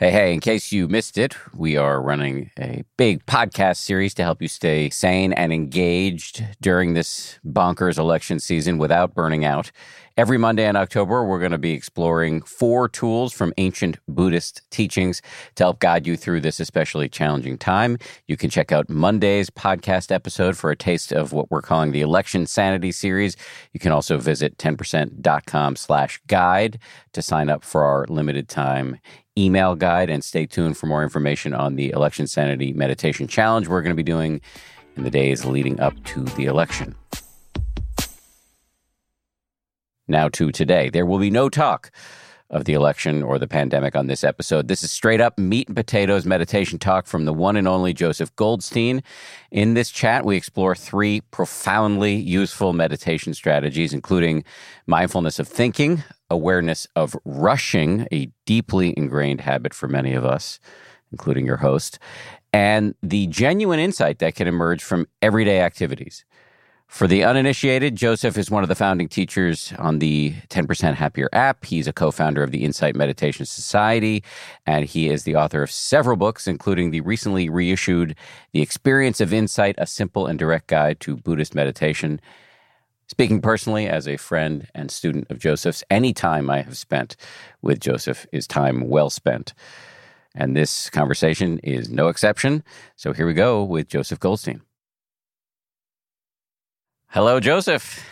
Hey, 0.00 0.12
hey, 0.12 0.32
in 0.32 0.38
case 0.38 0.70
you 0.70 0.86
missed 0.86 1.18
it, 1.18 1.34
we 1.52 1.76
are 1.76 2.00
running 2.00 2.52
a 2.56 2.84
big 2.96 3.26
podcast 3.26 3.78
series 3.78 4.14
to 4.14 4.22
help 4.22 4.40
you 4.40 4.46
stay 4.46 4.90
sane 4.90 5.32
and 5.32 5.52
engaged 5.52 6.44
during 6.60 6.94
this 6.94 7.40
bonkers 7.44 7.98
election 7.98 8.38
season 8.38 8.78
without 8.78 9.12
burning 9.12 9.44
out. 9.44 9.72
Every 10.18 10.36
Monday 10.36 10.66
in 10.66 10.74
October, 10.74 11.24
we're 11.24 11.38
going 11.38 11.52
to 11.52 11.58
be 11.58 11.74
exploring 11.74 12.42
four 12.42 12.88
tools 12.88 13.32
from 13.32 13.54
ancient 13.56 13.98
Buddhist 14.08 14.68
teachings 14.68 15.22
to 15.54 15.62
help 15.62 15.78
guide 15.78 16.08
you 16.08 16.16
through 16.16 16.40
this 16.40 16.58
especially 16.58 17.08
challenging 17.08 17.56
time. 17.56 17.98
You 18.26 18.36
can 18.36 18.50
check 18.50 18.72
out 18.72 18.90
Monday's 18.90 19.48
podcast 19.48 20.10
episode 20.10 20.56
for 20.56 20.72
a 20.72 20.76
taste 20.76 21.12
of 21.12 21.32
what 21.32 21.52
we're 21.52 21.62
calling 21.62 21.92
the 21.92 22.00
Election 22.00 22.46
Sanity 22.46 22.90
series. 22.90 23.36
You 23.72 23.78
can 23.78 23.92
also 23.92 24.18
visit 24.18 24.58
10%.com 24.58 25.76
slash 25.76 26.20
guide 26.26 26.80
to 27.12 27.22
sign 27.22 27.48
up 27.48 27.62
for 27.62 27.84
our 27.84 28.04
limited 28.08 28.48
time 28.48 28.98
email 29.38 29.76
guide 29.76 30.10
and 30.10 30.24
stay 30.24 30.46
tuned 30.46 30.76
for 30.76 30.86
more 30.86 31.04
information 31.04 31.54
on 31.54 31.76
the 31.76 31.90
Election 31.90 32.26
Sanity 32.26 32.72
Meditation 32.72 33.28
Challenge 33.28 33.68
we're 33.68 33.82
going 33.82 33.94
to 33.94 33.94
be 33.94 34.02
doing 34.02 34.40
in 34.96 35.04
the 35.04 35.10
days 35.10 35.44
leading 35.44 35.78
up 35.78 35.94
to 36.06 36.24
the 36.24 36.46
election. 36.46 36.96
Now 40.08 40.28
to 40.30 40.50
today. 40.50 40.88
There 40.88 41.06
will 41.06 41.18
be 41.18 41.30
no 41.30 41.48
talk 41.48 41.90
of 42.50 42.64
the 42.64 42.72
election 42.72 43.22
or 43.22 43.38
the 43.38 43.46
pandemic 43.46 43.94
on 43.94 44.06
this 44.06 44.24
episode. 44.24 44.68
This 44.68 44.82
is 44.82 44.90
straight 44.90 45.20
up 45.20 45.38
meat 45.38 45.68
and 45.68 45.76
potatoes 45.76 46.24
meditation 46.24 46.78
talk 46.78 47.06
from 47.06 47.26
the 47.26 47.32
one 47.32 47.56
and 47.56 47.68
only 47.68 47.92
Joseph 47.92 48.34
Goldstein. 48.36 49.02
In 49.50 49.74
this 49.74 49.90
chat, 49.90 50.24
we 50.24 50.36
explore 50.36 50.74
three 50.74 51.20
profoundly 51.20 52.14
useful 52.14 52.72
meditation 52.72 53.34
strategies, 53.34 53.92
including 53.92 54.44
mindfulness 54.86 55.38
of 55.38 55.46
thinking, 55.46 56.02
awareness 56.30 56.86
of 56.96 57.14
rushing, 57.26 58.08
a 58.10 58.30
deeply 58.46 58.94
ingrained 58.96 59.42
habit 59.42 59.74
for 59.74 59.86
many 59.86 60.14
of 60.14 60.24
us, 60.24 60.58
including 61.12 61.44
your 61.44 61.58
host, 61.58 61.98
and 62.54 62.94
the 63.02 63.26
genuine 63.26 63.78
insight 63.78 64.20
that 64.20 64.34
can 64.34 64.48
emerge 64.48 64.82
from 64.82 65.06
everyday 65.20 65.60
activities. 65.60 66.24
For 66.88 67.06
the 67.06 67.22
uninitiated, 67.22 67.96
Joseph 67.96 68.38
is 68.38 68.50
one 68.50 68.62
of 68.62 68.70
the 68.70 68.74
founding 68.74 69.08
teachers 69.08 69.74
on 69.78 69.98
the 69.98 70.32
10% 70.48 70.94
Happier 70.94 71.28
app. 71.34 71.66
He's 71.66 71.86
a 71.86 71.92
co 71.92 72.10
founder 72.10 72.42
of 72.42 72.50
the 72.50 72.64
Insight 72.64 72.96
Meditation 72.96 73.44
Society, 73.44 74.24
and 74.66 74.86
he 74.86 75.10
is 75.10 75.22
the 75.22 75.36
author 75.36 75.62
of 75.62 75.70
several 75.70 76.16
books, 76.16 76.48
including 76.48 76.90
the 76.90 77.02
recently 77.02 77.50
reissued 77.50 78.16
The 78.52 78.62
Experience 78.62 79.20
of 79.20 79.34
Insight 79.34 79.74
A 79.76 79.86
Simple 79.86 80.26
and 80.26 80.38
Direct 80.38 80.66
Guide 80.66 80.98
to 81.00 81.16
Buddhist 81.18 81.54
Meditation. 81.54 82.22
Speaking 83.06 83.42
personally 83.42 83.86
as 83.86 84.08
a 84.08 84.16
friend 84.16 84.66
and 84.74 84.90
student 84.90 85.30
of 85.30 85.38
Joseph's, 85.38 85.84
any 85.90 86.14
time 86.14 86.48
I 86.48 86.62
have 86.62 86.76
spent 86.78 87.16
with 87.60 87.80
Joseph 87.80 88.26
is 88.32 88.46
time 88.46 88.88
well 88.88 89.10
spent. 89.10 89.52
And 90.34 90.56
this 90.56 90.88
conversation 90.88 91.58
is 91.58 91.90
no 91.90 92.08
exception. 92.08 92.64
So 92.96 93.12
here 93.12 93.26
we 93.26 93.34
go 93.34 93.62
with 93.62 93.88
Joseph 93.88 94.20
Goldstein. 94.20 94.62
Hello, 97.10 97.40
Joseph. 97.40 98.04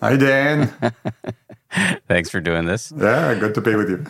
Hi, 0.00 0.16
Dan. 0.16 0.72
Thanks 2.08 2.28
for 2.28 2.40
doing 2.40 2.66
this. 2.66 2.92
Yeah, 2.96 3.34
good 3.34 3.54
to 3.54 3.60
be 3.60 3.76
with 3.76 3.88
you. 3.88 4.04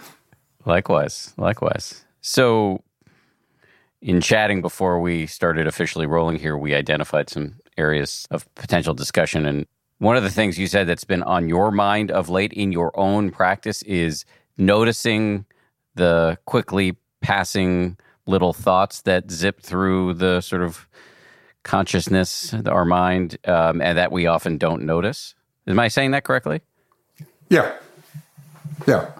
Likewise, 0.64 1.34
likewise. 1.36 2.02
So, 2.22 2.82
in 4.00 4.22
chatting 4.22 4.62
before 4.62 5.00
we 5.00 5.26
started 5.26 5.66
officially 5.66 6.06
rolling 6.06 6.38
here, 6.38 6.56
we 6.56 6.74
identified 6.74 7.28
some 7.28 7.56
areas 7.76 8.26
of 8.30 8.52
potential 8.54 8.94
discussion. 8.94 9.44
And 9.44 9.66
one 9.98 10.16
of 10.16 10.22
the 10.22 10.30
things 10.30 10.58
you 10.58 10.66
said 10.66 10.86
that's 10.86 11.04
been 11.04 11.22
on 11.22 11.50
your 11.50 11.70
mind 11.70 12.10
of 12.10 12.30
late 12.30 12.54
in 12.54 12.72
your 12.72 12.90
own 12.98 13.30
practice 13.30 13.82
is 13.82 14.24
noticing 14.56 15.44
the 15.94 16.38
quickly 16.46 16.96
passing 17.20 17.98
little 18.26 18.54
thoughts 18.54 19.02
that 19.02 19.30
zip 19.30 19.60
through 19.60 20.14
the 20.14 20.40
sort 20.40 20.62
of 20.62 20.88
consciousness, 21.64 22.54
our 22.66 22.84
mind, 22.84 23.38
um, 23.46 23.80
and 23.82 23.98
that 23.98 24.12
we 24.12 24.26
often 24.26 24.56
don't 24.56 24.82
notice. 24.82 25.34
Am 25.66 25.80
I 25.80 25.88
saying 25.88 26.12
that 26.12 26.24
correctly? 26.24 26.60
Yeah, 27.48 27.72
yeah. 28.86 29.10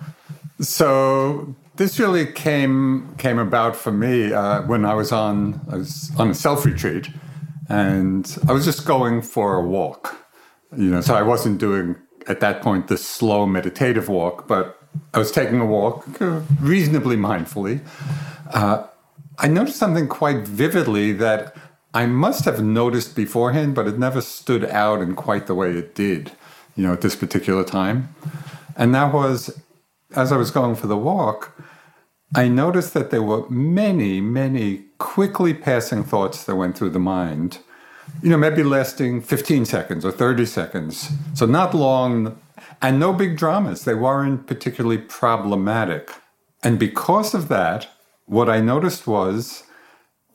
So 0.60 1.54
this 1.77 1.99
really 1.99 2.27
came 2.27 3.15
came 3.19 3.38
about 3.38 3.75
for 3.75 3.91
me 3.91 4.33
uh, 4.33 4.62
when 4.62 4.84
I 4.84 4.94
was 4.94 5.10
on 5.10 5.60
I 5.71 5.77
was 5.77 6.12
on 6.16 6.31
a 6.31 6.34
self 6.34 6.65
retreat, 6.65 7.09
and 7.69 8.38
I 8.47 8.53
was 8.53 8.65
just 8.65 8.87
going 8.87 9.22
for 9.22 9.56
a 9.56 9.62
walk. 9.62 10.16
You 10.77 10.91
know, 10.91 11.00
so 11.00 11.15
I 11.15 11.22
wasn't 11.22 11.59
doing 11.59 11.97
at 12.27 12.41
that 12.41 12.62
point 12.62 12.88
the 12.88 12.97
slow 12.97 13.47
meditative 13.47 14.09
walk, 14.09 14.47
but 14.49 14.81
I 15.12 15.19
was 15.19 15.31
taking 15.33 15.60
a 15.60 15.66
walk 15.66 16.21
uh, 16.21 16.41
reasonably 16.60 17.16
mindfully. 17.16 17.81
Uh, 18.53 18.87
I 19.38 19.49
noticed 19.49 19.78
something 19.78 20.09
quite 20.09 20.47
vividly 20.47 21.12
that 21.12 21.56
I 21.94 22.06
must 22.06 22.44
have 22.44 22.62
noticed 22.62 23.16
beforehand, 23.16 23.75
but 23.75 23.87
it 23.87 23.99
never 23.99 24.21
stood 24.21 24.65
out 24.65 25.00
in 25.00 25.15
quite 25.15 25.47
the 25.47 25.55
way 25.55 25.71
it 25.71 25.94
did, 25.94 26.32
you 26.77 26.84
know, 26.84 26.93
at 26.93 27.00
this 27.00 27.16
particular 27.16 27.65
time. 27.65 28.15
And 28.77 28.94
that 28.94 29.15
was 29.15 29.59
as 30.16 30.33
I 30.33 30.37
was 30.37 30.50
going 30.50 30.75
for 30.77 30.87
the 30.87 30.97
walk, 30.97 31.56
I 32.34 32.49
noticed 32.49 32.94
that 32.94 33.10
there 33.10 33.22
were 33.22 33.49
many, 33.49 34.21
many 34.21 34.84
quickly 34.99 35.54
passing 35.54 36.04
thoughts 36.04 36.44
that 36.44 36.56
went 36.56 36.77
through 36.77 36.91
the 36.91 36.99
mind, 36.99 37.59
you 38.22 38.31
know, 38.31 38.37
maybe 38.37 38.62
lasting 38.62 39.22
15 39.22 39.65
seconds 39.65 40.04
or 40.04 40.10
30 40.10 40.47
seconds. 40.47 41.10
So 41.34 41.47
not 41.47 41.75
long 41.75 42.41
and 42.83 42.99
no 42.99 43.12
big 43.12 43.37
dramas. 43.37 43.84
They 43.84 43.94
weren't 43.94 44.47
particularly 44.47 44.99
problematic. 44.99 46.10
And 46.62 46.78
because 46.78 47.34
of 47.34 47.49
that, 47.49 47.88
what 48.27 48.49
I 48.49 48.60
noticed 48.60 49.06
was 49.06 49.65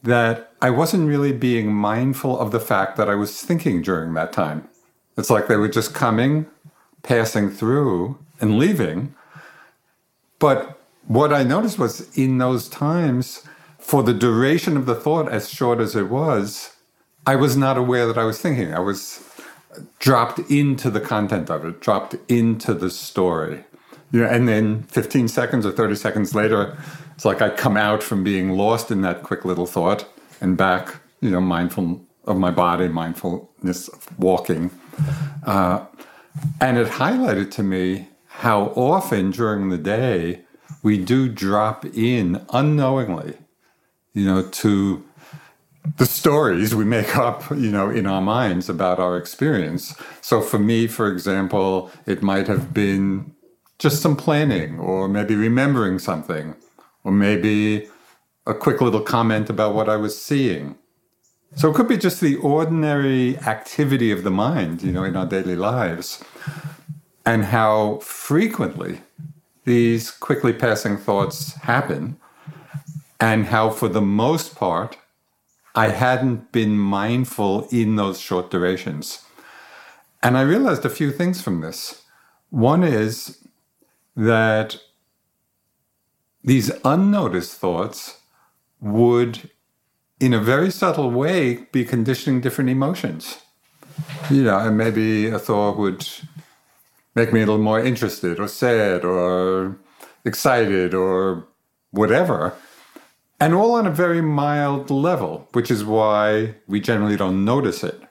that 0.04 0.54
I 0.62 0.70
wasn't 0.70 1.08
really 1.08 1.32
being 1.32 1.74
mindful 1.74 2.40
of 2.40 2.52
the 2.52 2.60
fact 2.60 2.98
that 2.98 3.10
I 3.10 3.16
was 3.16 3.42
thinking 3.42 3.82
during 3.82 4.14
that 4.14 4.32
time. 4.34 4.68
It's 5.18 5.30
like 5.30 5.48
they 5.48 5.58
were 5.58 5.70
just 5.70 5.94
coming, 5.94 6.48
passing 7.04 7.50
through, 7.50 8.18
and 8.40 8.58
leaving. 8.58 9.14
But 10.40 10.80
what 11.08 11.34
I 11.34 11.44
noticed 11.44 11.78
was 11.78 12.16
in 12.18 12.38
those 12.38 12.70
times, 12.70 13.44
for 13.78 14.04
the 14.04 14.14
duration 14.14 14.78
of 14.78 14.86
the 14.86 14.96
thought, 14.96 15.30
as 15.30 15.50
short 15.50 15.80
as 15.80 15.96
it 15.96 16.10
was, 16.10 16.76
I 17.26 17.36
was 17.36 17.58
not 17.58 17.78
aware 17.78 18.08
that 18.08 18.18
I 18.18 18.24
was 18.24 18.40
thinking. 18.40 18.74
I 18.74 18.80
was 18.80 19.24
dropped 20.00 20.40
into 20.52 20.90
the 20.90 21.02
content 21.02 21.50
of 21.50 21.66
it, 21.66 21.82
dropped 21.82 22.16
into 22.28 22.74
the 22.74 22.90
story. 22.90 23.66
Know, 24.12 24.26
and 24.26 24.48
then 24.48 24.84
15 24.84 25.28
seconds 25.28 25.66
or 25.66 25.72
30 25.72 25.96
seconds 25.96 26.34
later, 26.34 26.78
it's 27.16 27.26
like 27.26 27.42
I 27.42 27.50
come 27.50 27.78
out 27.78 28.02
from 28.02 28.24
being 28.24 28.52
lost 28.52 28.92
in 28.92 29.02
that 29.02 29.24
quick 29.24 29.46
little 29.46 29.66
thought 29.66 30.08
and 30.42 30.58
back, 30.58 30.96
you 31.22 31.30
know, 31.30 31.42
mindful 31.42 32.02
of 32.26 32.38
my 32.38 32.52
body, 32.52 32.88
mindfulness 32.88 33.88
of 33.88 34.20
walking. 34.20 34.72
Uh, 35.46 35.86
and 36.62 36.78
it 36.78 36.88
highlighted 36.88 37.52
to 37.52 37.64
me 37.64 38.08
how 38.28 38.68
often 38.76 39.32
during 39.32 39.70
the 39.70 39.78
day 39.78 40.42
we 40.82 40.98
do 40.98 41.28
drop 41.28 41.86
in 41.86 42.46
unknowingly, 42.54 43.36
you 44.14 44.26
know, 44.26 44.44
to 44.44 45.04
the 45.98 46.06
stories 46.06 46.76
we 46.76 46.86
make 46.86 47.16
up, 47.16 47.50
you 47.52 47.72
know, 47.72 47.90
in 47.90 48.06
our 48.06 48.22
minds 48.22 48.70
about 48.70 49.00
our 49.00 49.18
experience. 49.18 49.96
So 50.22 50.42
for 50.42 50.60
me, 50.60 50.88
for 50.88 51.12
example, 51.12 51.92
it 52.06 52.22
might 52.22 52.48
have 52.48 52.74
been 52.74 53.34
just 53.80 54.02
some 54.02 54.16
planning 54.16 54.78
or 54.80 55.08
maybe 55.08 55.36
remembering 55.36 55.98
something 55.98 56.56
or 57.04 57.12
maybe 57.12 57.88
a 58.46 58.54
quick 58.54 58.82
little 58.82 59.02
comment 59.02 59.50
about 59.50 59.74
what 59.74 59.90
I 59.90 59.96
was 59.96 60.22
seeing. 60.22 60.76
So 61.56 61.72
it 61.72 61.76
could 61.76 61.88
be 61.88 61.98
just 61.98 62.22
the 62.22 62.36
ordinary 62.36 63.38
activity 63.40 64.12
of 64.12 64.24
the 64.24 64.32
mind, 64.32 64.84
you 64.84 64.92
know, 64.92 65.04
in 65.04 65.16
our 65.16 65.26
daily 65.26 65.56
lives, 65.56 66.24
and 67.26 67.46
how 67.46 68.00
frequently 68.00 69.02
these 69.66 70.12
quickly 70.12 70.54
passing 70.54 70.98
thoughts 70.98 71.54
happen, 71.56 72.18
and 73.20 73.48
how, 73.48 73.70
for 73.70 73.88
the 73.88 74.02
most 74.02 74.56
part, 74.56 74.98
I 75.76 75.90
hadn't 75.90 76.52
been 76.52 76.78
mindful 76.78 77.68
in 77.72 77.96
those 77.96 78.20
short 78.20 78.52
durations. 78.52 79.24
And 80.22 80.38
I 80.38 80.42
realized 80.42 80.86
a 80.86 80.90
few 80.90 81.12
things 81.12 81.42
from 81.42 81.62
this. 81.62 82.04
One 82.50 82.84
is 82.84 83.40
that 84.20 84.82
these 86.44 86.72
unnoticed 86.84 87.56
thoughts 87.56 88.20
would, 88.82 89.50
in 90.20 90.34
a 90.34 90.42
very 90.42 90.70
subtle 90.72 91.10
way, 91.10 91.68
be 91.72 91.86
conditioning 91.86 92.42
different 92.42 92.70
emotions. 92.70 93.40
You 94.30 94.44
know, 94.44 94.60
and 94.60 94.78
maybe 94.78 95.28
a 95.28 95.40
thought 95.40 95.78
would 95.78 96.06
make 97.16 97.32
me 97.32 97.42
a 97.42 97.46
little 97.46 97.64
more 97.64 97.80
interested 97.80 98.42
or 98.42 98.50
sad 98.50 99.06
or 99.06 99.78
excited 100.26 100.94
or 100.94 101.48
whatever. 101.92 102.54
And 103.40 103.54
all 103.54 103.76
on 103.76 103.88
a 103.88 103.92
very 103.92 104.22
mild 104.22 104.92
level, 104.92 105.48
which 105.54 105.72
is 105.72 105.86
why 105.86 106.56
we 106.68 106.82
generally 106.82 107.16
don't 107.16 107.46
notice 107.46 107.86
it. 107.86 108.02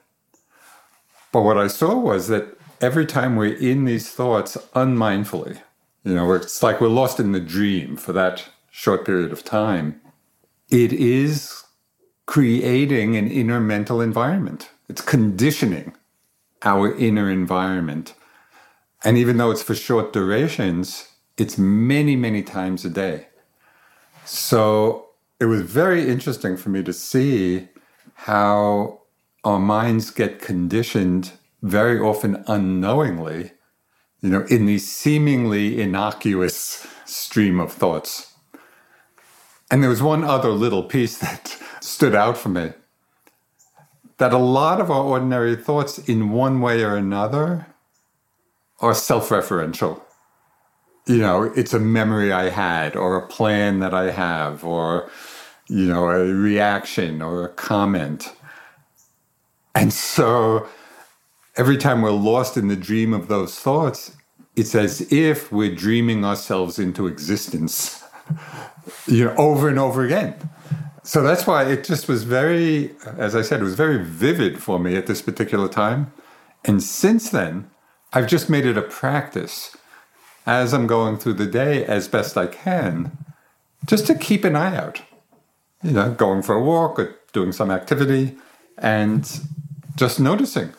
But 1.31 1.43
what 1.43 1.59
I 1.59 1.67
saw 1.67 1.95
was 1.95 2.29
that 2.29 2.57
every 2.81 3.05
time 3.05 3.35
we're 3.35 3.55
in 3.55 3.85
these 3.85 4.09
thoughts 4.09 4.57
unmindfully, 4.73 5.59
you 6.03 6.15
know, 6.15 6.31
it's 6.33 6.63
like 6.63 6.79
we're 6.79 6.87
lost 6.87 7.19
in 7.19 7.31
the 7.31 7.39
dream 7.39 7.97
for 7.97 8.13
that 8.13 8.45
short 8.71 9.05
period 9.05 9.31
of 9.31 9.43
time, 9.43 9.99
it 10.69 10.93
is 10.93 11.63
creating 12.25 13.15
an 13.15 13.29
inner 13.29 13.59
mental 13.59 14.01
environment. 14.01 14.69
It's 14.87 15.01
conditioning 15.01 15.95
our 16.63 16.95
inner 16.95 17.29
environment. 17.29 18.13
And 19.03 19.17
even 19.17 19.37
though 19.37 19.51
it's 19.51 19.63
for 19.63 19.75
short 19.75 20.13
durations, 20.13 21.07
it's 21.37 21.57
many, 21.57 22.15
many 22.15 22.43
times 22.43 22.85
a 22.85 22.89
day. 22.89 23.27
So 24.25 25.09
it 25.39 25.45
was 25.45 25.61
very 25.61 26.07
interesting 26.07 26.57
for 26.57 26.69
me 26.69 26.83
to 26.83 26.93
see 26.93 27.69
how 28.13 29.01
our 29.43 29.59
minds 29.59 30.11
get 30.11 30.41
conditioned 30.41 31.31
very 31.61 31.99
often 31.99 32.43
unknowingly, 32.47 33.51
you 34.21 34.29
know, 34.29 34.45
in 34.49 34.65
these 34.65 34.89
seemingly 34.89 35.81
innocuous 35.81 36.85
stream 37.05 37.59
of 37.59 37.71
thoughts. 37.71 38.33
And 39.71 39.81
there 39.81 39.89
was 39.89 40.01
one 40.01 40.23
other 40.23 40.49
little 40.49 40.83
piece 40.83 41.17
that 41.19 41.57
stood 41.79 42.15
out 42.15 42.37
for 42.37 42.49
me 42.49 42.73
that 44.17 44.33
a 44.33 44.37
lot 44.37 44.79
of 44.81 44.91
our 44.91 45.03
ordinary 45.03 45.55
thoughts, 45.55 45.97
in 45.97 46.29
one 46.29 46.61
way 46.61 46.83
or 46.83 46.95
another, 46.95 47.67
are 48.81 48.93
self 48.93 49.29
referential. 49.29 50.01
You 51.07 51.19
know, 51.19 51.43
it's 51.55 51.73
a 51.73 51.79
memory 51.79 52.31
I 52.31 52.49
had, 52.49 52.95
or 52.95 53.15
a 53.15 53.27
plan 53.27 53.79
that 53.79 53.93
I 53.93 54.11
have, 54.11 54.63
or, 54.63 55.09
you 55.67 55.87
know, 55.87 56.09
a 56.09 56.25
reaction 56.33 57.21
or 57.21 57.45
a 57.45 57.49
comment. 57.49 58.31
And 59.73 59.93
so 59.93 60.67
every 61.59 61.75
time 61.75 62.01
we're 62.01 62.11
lost 62.11 62.55
in 62.55 62.69
the 62.69 62.75
dream 62.77 63.13
of 63.13 63.27
those 63.27 63.59
thoughts, 63.59 64.15
it's 64.55 64.73
as 64.73 65.01
if 65.11 65.51
we're 65.51 65.75
dreaming 65.75 66.23
ourselves 66.23 66.79
into 66.79 67.05
existence, 67.05 68.01
you 69.07 69.25
know, 69.25 69.35
over 69.35 69.67
and 69.67 69.77
over 69.77 70.05
again. 70.05 70.35
So 71.03 71.21
that's 71.21 71.45
why 71.45 71.65
it 71.65 71.83
just 71.83 72.07
was 72.07 72.23
very, 72.23 72.95
as 73.17 73.35
I 73.35 73.41
said, 73.41 73.59
it 73.59 73.65
was 73.65 73.75
very 73.75 74.01
vivid 74.01 74.63
for 74.63 74.79
me 74.79 74.95
at 74.95 75.07
this 75.07 75.21
particular 75.21 75.67
time. 75.67 76.13
And 76.63 76.81
since 76.81 77.29
then, 77.29 77.69
I've 78.13 78.27
just 78.27 78.49
made 78.49 78.65
it 78.65 78.77
a 78.77 78.81
practice 78.81 79.75
as 80.45 80.73
I'm 80.73 80.87
going 80.87 81.17
through 81.17 81.33
the 81.33 81.45
day 81.45 81.83
as 81.83 82.07
best 82.07 82.37
I 82.37 82.47
can, 82.47 83.17
just 83.85 84.07
to 84.07 84.15
keep 84.15 84.45
an 84.45 84.55
eye 84.55 84.77
out. 84.77 85.01
You 85.83 85.91
know, 85.91 86.11
going 86.13 86.41
for 86.41 86.55
a 86.55 86.63
walk 86.63 86.99
or 86.99 87.15
doing 87.33 87.51
some 87.51 87.69
activity 87.69 88.37
and 88.77 89.29
just 89.97 90.21
noticing, 90.21 90.73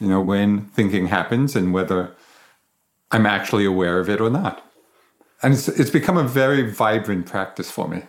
you 0.00 0.08
know, 0.08 0.20
when 0.20 0.62
thinking 0.66 1.06
happens 1.06 1.54
and 1.54 1.72
whether 1.72 2.14
I'm 3.10 3.26
actually 3.26 3.64
aware 3.64 3.98
of 4.00 4.08
it 4.08 4.20
or 4.20 4.30
not. 4.30 4.64
And 5.42 5.54
it's, 5.54 5.68
it's 5.68 5.90
become 5.90 6.16
a 6.16 6.24
very 6.24 6.70
vibrant 6.70 7.26
practice 7.26 7.70
for 7.70 7.88
me. 7.88 8.02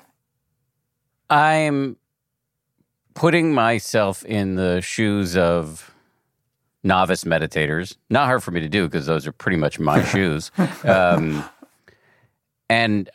I'm 1.30 1.98
putting 3.14 3.54
myself 3.54 4.24
in 4.26 4.56
the 4.56 4.82
shoes 4.82 5.36
of 5.38 5.94
novice 6.84 7.24
meditators. 7.24 7.96
Not 8.10 8.26
hard 8.26 8.44
for 8.44 8.52
me 8.52 8.60
to 8.62 8.70
do 8.70 8.88
because 8.88 9.06
those 9.06 9.28
are 9.28 9.32
pretty 9.32 9.58
much 9.58 9.80
my 9.80 10.04
shoes. 10.12 10.52
Um, 10.84 11.44
and 12.70 13.10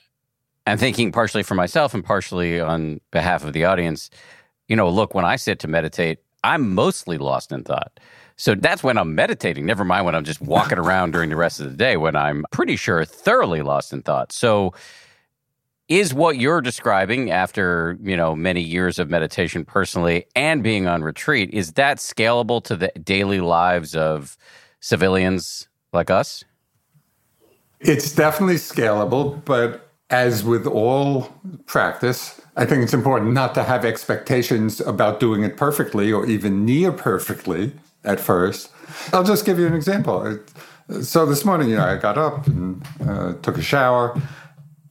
I'm 0.66 0.78
thinking 0.78 1.12
partially 1.12 1.42
for 1.42 1.54
myself 1.54 1.94
and 1.94 2.04
partially 2.04 2.60
on 2.60 3.00
behalf 3.10 3.44
of 3.44 3.52
the 3.52 3.64
audience. 3.64 4.10
You 4.68 4.76
know, 4.76 4.88
look, 4.88 5.14
when 5.14 5.24
I 5.24 5.36
sit 5.36 5.58
to 5.60 5.68
meditate, 5.68 6.18
I'm 6.42 6.74
mostly 6.74 7.18
lost 7.18 7.52
in 7.52 7.64
thought. 7.64 7.98
So 8.36 8.54
that's 8.54 8.82
when 8.82 8.98
I'm 8.98 9.14
meditating. 9.14 9.64
Never 9.64 9.84
mind 9.84 10.04
when 10.04 10.14
I'm 10.14 10.24
just 10.24 10.40
walking 10.40 10.78
around 10.78 11.12
during 11.12 11.30
the 11.30 11.36
rest 11.36 11.58
of 11.58 11.70
the 11.70 11.76
day 11.76 11.96
when 11.96 12.16
I'm 12.16 12.44
pretty 12.52 12.76
sure 12.76 13.04
thoroughly 13.04 13.62
lost 13.62 13.92
in 13.92 14.02
thought. 14.02 14.30
So 14.30 14.74
is 15.88 16.12
what 16.12 16.36
you're 16.36 16.60
describing 16.60 17.30
after 17.30 17.96
you 18.02 18.16
know 18.16 18.34
many 18.34 18.60
years 18.60 18.98
of 18.98 19.08
meditation 19.08 19.64
personally 19.64 20.26
and 20.34 20.62
being 20.62 20.86
on 20.86 21.02
retreat 21.02 21.50
is 21.52 21.72
that 21.74 21.98
scalable 21.98 22.62
to 22.62 22.76
the 22.76 22.90
daily 23.02 23.40
lives 23.40 23.94
of 23.94 24.36
civilians 24.80 25.68
like 25.92 26.10
us 26.10 26.44
it's 27.80 28.12
definitely 28.12 28.56
scalable 28.56 29.44
but 29.44 29.92
as 30.10 30.42
with 30.42 30.66
all 30.66 31.32
practice 31.66 32.40
i 32.56 32.64
think 32.64 32.82
it's 32.82 32.94
important 32.94 33.32
not 33.32 33.54
to 33.54 33.62
have 33.62 33.84
expectations 33.84 34.80
about 34.80 35.20
doing 35.20 35.44
it 35.44 35.56
perfectly 35.56 36.12
or 36.12 36.26
even 36.26 36.64
near 36.64 36.90
perfectly 36.90 37.72
at 38.06 38.18
first 38.18 38.70
i'll 39.12 39.24
just 39.24 39.44
give 39.44 39.58
you 39.58 39.66
an 39.66 39.74
example 39.74 40.38
so 41.02 41.26
this 41.26 41.44
morning 41.44 41.68
you 41.68 41.76
know 41.76 41.84
i 41.84 41.96
got 41.96 42.16
up 42.16 42.46
and 42.46 42.82
uh, 43.06 43.34
took 43.42 43.58
a 43.58 43.62
shower 43.62 44.20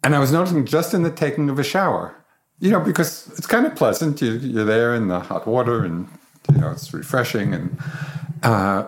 and 0.05 0.15
I 0.15 0.19
was 0.19 0.31
noticing 0.31 0.67
just 0.67 0.93
in 0.93 1.01
the 1.01 1.09
taking 1.09 1.49
of 1.49 1.57
a 1.57 1.63
shower, 1.63 2.15
you 2.59 2.69
know, 2.69 2.79
because 2.79 3.27
it's 3.39 3.47
kind 3.47 3.65
of 3.65 3.75
pleasant. 3.75 4.21
You, 4.21 4.33
you're 4.33 4.63
there 4.63 4.93
in 4.93 5.07
the 5.07 5.19
hot 5.19 5.47
water 5.47 5.83
and, 5.83 6.07
you 6.53 6.59
know, 6.59 6.69
it's 6.69 6.93
refreshing. 6.93 7.55
And, 7.55 7.79
uh, 8.43 8.87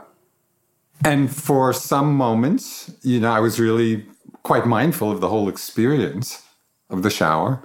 and 1.03 1.35
for 1.35 1.73
some 1.73 2.13
moments, 2.13 2.91
you 3.01 3.19
know, 3.19 3.31
I 3.31 3.39
was 3.39 3.59
really 3.59 4.05
quite 4.43 4.67
mindful 4.67 5.11
of 5.11 5.19
the 5.19 5.27
whole 5.27 5.49
experience 5.49 6.43
of 6.91 7.01
the 7.01 7.09
shower. 7.09 7.63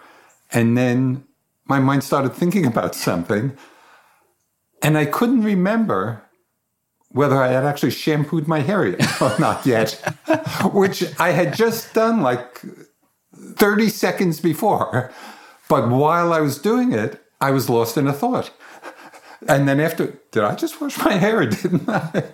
And 0.51 0.79
then 0.79 1.23
my 1.67 1.79
mind 1.79 2.05
started 2.05 2.33
thinking 2.33 2.65
about 2.65 2.95
something. 2.95 3.55
And 4.81 4.97
I 4.97 5.05
couldn't 5.05 5.43
remember 5.43 6.23
whether 7.13 7.37
I 7.37 7.49
had 7.49 7.65
actually 7.65 7.91
shampooed 7.91 8.49
my 8.49 8.61
hair 8.61 8.87
yet 8.87 9.23
or 9.23 9.39
not 9.39 9.65
yet, 9.67 9.93
which 10.73 11.05
I 11.19 11.31
had 11.31 11.55
just 11.55 11.95
done 11.95 12.23
like 12.23 12.63
30 13.35 13.89
seconds 13.89 14.41
before. 14.41 15.13
But 15.69 15.89
while 15.89 16.33
I 16.33 16.41
was 16.41 16.59
doing 16.59 16.93
it, 16.93 17.23
I 17.41 17.51
was 17.51 17.69
lost 17.69 17.97
in 17.97 18.07
a 18.07 18.13
thought. 18.13 18.51
And 19.49 19.69
then 19.69 19.81
after, 19.81 20.19
did 20.31 20.45
I 20.45 20.55
just 20.55 20.81
wash 20.81 20.99
my 20.99 21.15
hair 21.15 21.45
didn't 21.47 21.89
I? 21.89 22.25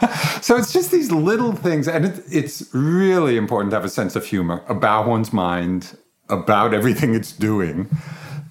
so 0.40 0.56
it's 0.56 0.72
just 0.72 0.90
these 0.90 1.10
little 1.10 1.52
things. 1.52 1.88
And 1.88 2.06
it, 2.06 2.22
it's 2.30 2.72
really 2.72 3.36
important 3.36 3.70
to 3.70 3.76
have 3.76 3.84
a 3.84 3.90
sense 3.90 4.16
of 4.16 4.24
humor 4.24 4.62
about 4.68 5.08
one's 5.08 5.32
mind, 5.32 5.96
about 6.28 6.72
everything 6.72 7.14
it's 7.14 7.32
doing. 7.32 7.88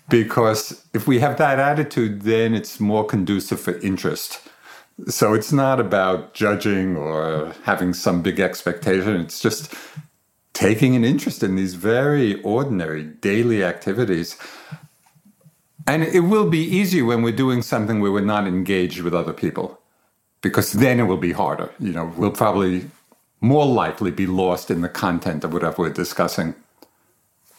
Because 0.09 0.85
if 0.93 1.07
we 1.07 1.19
have 1.19 1.37
that 1.37 1.57
attitude, 1.57 2.23
then 2.23 2.53
it's 2.53 2.79
more 2.79 3.05
conducive 3.05 3.59
for 3.59 3.79
interest. 3.79 4.41
So 5.07 5.33
it's 5.33 5.51
not 5.51 5.79
about 5.79 6.33
judging 6.33 6.95
or 6.95 7.53
having 7.63 7.93
some 7.93 8.21
big 8.21 8.39
expectation. 8.39 9.19
It's 9.19 9.41
just 9.41 9.73
taking 10.53 10.95
an 10.95 11.03
interest 11.03 11.43
in 11.43 11.55
these 11.55 11.75
very 11.75 12.41
ordinary 12.43 13.03
daily 13.03 13.63
activities. 13.63 14.37
And 15.85 16.01
it 16.01 16.21
will 16.21 16.49
be 16.49 16.63
easier 16.63 17.03
when 17.05 17.21
we're 17.21 17.35
doing 17.35 17.61
something 17.61 17.99
where 17.99 18.11
we're 18.11 18.21
not 18.21 18.47
engaged 18.47 19.01
with 19.01 19.13
other 19.13 19.33
people, 19.33 19.79
because 20.41 20.71
then 20.71 20.99
it 20.99 21.03
will 21.03 21.17
be 21.17 21.33
harder. 21.33 21.71
You 21.79 21.91
know, 21.91 22.13
we'll 22.15 22.31
probably 22.31 22.89
more 23.41 23.65
likely 23.65 24.11
be 24.11 24.25
lost 24.25 24.71
in 24.71 24.81
the 24.81 24.89
content 24.89 25.43
of 25.43 25.53
whatever 25.53 25.83
we're 25.83 25.89
discussing. 25.89 26.55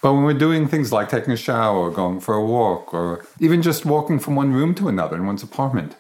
But 0.03 0.15
when 0.15 0.25
we're 0.25 0.35
doing 0.35 0.67
things 0.67 0.91
like 0.91 1.11
taking 1.11 1.33
a 1.33 1.37
shower, 1.37 1.77
or 1.77 1.91
going 1.91 2.21
for 2.21 2.35
a 2.35 2.45
walk, 2.45 2.95
or 2.95 3.27
even 3.41 3.61
just 3.61 3.85
walking 3.85 4.19
from 4.19 4.37
one 4.37 4.53
room 4.53 4.75
to 4.77 4.89
another 4.89 5.17
in 5.17 5.27
one's 5.27 5.43
apartment, 5.43 5.97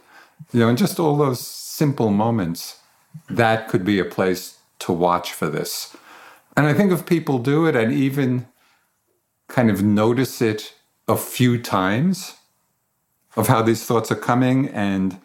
you 0.52 0.60
know, 0.60 0.68
and 0.68 0.78
just 0.78 0.98
all 0.98 1.16
those 1.16 1.40
simple 1.40 2.10
moments, 2.10 2.80
that 3.28 3.68
could 3.68 3.84
be 3.84 3.98
a 3.98 4.04
place 4.04 4.58
to 4.80 4.92
watch 4.92 5.32
for 5.32 5.48
this. 5.48 5.96
And 6.56 6.66
I 6.66 6.74
think 6.74 6.92
if 6.92 7.06
people 7.06 7.38
do 7.38 7.66
it 7.66 7.76
and 7.76 7.92
even 7.92 8.46
kind 9.48 9.70
of 9.70 9.82
notice 9.82 10.40
it 10.40 10.74
a 11.08 11.16
few 11.16 11.60
times 11.60 12.34
of 13.36 13.48
how 13.48 13.62
these 13.62 13.84
thoughts 13.84 14.10
are 14.10 14.16
coming 14.16 14.68
and 14.68 15.20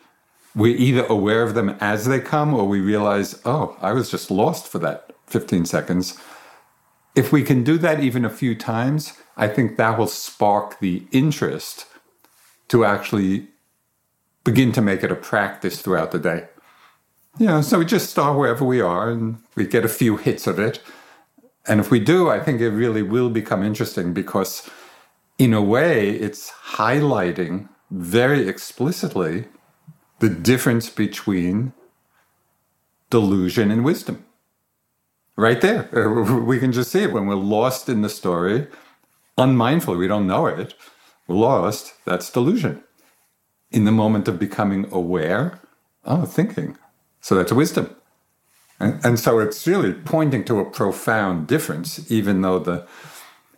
we're 0.54 0.76
either 0.76 1.06
aware 1.06 1.44
of 1.44 1.54
them 1.54 1.78
as 1.80 2.06
they 2.06 2.20
come 2.20 2.54
or 2.54 2.68
we 2.68 2.82
realize, 2.82 3.40
oh, 3.46 3.78
I 3.82 3.94
was 3.94 4.12
just 4.12 4.30
lost 4.30 4.68
for 4.68 4.80
that 4.80 5.14
15 5.28 5.66
seconds. 5.66 6.18
If 7.16 7.32
we 7.32 7.44
can 7.44 7.64
do 7.64 7.78
that 7.78 8.02
even 8.02 8.26
a 8.26 8.30
few 8.30 8.54
times, 8.54 9.14
I 9.38 9.48
think 9.48 9.78
that 9.78 9.98
will 9.98 10.08
spark 10.08 10.80
the 10.80 11.04
interest 11.12 11.86
to 12.68 12.84
actually 12.84 13.48
begin 14.44 14.72
to 14.74 14.82
make 14.82 15.04
it 15.04 15.12
a 15.12 15.16
practice 15.16 15.82
throughout 15.82 16.12
the 16.12 16.20
day. 16.20 16.48
You 17.38 17.48
know, 17.48 17.62
so 17.62 17.80
we 17.80 17.86
just 17.86 18.10
start 18.10 18.38
wherever 18.38 18.66
we 18.66 18.82
are 18.82 19.10
and 19.10 19.38
we 19.56 19.66
get 19.66 19.86
a 19.86 19.90
few 19.90 20.18
hits 20.18 20.48
of 20.48 20.60
it 20.60 20.82
and 21.68 21.80
if 21.80 21.92
we 21.92 22.00
do, 22.00 22.30
I 22.30 22.40
think 22.40 22.60
it 22.60 22.70
really 22.70 23.04
will 23.04 23.30
become 23.30 23.64
interesting 23.64 24.14
because, 24.14 24.70
in 25.38 25.54
a 25.54 25.62
way, 25.62 26.10
it's 26.10 26.52
highlighting 26.52 27.70
very 27.92 28.48
explicitly 28.48 29.46
the 30.20 30.30
difference 30.30 30.90
between 30.90 31.74
delusion 33.10 33.70
and 33.72 33.84
wisdom. 33.84 34.26
right 35.36 35.62
there. 35.62 35.90
We 36.52 36.60
can 36.60 36.72
just 36.72 36.92
see 36.92 37.04
it 37.04 37.14
when 37.14 37.26
we're 37.28 37.36
lost 37.36 37.90
in 37.90 38.02
the 38.02 38.10
story, 38.10 38.68
unmindful, 39.38 39.96
we 39.98 40.08
don't 40.08 40.28
know 40.28 40.46
it. 40.48 40.74
We're 41.28 41.36
lost. 41.36 41.94
That's 42.06 42.30
delusion. 42.32 42.84
In 43.72 43.86
the 43.86 43.92
moment 43.92 44.28
of 44.28 44.38
becoming 44.38 44.88
aware, 44.92 45.60
oh, 46.06 46.26
thinking. 46.26 46.78
So 47.22 47.36
that's 47.36 47.52
wisdom. 47.52 47.96
And, 48.80 49.00
and 49.06 49.20
so 49.20 49.40
it's 49.40 49.66
really 49.68 49.94
pointing 49.94 50.44
to 50.46 50.60
a 50.60 50.66
profound 50.66 51.48
difference, 51.48 52.12
even 52.12 52.42
though 52.42 52.60
the 52.60 52.88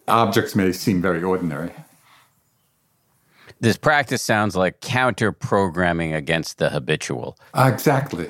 objects 0.07 0.55
may 0.55 0.71
seem 0.71 1.01
very 1.01 1.23
ordinary. 1.23 1.71
This 3.59 3.77
practice 3.77 4.21
sounds 4.21 4.55
like 4.55 4.81
counter 4.81 5.31
programming 5.31 6.13
against 6.13 6.57
the 6.57 6.69
habitual. 6.69 7.37
Exactly. 7.55 8.29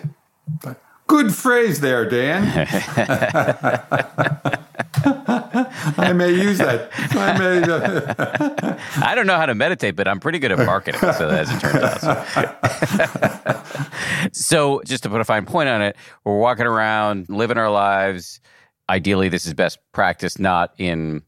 Good 1.08 1.34
phrase 1.34 1.82
there, 1.82 2.10
Dan. 2.10 2.44
I 5.06 6.14
may 6.14 6.32
use 6.32 6.60
that. 6.60 6.90
I 7.12 7.38
may. 7.38 7.62
Uh... 7.64 8.78
I 9.06 9.16
don't 9.16 9.28
know 9.28 9.36
how 9.36 9.46
to 9.46 9.56
meditate, 9.56 9.96
but 9.96 10.08
I'm 10.08 10.20
pretty 10.20 10.40
good 10.40 10.52
at 10.52 10.60
marketing. 10.60 11.02
So 11.02 11.30
as 11.30 11.52
it 11.52 11.60
turns 11.60 12.04
out. 12.04 13.66
so 14.36 14.82
just 14.86 15.04
to 15.04 15.10
put 15.10 15.22
a 15.22 15.26
fine 15.26 15.46
point 15.46 15.70
on 15.70 15.82
it, 15.82 15.96
we're 16.24 16.38
walking 16.38 16.66
around, 16.66 17.30
living 17.30 17.58
our 17.58 17.72
lives. 17.72 18.40
Ideally, 18.90 19.30
this 19.30 19.46
is 19.46 19.54
best 19.54 19.80
practice, 19.92 20.40
not 20.40 20.74
in 20.78 21.22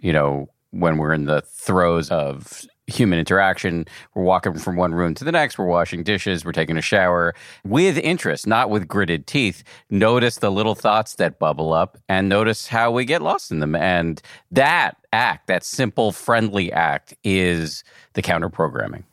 you 0.00 0.12
know 0.12 0.48
when 0.70 0.98
we're 0.98 1.12
in 1.12 1.24
the 1.24 1.42
throes 1.42 2.10
of 2.10 2.64
human 2.92 3.18
interaction. 3.18 3.86
We're 4.14 4.22
walking 4.22 4.54
from 4.58 4.76
one 4.76 4.94
room 4.94 5.14
to 5.14 5.24
the 5.24 5.32
next. 5.32 5.58
We're 5.58 5.66
washing 5.66 6.02
dishes. 6.02 6.44
We're 6.44 6.52
taking 6.52 6.76
a 6.76 6.82
shower 6.82 7.34
with 7.64 7.98
interest, 7.98 8.46
not 8.46 8.70
with 8.70 8.86
gritted 8.86 9.26
teeth. 9.26 9.64
Notice 9.90 10.36
the 10.36 10.50
little 10.50 10.74
thoughts 10.74 11.14
that 11.16 11.38
bubble 11.38 11.72
up 11.72 11.98
and 12.08 12.28
notice 12.28 12.68
how 12.68 12.90
we 12.90 13.04
get 13.04 13.22
lost 13.22 13.50
in 13.50 13.60
them. 13.60 13.74
And 13.74 14.20
that 14.50 14.96
act, 15.12 15.46
that 15.48 15.64
simple, 15.64 16.12
friendly 16.12 16.72
act, 16.72 17.14
is 17.24 17.84
the 18.14 18.22
counter 18.22 18.48
programming. 18.48 19.04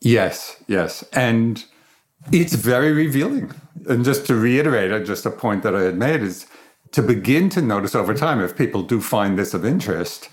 Yes, 0.00 0.62
yes. 0.68 1.04
And 1.12 1.64
it's 2.32 2.54
very 2.54 2.92
revealing. 2.92 3.52
And 3.88 4.04
just 4.04 4.26
to 4.26 4.34
reiterate, 4.34 4.92
uh, 4.92 5.00
just 5.00 5.26
a 5.26 5.30
point 5.30 5.62
that 5.62 5.74
I 5.74 5.82
had 5.82 5.96
made 5.96 6.22
is 6.22 6.46
to 6.92 7.02
begin 7.02 7.48
to 7.50 7.62
notice 7.62 7.94
over 7.94 8.14
time, 8.14 8.40
if 8.40 8.56
people 8.56 8.82
do 8.82 9.00
find 9.00 9.38
this 9.38 9.54
of 9.54 9.64
interest, 9.64 10.28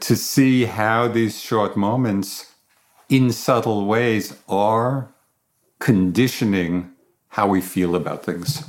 to 0.00 0.16
see 0.16 0.64
how 0.64 1.08
these 1.08 1.40
short 1.40 1.76
moments, 1.76 2.54
in 3.08 3.32
subtle 3.32 3.86
ways, 3.86 4.36
are 4.48 5.12
conditioning 5.78 6.92
how 7.28 7.46
we 7.46 7.60
feel 7.60 7.94
about 7.94 8.24
things. 8.24 8.64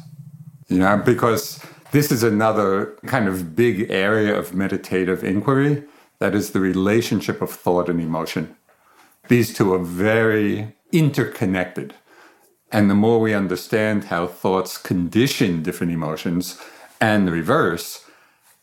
You 0.67 0.79
know, 0.79 0.98
because 0.98 1.63
this 1.91 2.12
is 2.12 2.24
another 2.24 2.98
kind 3.05 3.27
of 3.27 3.55
big 3.55 3.89
area 3.89 4.38
of 4.38 4.53
meditative 4.53 5.24
inquiry 5.24 5.84
that 6.19 6.36
is 6.36 6.51
the 6.51 6.60
relationship 6.60 7.41
of 7.41 7.50
thought 7.50 7.89
and 7.89 8.01
emotion. 8.01 8.55
These 9.27 9.53
two 9.53 9.74
are 9.74 9.79
very 9.79 10.75
interconnected. 10.91 11.93
And 12.72 12.89
the 12.89 12.96
more 12.96 13.19
we 13.19 13.34
understand 13.34 14.05
how 14.05 14.27
thoughts 14.27 14.77
condition 14.77 15.63
different 15.63 15.93
emotions 15.93 16.60
and 17.00 17.27
the 17.27 17.31
reverse, 17.31 18.03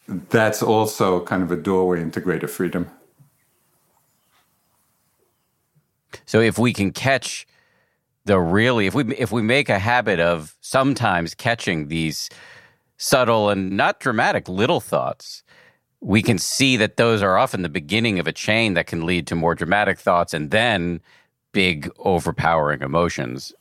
that's 0.07 0.63
also 0.63 1.25
kind 1.25 1.43
of 1.43 1.51
a 1.51 1.57
doorway 1.57 2.01
into 2.01 2.21
greater 2.21 2.49
freedom. 2.49 2.91
So 6.27 6.41
if 6.41 6.59
we 6.59 6.73
can 6.73 6.93
catch 6.93 7.47
the 8.25 8.39
really 8.39 8.87
if 8.87 8.95
we 8.95 9.15
if 9.17 9.33
we 9.33 9.43
make 9.43 9.69
a 9.69 9.79
habit 9.79 10.19
of 10.21 10.57
sometimes 10.61 11.35
catching 11.35 11.89
these 11.89 12.31
subtle 12.97 13.51
and 13.51 13.77
not 13.77 14.01
dramatic 14.01 14.49
little 14.49 14.81
thoughts, 14.81 15.43
we 16.01 16.23
can 16.23 16.39
see 16.39 16.77
that 16.77 16.97
those 16.97 17.23
are 17.23 17.37
often 17.37 17.63
the 17.63 17.69
beginning 17.69 18.19
of 18.19 18.27
a 18.27 18.33
chain 18.33 18.75
that 18.75 18.87
can 18.87 19.05
lead 19.05 19.27
to 19.27 19.35
more 19.35 19.55
dramatic 19.55 19.99
thoughts 19.99 20.33
and 20.33 20.51
then 20.51 21.01
big 21.53 21.91
overpowering 21.99 22.83
emotions. 22.83 23.53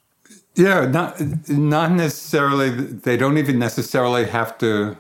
Yeah, 0.56 0.86
not 0.86 1.20
not 1.50 1.92
necessarily 1.92 2.70
they 2.70 3.18
don't 3.18 3.38
even 3.38 3.60
necessarily 3.60 4.26
have 4.26 4.58
to 4.60 4.98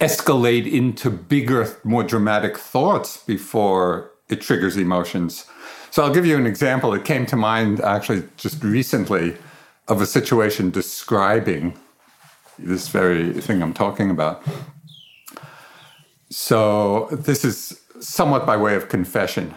escalate 0.00 0.70
into 0.70 1.10
bigger, 1.10 1.76
more 1.84 2.04
dramatic 2.04 2.56
thoughts 2.56 3.16
before 3.24 4.12
it 4.28 4.40
triggers 4.40 4.76
emotions. 4.76 5.46
So 5.90 6.04
I'll 6.04 6.14
give 6.14 6.26
you 6.26 6.36
an 6.36 6.46
example. 6.46 6.94
It 6.94 7.04
came 7.04 7.26
to 7.26 7.36
mind 7.36 7.80
actually 7.80 8.22
just 8.36 8.62
recently 8.62 9.36
of 9.88 10.00
a 10.00 10.06
situation 10.06 10.70
describing 10.70 11.76
this 12.58 12.88
very 12.88 13.32
thing 13.32 13.62
I'm 13.62 13.72
talking 13.72 14.10
about. 14.10 14.42
So 16.30 17.08
this 17.10 17.44
is 17.44 17.80
somewhat 18.00 18.46
by 18.46 18.56
way 18.56 18.74
of 18.74 18.88
confession 18.88 19.54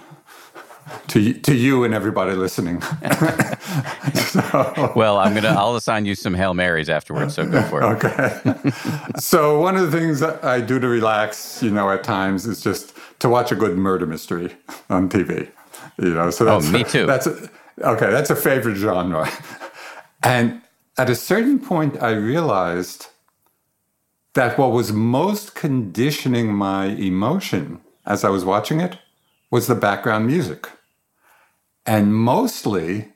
to 1.08 1.34
to 1.34 1.56
you 1.56 1.84
and 1.84 1.94
everybody 1.94 2.34
listening. 2.34 2.82
so, 4.14 4.94
well, 4.96 5.18
I'm 5.18 5.34
gonna 5.34 5.50
I'll 5.50 5.76
assign 5.76 6.06
you 6.06 6.16
some 6.16 6.34
hail 6.34 6.54
marys 6.54 6.90
afterwards. 6.90 7.36
So 7.36 7.46
go 7.46 7.62
for 7.64 7.82
it. 7.82 7.86
Okay. 7.86 8.72
so 9.20 9.60
one 9.60 9.76
of 9.76 9.92
the 9.92 9.98
things 9.98 10.20
that 10.20 10.44
I 10.44 10.62
do 10.62 10.80
to 10.80 10.88
relax, 10.88 11.62
you 11.62 11.72
know, 11.72 11.90
at 11.90 12.04
times 12.04 12.46
is 12.46 12.62
just 12.62 12.96
to 13.20 13.30
watch 13.30 13.52
a 13.52 13.56
good 13.56 13.78
murder 13.78 14.06
mystery 14.06 14.56
on 14.90 15.10
TV. 15.10 15.50
You 15.98 16.14
know, 16.14 16.30
so 16.30 16.48
oh, 16.48 16.60
that's, 16.60 16.68
oh, 16.68 16.72
me 16.72 16.84
too. 16.84 17.06
That's 17.06 17.28
a, 17.28 17.50
okay. 17.82 18.10
That's 18.12 18.30
a 18.30 18.36
favorite 18.36 18.76
genre. 18.76 19.30
And 20.24 20.62
at 20.98 21.10
a 21.10 21.16
certain 21.16 21.60
point, 21.60 22.02
I 22.02 22.12
realized 22.12 23.08
that 24.34 24.58
what 24.58 24.72
was 24.72 24.94
most 24.94 25.56
conditioning 25.56 26.54
my 26.54 26.86
emotion 26.86 27.82
as 28.06 28.24
I 28.24 28.30
was 28.30 28.46
watching 28.46 28.80
it 28.80 28.98
was 29.50 29.68
the 29.68 29.76
background 29.76 30.28
music. 30.28 30.70
And 31.86 32.14
mostly, 32.14 33.14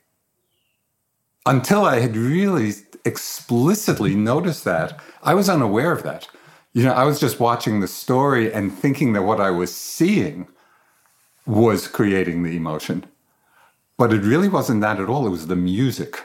until 1.45 1.85
I 1.85 1.99
had 1.99 2.17
really 2.17 2.73
explicitly 3.03 4.15
noticed 4.15 4.63
that, 4.65 4.99
I 5.21 5.35
was 5.35 5.49
unaware 5.49 5.91
of 5.91 6.03
that. 6.03 6.27
You 6.73 6.83
know, 6.83 6.93
I 6.93 7.03
was 7.03 7.19
just 7.19 7.39
watching 7.39 7.79
the 7.79 7.87
story 7.87 8.51
and 8.51 8.73
thinking 8.73 9.13
that 9.13 9.21
what 9.23 9.39
I 9.39 9.51
was 9.51 9.73
seeing 9.73 10.47
was 11.45 11.87
creating 11.87 12.43
the 12.43 12.57
emotion. 12.57 13.05
But 13.97 14.11
it 14.11 14.23
really 14.23 14.49
wasn't 14.49 14.81
that 14.81 14.99
at 14.99 15.07
all. 15.07 15.25
It 15.25 15.29
was 15.29 15.47
the 15.47 15.55
music, 15.55 16.23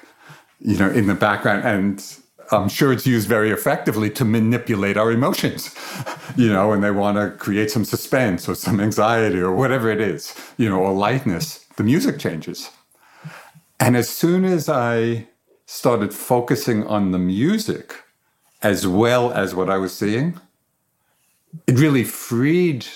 you 0.58 0.76
know, 0.76 0.90
in 0.90 1.06
the 1.06 1.14
background. 1.14 1.64
And 1.64 2.04
I'm 2.50 2.68
sure 2.68 2.92
it's 2.92 3.06
used 3.06 3.28
very 3.28 3.50
effectively 3.50 4.10
to 4.10 4.24
manipulate 4.24 4.96
our 4.96 5.12
emotions, 5.12 5.74
you 6.36 6.50
know, 6.52 6.70
when 6.70 6.80
they 6.80 6.90
want 6.90 7.18
to 7.18 7.30
create 7.38 7.70
some 7.70 7.84
suspense 7.84 8.48
or 8.48 8.54
some 8.56 8.80
anxiety 8.80 9.38
or 9.38 9.54
whatever 9.54 9.90
it 9.90 10.00
is, 10.00 10.34
you 10.56 10.68
know, 10.68 10.80
or 10.80 10.92
lightness 10.92 11.59
the 11.76 11.84
music 11.84 12.18
changes. 12.18 12.70
And 13.78 13.96
as 13.96 14.08
soon 14.08 14.44
as 14.44 14.68
I 14.68 15.28
started 15.66 16.12
focusing 16.12 16.86
on 16.86 17.12
the 17.12 17.18
music 17.18 17.94
as 18.62 18.86
well 18.86 19.32
as 19.32 19.54
what 19.54 19.70
I 19.70 19.78
was 19.78 19.96
seeing, 19.96 20.38
it 21.66 21.78
really 21.78 22.04
freed 22.04 22.86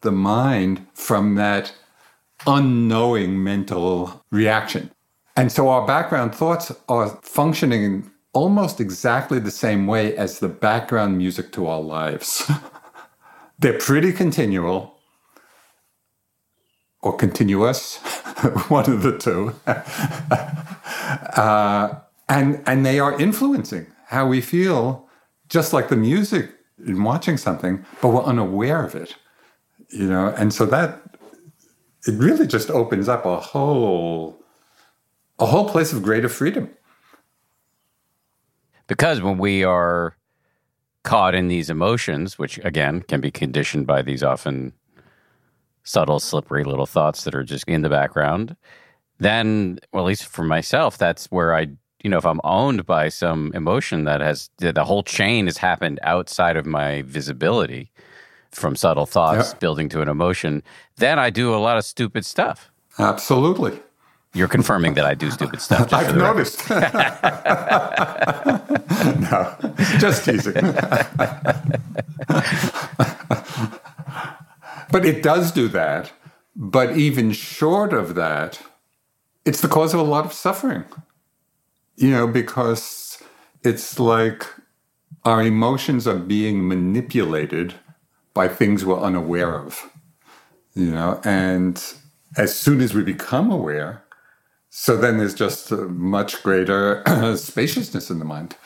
the 0.00 0.12
mind 0.12 0.86
from 0.94 1.34
that 1.36 1.74
unknowing 2.46 3.42
mental 3.42 4.24
reaction. 4.30 4.90
And 5.36 5.50
so 5.50 5.68
our 5.68 5.86
background 5.86 6.34
thoughts 6.34 6.72
are 6.88 7.18
functioning 7.22 8.10
almost 8.32 8.80
exactly 8.80 9.38
the 9.38 9.50
same 9.50 9.86
way 9.86 10.16
as 10.16 10.38
the 10.38 10.48
background 10.48 11.18
music 11.18 11.52
to 11.52 11.66
our 11.66 11.80
lives. 11.80 12.50
They're 13.58 13.78
pretty 13.78 14.12
continual, 14.12 14.91
or 17.02 17.16
continuous, 17.16 17.96
one 18.68 18.88
of 18.90 19.02
the 19.02 19.18
two. 19.18 19.54
uh, 21.36 21.94
and, 22.28 22.62
and 22.66 22.86
they 22.86 22.98
are 22.98 23.18
influencing 23.20 23.86
how 24.06 24.26
we 24.26 24.40
feel, 24.40 25.08
just 25.48 25.72
like 25.72 25.88
the 25.88 25.96
music 25.96 26.50
in 26.86 27.02
watching 27.02 27.36
something, 27.36 27.84
but 28.00 28.08
we're 28.08 28.22
unaware 28.22 28.84
of 28.84 28.94
it. 28.94 29.16
You 29.90 30.06
know, 30.06 30.28
and 30.38 30.54
so 30.54 30.64
that 30.66 31.02
it 32.06 32.14
really 32.14 32.46
just 32.46 32.70
opens 32.70 33.08
up 33.08 33.26
a 33.26 33.38
whole 33.38 34.38
a 35.38 35.46
whole 35.46 35.68
place 35.68 35.92
of 35.92 36.02
greater 36.02 36.28
freedom. 36.28 36.70
Because 38.86 39.20
when 39.20 39.38
we 39.38 39.64
are 39.64 40.16
caught 41.02 41.34
in 41.34 41.48
these 41.48 41.68
emotions, 41.68 42.38
which 42.38 42.58
again 42.64 43.02
can 43.02 43.20
be 43.20 43.30
conditioned 43.30 43.86
by 43.86 44.02
these 44.02 44.22
often 44.22 44.72
subtle, 45.84 46.20
slippery 46.20 46.64
little 46.64 46.86
thoughts 46.86 47.24
that 47.24 47.34
are 47.34 47.44
just 47.44 47.64
in 47.68 47.82
the 47.82 47.88
background, 47.88 48.56
then, 49.18 49.78
well, 49.92 50.04
at 50.04 50.08
least 50.08 50.26
for 50.26 50.44
myself, 50.44 50.98
that's 50.98 51.26
where 51.26 51.54
I, 51.54 51.68
you 52.02 52.10
know, 52.10 52.18
if 52.18 52.26
I'm 52.26 52.40
owned 52.44 52.86
by 52.86 53.08
some 53.08 53.52
emotion 53.54 54.04
that 54.04 54.20
has 54.20 54.50
the 54.58 54.84
whole 54.84 55.02
chain 55.02 55.46
has 55.46 55.58
happened 55.58 56.00
outside 56.02 56.56
of 56.56 56.66
my 56.66 57.02
visibility 57.02 57.90
from 58.50 58.76
subtle 58.76 59.06
thoughts 59.06 59.54
building 59.54 59.88
to 59.90 60.02
an 60.02 60.08
emotion, 60.08 60.62
then 60.96 61.18
I 61.18 61.30
do 61.30 61.54
a 61.54 61.56
lot 61.56 61.78
of 61.78 61.84
stupid 61.84 62.26
stuff. 62.26 62.70
Absolutely. 62.98 63.80
You're 64.34 64.48
confirming 64.48 64.94
that 64.94 65.04
I 65.04 65.14
do 65.14 65.30
stupid 65.30 65.60
stuff. 65.60 65.92
I've 65.94 66.16
noticed. 66.16 66.68
no, 66.70 66.80
just 69.98 70.24
teasing. 70.24 70.54
but 74.92 75.06
it 75.06 75.22
does 75.22 75.50
do 75.50 75.66
that. 75.68 76.12
But 76.54 76.96
even 76.96 77.32
short 77.32 77.92
of 77.92 78.14
that, 78.14 78.60
it's 79.44 79.62
the 79.62 79.68
cause 79.68 79.94
of 79.94 80.00
a 80.00 80.04
lot 80.04 80.26
of 80.26 80.32
suffering. 80.32 80.84
You 81.96 82.10
know, 82.10 82.26
because 82.26 83.22
it's 83.64 83.98
like 83.98 84.46
our 85.24 85.42
emotions 85.42 86.06
are 86.06 86.18
being 86.18 86.68
manipulated 86.68 87.74
by 88.34 88.48
things 88.48 88.84
we're 88.84 89.00
unaware 89.00 89.58
of. 89.58 89.90
You 90.74 90.90
know, 90.90 91.20
and 91.24 91.82
as 92.36 92.54
soon 92.56 92.80
as 92.80 92.94
we 92.94 93.02
become 93.02 93.50
aware, 93.50 94.04
so 94.70 94.96
then 94.96 95.18
there's 95.18 95.34
just 95.34 95.70
a 95.70 95.76
much 95.76 96.42
greater 96.42 97.02
spaciousness 97.36 98.10
in 98.10 98.18
the 98.18 98.24
mind, 98.24 98.56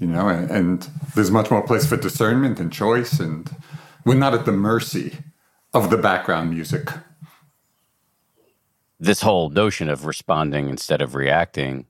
you 0.00 0.06
know, 0.06 0.28
and, 0.28 0.48
and, 0.48 0.88
there's 1.16 1.32
much 1.32 1.50
more 1.50 1.62
place 1.62 1.84
for 1.84 1.96
discernment 1.96 2.60
and 2.60 2.72
choice, 2.72 3.18
and 3.18 3.50
we're 4.04 4.14
not 4.14 4.32
at 4.32 4.44
the 4.44 4.52
mercy 4.52 5.18
of 5.76 5.90
the 5.90 5.98
background 5.98 6.50
music. 6.50 6.90
This 8.98 9.20
whole 9.20 9.50
notion 9.50 9.90
of 9.90 10.06
responding 10.06 10.70
instead 10.70 11.02
of 11.02 11.14
reacting, 11.14 11.84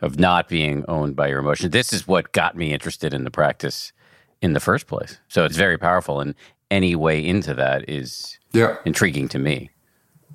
of 0.00 0.18
not 0.18 0.48
being 0.48 0.82
owned 0.88 1.14
by 1.14 1.28
your 1.28 1.40
emotions, 1.40 1.72
this 1.72 1.92
is 1.92 2.08
what 2.08 2.32
got 2.32 2.56
me 2.56 2.72
interested 2.72 3.12
in 3.12 3.24
the 3.24 3.30
practice 3.30 3.92
in 4.40 4.54
the 4.54 4.60
first 4.60 4.86
place. 4.86 5.18
So 5.28 5.44
it's 5.44 5.56
very 5.56 5.76
powerful, 5.76 6.20
and 6.20 6.34
any 6.70 6.94
way 6.96 7.22
into 7.24 7.52
that 7.54 7.88
is 7.88 8.38
yeah. 8.52 8.76
intriguing 8.86 9.28
to 9.28 9.38
me. 9.38 9.70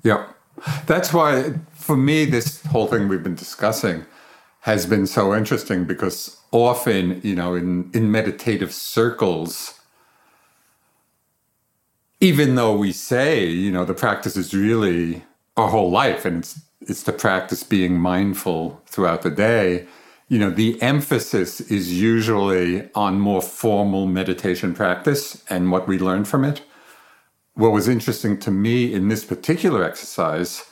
Yeah. 0.04 0.26
That's 0.86 1.12
why, 1.12 1.54
for 1.72 1.96
me, 1.96 2.24
this 2.26 2.64
whole 2.66 2.86
thing 2.86 3.08
we've 3.08 3.24
been 3.24 3.34
discussing 3.34 4.06
has 4.60 4.86
been 4.86 5.08
so 5.08 5.34
interesting 5.34 5.84
because 5.84 6.38
often, 6.52 7.20
you 7.24 7.34
know, 7.34 7.56
in, 7.56 7.90
in 7.92 8.12
meditative 8.12 8.72
circles, 8.72 9.80
even 12.24 12.54
though 12.54 12.76
we 12.76 12.92
say, 12.92 13.46
you 13.46 13.70
know, 13.70 13.84
the 13.84 13.94
practice 13.94 14.36
is 14.36 14.54
really 14.54 15.24
our 15.56 15.68
whole 15.68 15.90
life 15.90 16.24
and 16.24 16.38
it's 16.38 16.60
it's 16.80 17.04
the 17.04 17.12
practice 17.12 17.62
being 17.62 17.98
mindful 17.98 18.82
throughout 18.86 19.22
the 19.22 19.30
day, 19.30 19.86
you 20.28 20.38
know, 20.38 20.50
the 20.50 20.80
emphasis 20.82 21.60
is 21.62 21.98
usually 22.00 22.88
on 22.94 23.18
more 23.18 23.40
formal 23.40 24.06
meditation 24.06 24.74
practice 24.74 25.42
and 25.48 25.70
what 25.70 25.88
we 25.88 25.98
learn 25.98 26.24
from 26.24 26.44
it 26.44 26.62
what 27.54 27.72
was 27.72 27.88
interesting 27.88 28.38
to 28.40 28.50
me 28.50 28.92
in 28.92 29.08
this 29.08 29.24
particular 29.24 29.84
exercise 29.84 30.64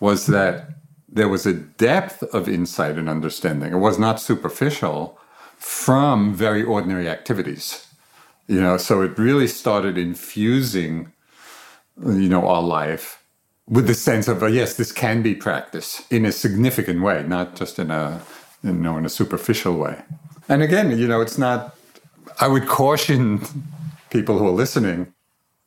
was 0.00 0.26
that 0.26 0.70
there 1.08 1.28
was 1.28 1.46
a 1.46 1.54
depth 1.54 2.22
of 2.34 2.48
insight 2.48 2.98
and 2.98 3.08
understanding. 3.08 3.72
It 3.72 3.78
was 3.78 3.98
not 3.98 4.20
superficial 4.20 5.18
from 5.56 6.34
very 6.34 6.62
ordinary 6.62 7.08
activities. 7.08 7.87
You 8.48 8.60
know, 8.60 8.78
so 8.78 9.02
it 9.02 9.18
really 9.18 9.46
started 9.46 9.98
infusing, 9.98 11.12
you 12.02 12.28
know, 12.28 12.48
our 12.48 12.62
life 12.62 13.22
with 13.68 13.86
the 13.86 13.94
sense 13.94 14.26
of, 14.26 14.42
uh, 14.42 14.46
yes, 14.46 14.74
this 14.74 14.90
can 14.90 15.22
be 15.22 15.34
practice 15.34 16.02
in 16.10 16.24
a 16.24 16.32
significant 16.32 17.02
way, 17.02 17.22
not 17.26 17.54
just 17.54 17.78
in 17.78 17.90
a, 17.90 18.22
you 18.62 18.72
know, 18.72 18.96
in 18.96 19.04
a 19.04 19.10
superficial 19.10 19.76
way. 19.76 20.00
And 20.48 20.62
again, 20.62 20.96
you 20.98 21.06
know, 21.06 21.20
it's 21.20 21.36
not, 21.36 21.76
I 22.40 22.48
would 22.48 22.66
caution 22.66 23.42
people 24.10 24.38
who 24.38 24.46
are 24.46 24.52
listening 24.52 25.12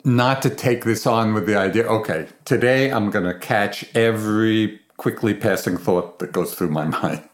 not 0.03 0.41
to 0.41 0.49
take 0.49 0.83
this 0.83 1.05
on 1.05 1.35
with 1.35 1.45
the 1.45 1.55
idea, 1.55 1.83
okay, 1.83 2.27
today 2.45 2.91
I'm 2.91 3.11
going 3.11 3.25
to 3.25 3.37
catch 3.37 3.85
every 3.95 4.79
quickly 4.97 5.35
passing 5.35 5.77
thought 5.77 6.19
that 6.19 6.31
goes 6.31 6.55
through 6.55 6.69
my 6.69 6.85
mind. 7.01 7.29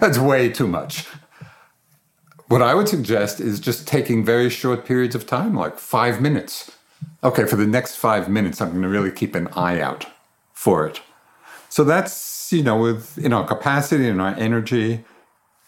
That's 0.00 0.18
way 0.18 0.48
too 0.48 0.66
much. 0.66 1.06
What 2.50 2.62
I 2.62 2.74
would 2.74 2.88
suggest 2.88 3.38
is 3.38 3.60
just 3.60 3.86
taking 3.86 4.24
very 4.24 4.50
short 4.50 4.84
periods 4.84 5.14
of 5.14 5.24
time, 5.24 5.54
like 5.54 5.78
five 5.78 6.20
minutes. 6.20 6.72
Okay, 7.22 7.44
for 7.44 7.54
the 7.54 7.64
next 7.64 7.94
five 7.94 8.28
minutes, 8.28 8.60
I'm 8.60 8.70
going 8.70 8.82
to 8.82 8.88
really 8.88 9.12
keep 9.12 9.36
an 9.36 9.46
eye 9.54 9.80
out 9.80 10.06
for 10.52 10.84
it. 10.84 11.00
So 11.68 11.84
that's, 11.84 12.52
you 12.52 12.64
know, 12.64 12.76
with 12.76 13.16
in 13.18 13.32
our 13.32 13.46
capacity 13.46 14.08
and 14.08 14.20
our 14.20 14.34
energy, 14.34 15.04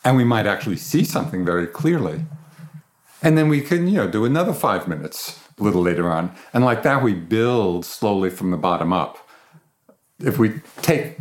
and 0.05 0.17
we 0.17 0.25
might 0.25 0.45
actually 0.45 0.77
see 0.77 1.05
something 1.05 1.45
very 1.45 1.69
clearly. 1.69 2.25
And 3.23 3.39
then 3.39 3.49
we 3.49 3.61
can, 3.61 3.87
you 3.87 3.99
know, 3.99 4.11
do 4.11 4.25
another 4.25 4.53
five 4.53 4.89
minutes 4.89 5.39
a 5.61 5.63
little 5.63 5.83
later 5.83 6.11
on. 6.11 6.35
And 6.53 6.65
like 6.65 6.83
that, 6.83 7.01
we 7.01 7.15
build 7.15 7.85
slowly 7.85 8.29
from 8.29 8.51
the 8.51 8.57
bottom 8.57 8.93
up. 8.93 9.25
If 10.19 10.37
we 10.37 10.55
take, 10.83 11.19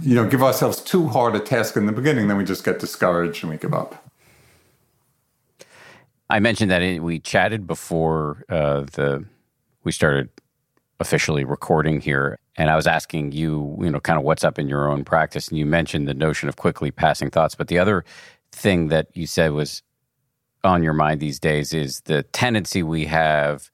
you 0.00 0.16
know, 0.16 0.26
give 0.28 0.42
ourselves 0.42 0.80
too 0.80 1.06
hard 1.06 1.36
a 1.36 1.38
task 1.38 1.76
in 1.76 1.86
the 1.86 1.92
beginning, 1.92 2.26
then 2.26 2.38
we 2.38 2.44
just 2.44 2.64
get 2.64 2.80
discouraged 2.80 3.44
and 3.44 3.52
we 3.52 3.56
give 3.56 3.72
up. 3.72 4.02
I 6.28 6.40
mentioned 6.40 6.70
that 6.70 7.02
we 7.02 7.20
chatted 7.20 7.66
before 7.66 8.44
uh, 8.48 8.80
the 8.92 9.24
we 9.84 9.92
started 9.92 10.28
officially 10.98 11.44
recording 11.44 12.00
here, 12.00 12.38
and 12.56 12.70
I 12.70 12.76
was 12.76 12.86
asking 12.86 13.32
you, 13.32 13.76
you 13.80 13.90
know, 13.90 14.00
kind 14.00 14.18
of 14.18 14.24
what's 14.24 14.42
up 14.42 14.58
in 14.58 14.68
your 14.68 14.90
own 14.90 15.04
practice, 15.04 15.48
and 15.48 15.58
you 15.58 15.66
mentioned 15.66 16.08
the 16.08 16.14
notion 16.14 16.48
of 16.48 16.56
quickly 16.56 16.90
passing 16.90 17.30
thoughts. 17.30 17.54
But 17.54 17.68
the 17.68 17.78
other 17.78 18.04
thing 18.50 18.88
that 18.88 19.08
you 19.14 19.26
said 19.26 19.52
was 19.52 19.82
on 20.64 20.82
your 20.82 20.94
mind 20.94 21.20
these 21.20 21.38
days 21.38 21.72
is 21.72 22.00
the 22.02 22.24
tendency 22.24 22.82
we 22.82 23.04
have 23.04 23.70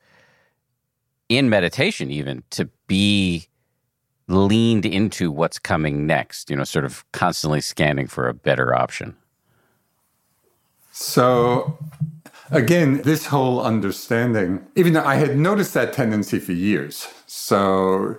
in 1.29 1.49
meditation, 1.49 2.11
even 2.11 2.43
to 2.51 2.69
be 2.87 3.49
leaned 4.29 4.85
into 4.85 5.31
what's 5.31 5.59
coming 5.59 6.07
next, 6.07 6.51
you 6.51 6.57
know, 6.57 6.65
sort 6.65 6.85
of 6.85 7.11
constantly 7.13 7.61
scanning 7.61 8.07
for 8.07 8.29
a 8.29 8.35
better 8.35 8.75
option. 8.75 9.17
So, 10.91 11.79
again, 12.53 13.03
this 13.03 13.27
whole 13.27 13.61
understanding, 13.61 14.67
even 14.77 14.93
though 14.93 15.05
I 15.05 15.17
had 15.17 15.37
noticed 15.37 15.75
that 15.75 15.93
tendency 15.93 16.39
for 16.39 16.53
years. 16.53 17.09
So, 17.27 18.19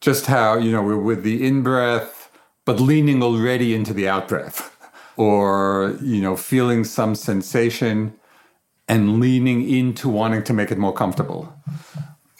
just 0.00 0.26
how, 0.26 0.58
you 0.58 0.72
know, 0.72 0.82
we're 0.82 0.98
with 0.98 1.22
the 1.22 1.46
in 1.46 1.62
breath, 1.62 2.30
but 2.66 2.80
leaning 2.80 3.22
already 3.22 3.74
into 3.74 3.94
the 3.94 4.08
out 4.08 4.28
breath 4.28 4.76
or 5.16 5.96
you 6.02 6.20
know 6.20 6.36
feeling 6.36 6.84
some 6.84 7.14
sensation 7.14 8.12
and 8.88 9.18
leaning 9.18 9.66
into 9.68 10.08
wanting 10.08 10.42
to 10.44 10.52
make 10.52 10.70
it 10.70 10.78
more 10.78 10.92
comfortable 10.92 11.52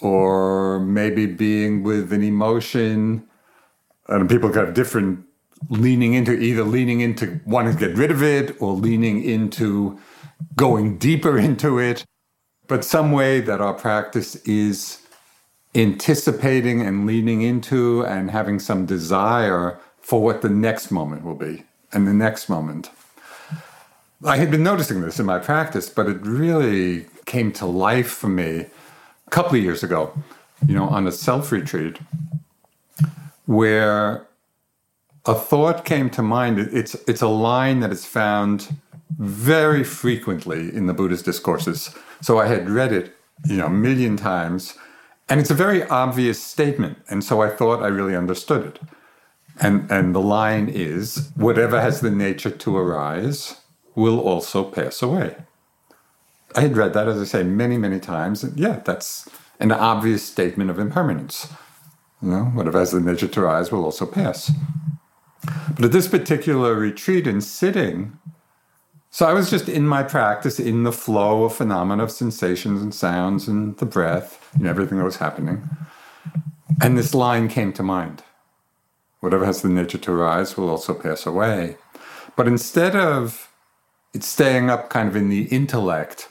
or 0.02 0.78
maybe 0.80 1.24
being 1.24 1.82
with 1.82 2.12
an 2.12 2.22
emotion 2.22 3.26
and 4.08 4.28
people 4.28 4.52
have 4.52 4.74
different 4.74 5.24
leaning 5.70 6.12
into 6.12 6.32
either 6.32 6.62
leaning 6.62 7.00
into 7.00 7.40
wanting 7.46 7.72
to 7.72 7.88
get 7.88 7.96
rid 7.96 8.10
of 8.10 8.22
it 8.22 8.60
or 8.60 8.74
leaning 8.74 9.24
into 9.24 9.98
going 10.56 10.98
deeper 10.98 11.38
into 11.38 11.78
it 11.78 12.04
but 12.68 12.84
some 12.84 13.12
way 13.12 13.40
that 13.40 13.60
our 13.60 13.74
practice 13.74 14.36
is 14.44 15.00
anticipating 15.74 16.80
and 16.80 17.06
leaning 17.06 17.42
into 17.42 18.04
and 18.04 18.30
having 18.30 18.58
some 18.58 18.86
desire 18.86 19.78
for 20.00 20.22
what 20.22 20.42
the 20.42 20.48
next 20.48 20.90
moment 20.90 21.24
will 21.24 21.34
be 21.34 21.64
and 21.92 22.06
the 22.06 22.14
next 22.14 22.48
moment. 22.48 22.90
I 24.24 24.38
had 24.38 24.50
been 24.50 24.62
noticing 24.62 25.02
this 25.02 25.20
in 25.20 25.26
my 25.26 25.38
practice, 25.38 25.88
but 25.88 26.08
it 26.08 26.18
really 26.22 27.06
came 27.26 27.52
to 27.52 27.66
life 27.66 28.08
for 28.08 28.28
me 28.28 28.66
a 29.26 29.30
couple 29.30 29.56
of 29.56 29.62
years 29.62 29.82
ago, 29.82 30.12
you 30.66 30.74
know, 30.74 30.88
on 30.88 31.06
a 31.06 31.12
self 31.12 31.52
retreat 31.52 31.98
where 33.44 34.26
a 35.26 35.34
thought 35.34 35.84
came 35.84 36.08
to 36.10 36.22
mind. 36.22 36.58
It's, 36.58 36.94
it's 37.06 37.20
a 37.20 37.28
line 37.28 37.80
that 37.80 37.92
is 37.92 38.06
found 38.06 38.74
very 39.10 39.84
frequently 39.84 40.74
in 40.74 40.86
the 40.86 40.94
Buddhist 40.94 41.24
discourses. 41.24 41.94
So 42.20 42.38
I 42.38 42.46
had 42.46 42.68
read 42.68 42.92
it, 42.92 43.14
you 43.46 43.56
know, 43.56 43.66
a 43.66 43.70
million 43.70 44.16
times, 44.16 44.76
and 45.28 45.40
it's 45.40 45.50
a 45.50 45.54
very 45.54 45.84
obvious 45.84 46.42
statement. 46.42 46.98
And 47.08 47.22
so 47.24 47.42
I 47.42 47.48
thought 47.48 47.82
I 47.82 47.88
really 47.88 48.16
understood 48.16 48.64
it. 48.64 48.80
And, 49.60 49.90
and 49.90 50.14
the 50.14 50.20
line 50.20 50.68
is 50.68 51.30
whatever 51.34 51.80
has 51.80 52.00
the 52.00 52.10
nature 52.10 52.50
to 52.50 52.76
arise 52.76 53.60
will 53.94 54.20
also 54.20 54.62
pass 54.62 55.02
away. 55.02 55.36
I 56.54 56.60
had 56.60 56.76
read 56.76 56.92
that, 56.92 57.08
as 57.08 57.20
I 57.20 57.24
say, 57.24 57.42
many, 57.42 57.78
many 57.78 57.98
times. 57.98 58.44
And 58.44 58.58
yeah, 58.58 58.80
that's 58.84 59.28
an 59.58 59.72
obvious 59.72 60.22
statement 60.22 60.70
of 60.70 60.78
impermanence. 60.78 61.48
You 62.22 62.30
know, 62.30 62.44
whatever 62.44 62.78
has 62.78 62.92
the 62.92 63.00
nature 63.00 63.28
to 63.28 63.40
arise 63.40 63.72
will 63.72 63.84
also 63.84 64.06
pass. 64.06 64.50
But 65.74 65.86
at 65.86 65.92
this 65.92 66.08
particular 66.08 66.74
retreat 66.74 67.26
and 67.26 67.42
sitting, 67.42 68.18
so 69.16 69.24
I 69.24 69.32
was 69.32 69.48
just 69.48 69.66
in 69.66 69.88
my 69.88 70.02
practice, 70.02 70.60
in 70.60 70.82
the 70.82 70.92
flow 70.92 71.44
of 71.44 71.54
phenomena 71.54 72.02
of 72.02 72.10
sensations 72.10 72.82
and 72.82 72.94
sounds 72.94 73.48
and 73.48 73.74
the 73.78 73.86
breath 73.86 74.46
and 74.52 74.66
everything 74.66 74.98
that 74.98 75.04
was 75.04 75.16
happening. 75.16 75.66
And 76.82 76.98
this 76.98 77.14
line 77.14 77.48
came 77.48 77.72
to 77.72 77.82
mind. 77.82 78.22
Whatever 79.20 79.46
has 79.46 79.62
the 79.62 79.70
nature 79.70 79.96
to 79.96 80.12
arise 80.12 80.58
will 80.58 80.68
also 80.68 80.92
pass 80.92 81.24
away. 81.24 81.78
But 82.36 82.46
instead 82.46 82.94
of 82.94 83.50
it 84.12 84.22
staying 84.22 84.68
up 84.68 84.90
kind 84.90 85.08
of 85.08 85.16
in 85.16 85.30
the 85.30 85.44
intellect 85.44 86.28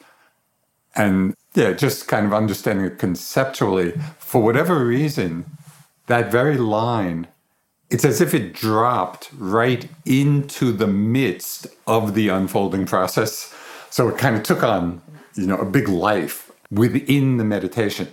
and 0.95 1.33
yeah, 1.55 1.71
just 1.71 2.07
kind 2.07 2.27
of 2.27 2.35
understanding 2.35 2.85
it 2.85 2.99
conceptually, 2.99 3.93
for 4.19 4.43
whatever 4.43 4.85
reason, 4.85 5.57
that 6.05 6.31
very 6.31 6.59
line 6.59 7.29
it's 7.95 8.03
as 8.03 8.19
if 8.19 8.33
it 8.33 8.51
dropped 8.51 9.29
right 9.37 9.87
into 10.03 10.73
the 10.73 10.85
midst 10.85 11.65
of 11.87 12.13
the 12.13 12.27
unfolding 12.27 12.85
process. 12.85 13.55
So 13.89 14.09
it 14.09 14.17
kind 14.17 14.35
of 14.35 14.43
took 14.43 14.63
on, 14.63 15.01
you 15.35 15.47
know, 15.47 15.55
a 15.59 15.63
big 15.63 15.87
life 15.87 16.51
within 16.69 17.37
the 17.37 17.45
meditation. 17.45 18.09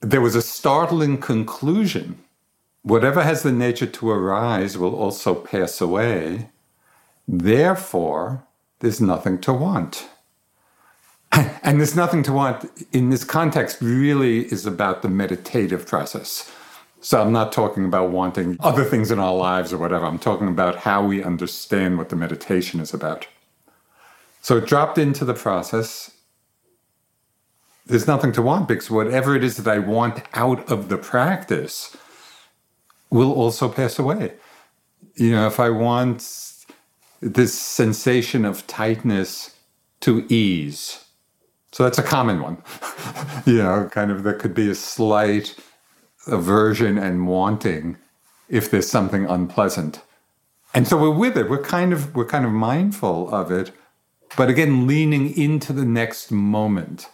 There 0.00 0.20
was 0.20 0.34
a 0.34 0.42
startling 0.42 1.18
conclusion. 1.18 2.18
Whatever 2.82 3.22
has 3.22 3.44
the 3.44 3.52
nature 3.52 3.86
to 3.86 4.10
arise 4.10 4.76
will 4.76 4.96
also 4.96 5.32
pass 5.32 5.80
away. 5.80 6.48
Therefore, 7.28 8.42
there's 8.80 9.00
nothing 9.00 9.40
to 9.42 9.52
want. 9.52 10.08
and 11.30 11.78
there's 11.78 11.94
nothing 11.94 12.24
to 12.24 12.32
want 12.32 12.68
in 12.90 13.10
this 13.10 13.22
context 13.22 13.80
really 13.80 14.40
is 14.52 14.66
about 14.66 15.02
the 15.02 15.08
meditative 15.08 15.86
process. 15.86 16.50
So 17.04 17.20
I'm 17.20 17.32
not 17.32 17.50
talking 17.50 17.84
about 17.84 18.10
wanting 18.10 18.56
other 18.60 18.84
things 18.84 19.10
in 19.10 19.18
our 19.18 19.34
lives 19.34 19.72
or 19.72 19.78
whatever. 19.78 20.06
I'm 20.06 20.20
talking 20.20 20.46
about 20.46 20.76
how 20.76 21.04
we 21.04 21.22
understand 21.22 21.98
what 21.98 22.10
the 22.10 22.16
meditation 22.16 22.78
is 22.78 22.94
about. 22.94 23.26
So 24.40 24.58
it 24.58 24.66
dropped 24.66 24.98
into 24.98 25.24
the 25.24 25.34
process. 25.34 26.12
There's 27.86 28.06
nothing 28.06 28.30
to 28.32 28.42
want 28.42 28.68
because 28.68 28.88
whatever 28.88 29.34
it 29.34 29.42
is 29.42 29.56
that 29.56 29.66
I 29.70 29.80
want 29.80 30.22
out 30.32 30.70
of 30.70 30.88
the 30.90 30.96
practice 30.96 31.96
will 33.10 33.32
also 33.32 33.68
pass 33.68 33.98
away. 33.98 34.34
You 35.16 35.32
know, 35.32 35.48
if 35.48 35.58
I 35.58 35.70
want 35.70 36.20
this 37.20 37.52
sensation 37.52 38.44
of 38.44 38.64
tightness 38.68 39.56
to 40.02 40.24
ease, 40.28 41.04
so 41.72 41.82
that's 41.82 41.98
a 41.98 42.02
common 42.04 42.40
one. 42.42 42.62
you 43.46 43.58
know, 43.58 43.88
kind 43.90 44.12
of 44.12 44.22
there 44.22 44.34
could 44.34 44.54
be 44.54 44.70
a 44.70 44.74
slight 44.76 45.56
aversion 46.26 46.98
and 46.98 47.26
wanting 47.26 47.96
if 48.48 48.70
there's 48.70 48.90
something 48.90 49.26
unpleasant. 49.26 50.02
And 50.74 50.86
so 50.88 50.96
we're 50.96 51.10
with 51.10 51.36
it. 51.36 51.50
We're 51.50 51.62
kind 51.62 51.92
of 51.92 52.14
we're 52.14 52.26
kind 52.26 52.44
of 52.44 52.52
mindful 52.52 53.32
of 53.34 53.50
it, 53.50 53.72
but 54.36 54.48
again 54.48 54.86
leaning 54.86 55.36
into 55.36 55.72
the 55.72 55.84
next 55.84 56.30
moment. 56.30 57.08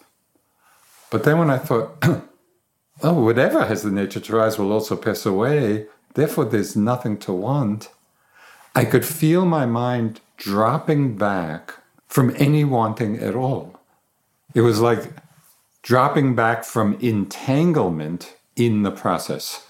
But 1.11 1.25
then 1.25 1.39
when 1.39 1.51
I 1.51 1.59
thought, 1.59 1.97
oh, 3.03 3.23
whatever 3.23 3.65
has 3.65 3.83
the 3.83 3.91
nature 3.91 4.21
to 4.21 4.37
rise 4.37 4.59
will 4.59 4.73
also 4.73 4.97
pass 4.97 5.25
away, 5.25 5.87
therefore 6.15 6.45
there's 6.45 6.77
nothing 6.77 7.17
to 7.19 7.33
want, 7.33 7.89
I 8.75 8.85
could 8.85 9.07
feel 9.07 9.45
my 9.45 9.67
mind 9.67 10.21
dropping 10.37 11.17
back 11.17 11.75
from 12.07 12.35
any 12.37 12.65
wanting 12.65 13.19
at 13.19 13.35
all. 13.35 13.81
It 14.55 14.61
was 14.61 14.81
like 14.81 15.11
dropping 15.83 16.35
back 16.35 16.65
from 16.65 16.95
entanglement 17.01 18.37
in 18.59 18.83
the 18.83 18.91
process. 18.91 19.67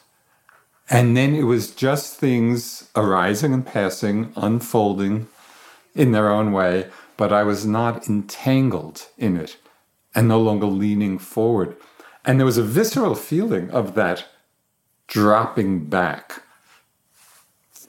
And 0.91 1.17
then 1.17 1.35
it 1.35 1.43
was 1.43 1.71
just 1.71 2.17
things 2.17 2.89
arising 2.97 3.53
and 3.53 3.65
passing, 3.65 4.33
unfolding 4.37 5.29
in 5.95 6.13
their 6.13 6.31
own 6.31 6.53
way, 6.53 6.89
but 7.17 7.33
I 7.33 7.43
was 7.43 7.67
not 7.67 8.09
entangled 8.09 9.07
in 9.19 9.37
it 9.37 9.59
and 10.15 10.27
no 10.27 10.41
longer 10.41 10.67
leaning 10.67 11.19
forward. 11.19 11.77
And 12.25 12.39
there 12.39 12.47
was 12.47 12.59
a 12.59 12.63
visceral 12.63 13.15
feeling 13.15 13.71
of 13.71 13.95
that 13.95 14.25
dropping 15.07 15.87
back, 15.87 16.43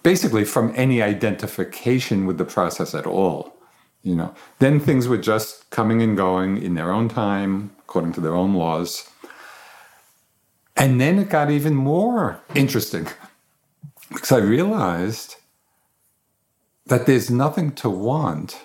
basically 0.04 0.44
from 0.44 0.74
any 0.76 1.02
identification 1.02 2.26
with 2.26 2.38
the 2.38 2.46
process 2.46 2.94
at 2.94 3.06
all. 3.06 3.56
You 4.04 4.16
know, 4.16 4.34
then 4.60 4.80
things 4.80 5.08
were 5.08 5.18
just 5.18 5.70
coming 5.70 6.02
and 6.02 6.16
going 6.16 6.62
in 6.62 6.76
their 6.76 6.92
own 6.92 7.10
time, 7.10 7.72
according 7.80 8.14
to 8.14 8.22
their 8.22 8.36
own 8.36 8.54
laws. 8.54 9.10
And 10.80 11.00
then 11.00 11.20
it 11.20 11.30
got 11.30 11.52
even 11.52 11.76
more 11.76 12.42
interesting 12.56 13.08
because 14.10 14.32
I 14.32 14.38
realized 14.38 15.36
that 16.86 17.06
there's 17.06 17.30
nothing 17.30 17.74
to 17.74 17.90
want 17.90 18.62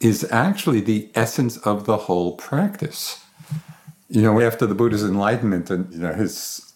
is 0.00 0.26
actually 0.30 0.80
the 0.80 1.10
essence 1.14 1.56
of 1.58 1.86
the 1.86 1.96
whole 1.96 2.36
practice. 2.36 3.24
You 4.08 4.22
know, 4.22 4.40
after 4.40 4.66
the 4.66 4.74
Buddha's 4.74 5.04
enlightenment 5.04 5.70
and 5.70 5.92
you 5.92 6.00
know 6.00 6.12
his 6.12 6.72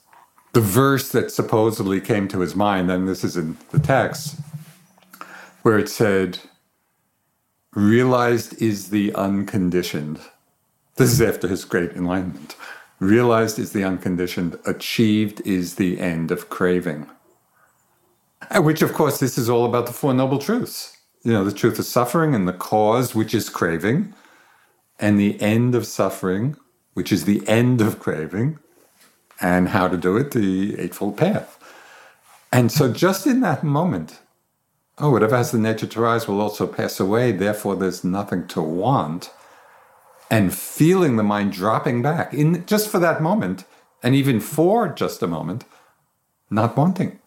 the 0.52 0.60
verse 0.60 1.08
that 1.10 1.32
supposedly 1.32 2.00
came 2.00 2.28
to 2.28 2.40
his 2.40 2.54
mind, 2.54 2.90
and 2.90 3.08
this 3.08 3.24
is 3.24 3.36
in 3.36 3.56
the 3.72 3.80
text, 3.80 4.38
where 5.62 5.78
it 5.78 5.88
said, 5.88 6.38
realized 7.74 8.62
is 8.62 8.90
the 8.90 9.12
unconditioned. 9.14 10.20
This 10.94 11.10
is 11.10 11.20
after 11.20 11.48
his 11.48 11.64
great 11.64 11.90
enlightenment. 11.92 12.54
Realized 13.00 13.58
is 13.58 13.72
the 13.72 13.84
unconditioned, 13.84 14.58
achieved 14.64 15.40
is 15.46 15.74
the 15.74 16.00
end 16.00 16.30
of 16.30 16.48
craving. 16.48 17.08
Which, 18.56 18.82
of 18.82 18.92
course, 18.92 19.18
this 19.18 19.36
is 19.36 19.48
all 19.48 19.64
about 19.64 19.86
the 19.86 19.92
Four 19.92 20.14
Noble 20.14 20.38
Truths. 20.38 20.96
You 21.22 21.32
know, 21.32 21.44
the 21.44 21.52
truth 21.52 21.78
of 21.78 21.86
suffering 21.86 22.34
and 22.34 22.46
the 22.46 22.52
cause, 22.52 23.14
which 23.14 23.34
is 23.34 23.48
craving, 23.48 24.14
and 25.00 25.18
the 25.18 25.40
end 25.40 25.74
of 25.74 25.86
suffering, 25.86 26.56
which 26.92 27.10
is 27.10 27.24
the 27.24 27.46
end 27.48 27.80
of 27.80 27.98
craving, 27.98 28.58
and 29.40 29.70
how 29.70 29.88
to 29.88 29.96
do 29.96 30.16
it, 30.16 30.30
the 30.30 30.78
Eightfold 30.78 31.16
Path. 31.16 31.58
And 32.52 32.70
so, 32.70 32.92
just 32.92 33.26
in 33.26 33.40
that 33.40 33.64
moment, 33.64 34.20
oh, 34.98 35.10
whatever 35.10 35.36
has 35.36 35.50
the 35.50 35.58
nature 35.58 35.86
to 35.88 36.00
rise 36.00 36.28
will 36.28 36.40
also 36.40 36.66
pass 36.66 37.00
away, 37.00 37.32
therefore, 37.32 37.74
there's 37.74 38.04
nothing 38.04 38.46
to 38.48 38.62
want 38.62 39.30
and 40.30 40.54
feeling 40.54 41.16
the 41.16 41.22
mind 41.22 41.52
dropping 41.52 42.02
back 42.02 42.34
in 42.34 42.64
just 42.66 42.88
for 42.88 42.98
that 42.98 43.22
moment, 43.22 43.64
and 44.02 44.14
even 44.14 44.40
for 44.40 44.88
just 44.88 45.22
a 45.22 45.26
moment, 45.26 45.64
not 46.50 46.76
wanting. 46.76 47.18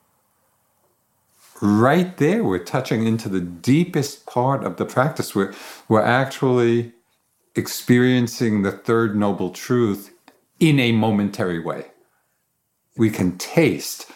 Right 1.62 2.16
there, 2.18 2.44
we're 2.44 2.64
touching 2.64 3.08
into 3.08 3.30
the 3.30 3.42
deepest 3.42 4.26
part 4.28 4.64
of 4.64 4.78
the 4.78 4.86
practice. 4.86 5.34
We're, 5.34 5.54
we're 5.88 6.02
actually 6.02 6.94
experiencing 7.56 8.62
the 8.62 8.72
third 8.72 9.16
noble 9.16 9.50
truth 9.50 10.12
in 10.60 10.80
a 10.80 10.92
momentary 10.92 11.60
way. 11.60 11.88
We 12.96 13.10
can 13.10 13.38
taste 13.38 14.12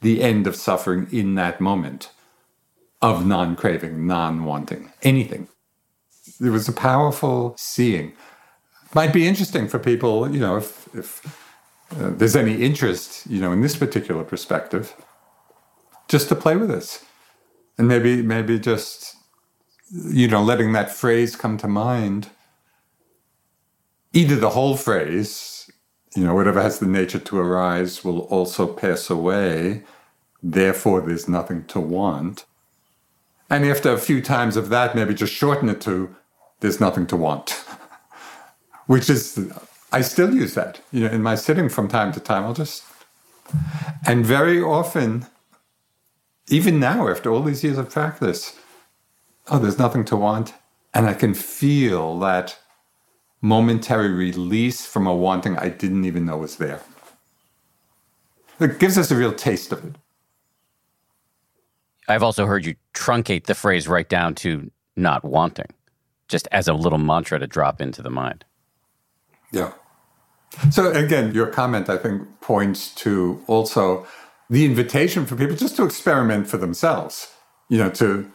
the 0.00 0.22
end 0.22 0.46
of 0.46 0.56
suffering 0.56 1.08
in 1.10 1.34
that 1.34 1.60
moment 1.60 2.10
of 3.02 3.26
non 3.26 3.56
craving, 3.56 4.06
non 4.06 4.44
wanting, 4.44 4.92
anything. 5.02 5.48
It 6.40 6.50
was 6.50 6.68
a 6.68 6.72
powerful 6.72 7.54
seeing 7.58 8.14
might 8.94 9.12
be 9.12 9.26
interesting 9.26 9.68
for 9.68 9.78
people, 9.78 10.30
you 10.30 10.40
know, 10.40 10.56
if, 10.56 10.88
if 10.94 11.26
uh, 11.98 12.10
there's 12.10 12.36
any 12.36 12.62
interest, 12.62 13.26
you 13.26 13.40
know, 13.40 13.52
in 13.52 13.60
this 13.60 13.76
particular 13.76 14.24
perspective, 14.24 14.94
just 16.08 16.28
to 16.28 16.34
play 16.34 16.56
with 16.56 16.68
this. 16.68 17.04
And 17.76 17.88
maybe, 17.88 18.22
maybe 18.22 18.58
just, 18.58 19.16
you 19.90 20.28
know, 20.28 20.42
letting 20.42 20.72
that 20.72 20.92
phrase 20.92 21.34
come 21.34 21.58
to 21.58 21.68
mind. 21.68 22.28
Either 24.12 24.36
the 24.36 24.50
whole 24.50 24.76
phrase, 24.76 25.68
you 26.14 26.22
know, 26.22 26.34
whatever 26.34 26.62
has 26.62 26.78
the 26.78 26.86
nature 26.86 27.18
to 27.18 27.38
arise 27.38 28.04
will 28.04 28.20
also 28.20 28.66
pass 28.66 29.10
away, 29.10 29.82
therefore 30.40 31.00
there's 31.00 31.28
nothing 31.28 31.64
to 31.64 31.80
want. 31.80 32.44
And 33.50 33.64
after 33.64 33.90
a 33.92 33.98
few 33.98 34.22
times 34.22 34.56
of 34.56 34.68
that, 34.70 34.94
maybe 34.94 35.14
just 35.14 35.32
shorten 35.32 35.68
it 35.68 35.80
to 35.82 36.14
there's 36.60 36.80
nothing 36.80 37.06
to 37.08 37.16
want. 37.16 37.50
which 38.86 39.10
is 39.10 39.52
I 39.92 40.00
still 40.00 40.34
use 40.34 40.54
that. 40.54 40.80
You 40.92 41.00
know, 41.00 41.14
in 41.14 41.22
my 41.22 41.34
sitting 41.34 41.68
from 41.68 41.88
time 41.88 42.12
to 42.12 42.20
time, 42.20 42.44
I'll 42.44 42.54
just 42.54 42.84
and 44.06 44.24
very 44.24 44.60
often, 44.60 45.26
even 46.48 46.80
now, 46.80 47.08
after 47.08 47.30
all 47.30 47.42
these 47.42 47.62
years 47.62 47.78
of 47.78 47.90
practice, 47.90 48.58
oh, 49.48 49.58
there's 49.58 49.78
nothing 49.78 50.04
to 50.06 50.16
want. 50.16 50.54
And 50.92 51.06
I 51.06 51.14
can 51.14 51.34
feel 51.34 52.18
that 52.20 52.58
momentary 53.40 54.10
release 54.10 54.86
from 54.86 55.06
a 55.06 55.14
wanting 55.14 55.56
I 55.58 55.68
didn't 55.68 56.04
even 56.04 56.24
know 56.24 56.38
was 56.38 56.56
there. 56.56 56.80
It 58.60 58.78
gives 58.78 58.96
us 58.96 59.10
a 59.10 59.16
real 59.16 59.32
taste 59.34 59.72
of 59.72 59.84
it. 59.84 59.96
I've 62.08 62.22
also 62.22 62.46
heard 62.46 62.64
you 62.64 62.74
truncate 62.94 63.46
the 63.46 63.54
phrase 63.54 63.88
right 63.88 64.08
down 64.08 64.34
to 64.36 64.70
not 64.96 65.24
wanting, 65.24 65.72
just 66.28 66.48
as 66.52 66.68
a 66.68 66.74
little 66.74 66.98
mantra 66.98 67.38
to 67.38 67.46
drop 67.46 67.80
into 67.80 68.02
the 68.02 68.10
mind. 68.10 68.44
Yeah. 69.52 69.72
So 70.70 70.92
again, 70.92 71.34
your 71.34 71.46
comment, 71.46 71.88
I 71.88 71.96
think, 71.96 72.40
points 72.40 72.94
to 72.96 73.42
also 73.46 74.06
the 74.50 74.64
invitation 74.64 75.26
for 75.26 75.36
people 75.36 75.56
just 75.56 75.76
to 75.76 75.84
experiment 75.84 76.46
for 76.46 76.58
themselves. 76.58 77.32
You 77.68 77.78
know, 77.78 77.90
to 77.90 78.30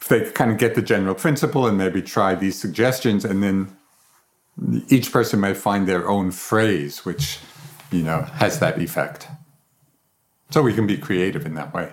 if 0.00 0.08
they 0.08 0.30
kind 0.30 0.50
of 0.50 0.58
get 0.58 0.74
the 0.74 0.82
general 0.82 1.14
principle 1.14 1.66
and 1.66 1.76
maybe 1.76 2.02
try 2.02 2.34
these 2.34 2.58
suggestions, 2.58 3.24
and 3.24 3.42
then 3.42 3.76
each 4.88 5.12
person 5.12 5.40
may 5.40 5.54
find 5.54 5.86
their 5.86 6.08
own 6.08 6.30
phrase, 6.30 7.04
which 7.04 7.38
you 7.92 8.02
know 8.02 8.22
has 8.34 8.58
that 8.60 8.80
effect. 8.80 9.28
So 10.50 10.62
we 10.62 10.72
can 10.72 10.86
be 10.86 10.96
creative 10.96 11.44
in 11.44 11.54
that 11.54 11.74
way. 11.74 11.92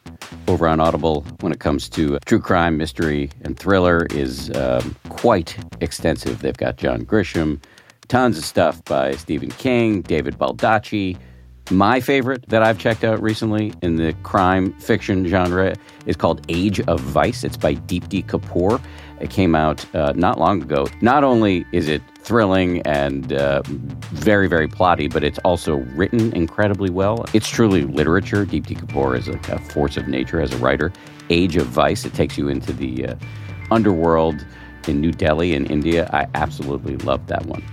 over 0.47 0.67
on 0.67 0.79
Audible 0.79 1.25
when 1.39 1.51
it 1.51 1.59
comes 1.59 1.89
to 1.89 2.19
true 2.25 2.39
crime, 2.39 2.77
mystery, 2.77 3.29
and 3.41 3.57
thriller 3.57 4.07
is 4.11 4.51
um, 4.55 4.95
quite 5.09 5.57
extensive. 5.81 6.41
They've 6.41 6.57
got 6.57 6.77
John 6.77 7.05
Grisham, 7.05 7.61
tons 8.07 8.37
of 8.37 8.45
stuff 8.45 8.83
by 8.85 9.15
Stephen 9.15 9.49
King, 9.51 10.01
David 10.01 10.37
Baldacci. 10.37 11.17
My 11.71 12.01
favorite 12.01 12.49
that 12.49 12.61
I've 12.61 12.77
checked 12.77 13.05
out 13.05 13.21
recently 13.21 13.73
in 13.81 13.95
the 13.95 14.11
crime 14.23 14.73
fiction 14.73 15.25
genre 15.25 15.73
is 16.05 16.17
called 16.17 16.45
Age 16.49 16.81
of 16.81 16.99
Vice. 16.99 17.45
It's 17.45 17.55
by 17.55 17.75
Deepti 17.75 18.25
Kapoor. 18.25 18.81
It 19.21 19.29
came 19.29 19.55
out 19.55 19.85
uh, 19.95 20.11
not 20.13 20.37
long 20.37 20.61
ago. 20.61 20.87
Not 20.99 21.23
only 21.23 21.65
is 21.71 21.87
it 21.87 22.01
thrilling 22.19 22.81
and 22.81 23.31
uh, 23.31 23.61
very, 23.65 24.49
very 24.49 24.67
plotty, 24.67 25.11
but 25.11 25.23
it's 25.23 25.39
also 25.45 25.77
written 25.95 26.33
incredibly 26.33 26.89
well. 26.89 27.25
It's 27.33 27.47
truly 27.47 27.85
literature. 27.85 28.45
Deepti 28.45 28.77
Kapoor 28.77 29.17
is 29.17 29.29
like 29.29 29.47
a 29.47 29.57
force 29.57 29.95
of 29.95 30.09
nature 30.09 30.41
as 30.41 30.51
a 30.51 30.57
writer. 30.57 30.91
Age 31.29 31.55
of 31.55 31.67
Vice, 31.67 32.03
it 32.03 32.13
takes 32.13 32.37
you 32.37 32.49
into 32.49 32.73
the 32.73 33.07
uh, 33.07 33.15
underworld 33.71 34.45
in 34.89 34.99
New 34.99 35.13
Delhi 35.13 35.53
in 35.53 35.65
India. 35.67 36.09
I 36.11 36.27
absolutely 36.35 36.97
love 36.97 37.27
that 37.27 37.45
one. 37.45 37.63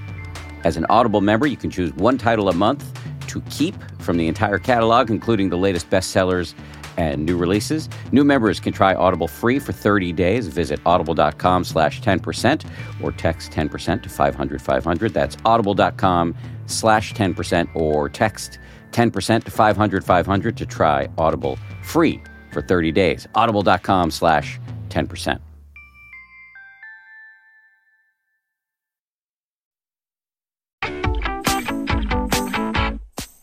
As 0.62 0.76
an 0.76 0.86
Audible 0.88 1.20
member, 1.20 1.48
you 1.48 1.56
can 1.56 1.70
choose 1.70 1.92
one 1.94 2.16
title 2.16 2.48
a 2.48 2.54
month 2.54 2.84
to 3.28 3.40
keep 3.42 3.74
from 4.00 4.16
the 4.16 4.26
entire 4.26 4.58
catalog, 4.58 5.10
including 5.10 5.48
the 5.48 5.56
latest 5.56 5.88
bestsellers 5.90 6.54
and 6.96 7.24
new 7.24 7.36
releases. 7.36 7.88
New 8.12 8.24
members 8.24 8.60
can 8.60 8.72
try 8.72 8.94
Audible 8.94 9.28
free 9.28 9.58
for 9.58 9.72
30 9.72 10.12
days. 10.12 10.48
Visit 10.48 10.80
audible.com 10.84 11.64
slash 11.64 12.00
10% 12.00 12.68
or 13.02 13.12
text 13.12 13.52
10% 13.52 14.02
to 14.02 14.08
500 14.08 14.60
500. 14.60 15.14
That's 15.14 15.36
audible.com 15.44 16.34
slash 16.66 17.14
10% 17.14 17.74
or 17.74 18.08
text 18.08 18.58
10% 18.90 19.44
to 19.44 19.50
500 19.50 20.04
500 20.04 20.56
to 20.56 20.66
try 20.66 21.08
Audible 21.16 21.58
free 21.82 22.20
for 22.52 22.62
30 22.62 22.92
days. 22.92 23.28
Audible.com 23.34 24.10
slash 24.10 24.58
10%. 24.88 25.47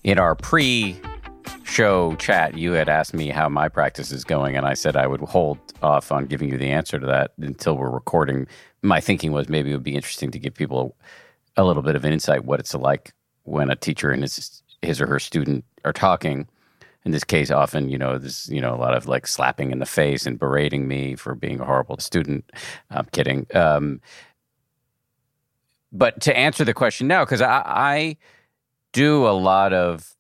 In 0.05 0.19
our 0.19 0.35
pre 0.35 0.95
show 1.63 2.15
chat, 2.17 2.55
you 2.55 2.73
had 2.73 2.87
asked 2.87 3.15
me 3.15 3.29
how 3.29 3.49
my 3.49 3.67
practice 3.67 4.11
is 4.11 4.23
going, 4.23 4.55
and 4.55 4.63
I 4.63 4.75
said 4.75 4.95
I 4.95 5.07
would 5.07 5.21
hold 5.21 5.57
off 5.81 6.11
on 6.11 6.27
giving 6.27 6.47
you 6.47 6.59
the 6.59 6.69
answer 6.69 6.99
to 6.99 7.07
that 7.07 7.31
until 7.39 7.75
we're 7.75 7.89
recording. 7.89 8.45
My 8.83 9.01
thinking 9.01 9.31
was 9.31 9.49
maybe 9.49 9.71
it 9.71 9.73
would 9.73 9.81
be 9.81 9.95
interesting 9.95 10.29
to 10.29 10.37
give 10.37 10.53
people 10.53 10.95
a 11.57 11.63
little 11.63 11.81
bit 11.81 11.95
of 11.95 12.05
an 12.05 12.13
insight 12.13 12.45
what 12.45 12.59
it's 12.59 12.75
like 12.75 13.15
when 13.45 13.71
a 13.71 13.75
teacher 13.75 14.11
and 14.11 14.21
his 14.21 14.61
his 14.83 15.01
or 15.01 15.07
her 15.07 15.19
student 15.19 15.65
are 15.83 15.93
talking. 15.93 16.47
In 17.03 17.11
this 17.11 17.23
case, 17.23 17.49
often 17.49 17.89
you 17.89 17.97
know 17.97 18.19
there's 18.19 18.47
you 18.47 18.61
know 18.61 18.75
a 18.75 18.77
lot 18.77 18.93
of 18.93 19.07
like 19.07 19.25
slapping 19.25 19.71
in 19.71 19.79
the 19.79 19.87
face 19.87 20.27
and 20.27 20.37
berating 20.37 20.87
me 20.87 21.15
for 21.15 21.33
being 21.33 21.59
a 21.59 21.65
horrible 21.65 21.97
student. 21.97 22.45
I'm 22.91 23.05
kidding. 23.05 23.47
Um, 23.55 24.01
but 25.91 26.21
to 26.21 26.37
answer 26.37 26.63
the 26.63 26.75
question 26.75 27.07
now, 27.07 27.25
because 27.25 27.41
I, 27.41 27.63
I 27.65 28.17
do 28.95 29.27
a 29.27 29.35
lot 29.35 29.73
of 29.73 30.15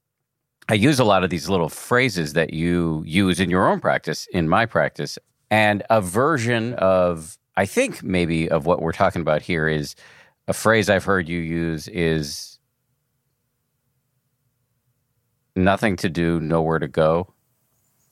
I 0.67 0.73
use 0.73 0.99
a 0.99 1.03
lot 1.03 1.23
of 1.23 1.29
these 1.29 1.47
little 1.47 1.69
phrases 1.69 2.33
that 2.33 2.53
you 2.53 3.03
use 3.05 3.39
in 3.39 3.49
your 3.49 3.69
own 3.69 3.79
practice, 3.79 4.27
in 4.33 4.49
my 4.49 4.65
practice. 4.65 5.17
And 5.51 5.83
a 5.91 6.01
version 6.01 6.73
of, 6.73 7.37
I 7.55 7.67
think 7.67 8.01
maybe 8.01 8.49
of 8.49 8.65
what 8.65 8.81
we're 8.81 8.91
talking 8.91 9.21
about 9.21 9.43
here 9.43 9.67
is 9.67 9.95
a 10.47 10.53
phrase 10.53 10.89
I've 10.89 11.03
heard 11.03 11.29
you 11.29 11.39
use 11.39 11.87
is 11.87 12.57
nothing 15.55 15.95
to 15.97 16.09
do, 16.09 16.39
nowhere 16.39 16.79
to 16.79 16.87
go. 16.87 17.31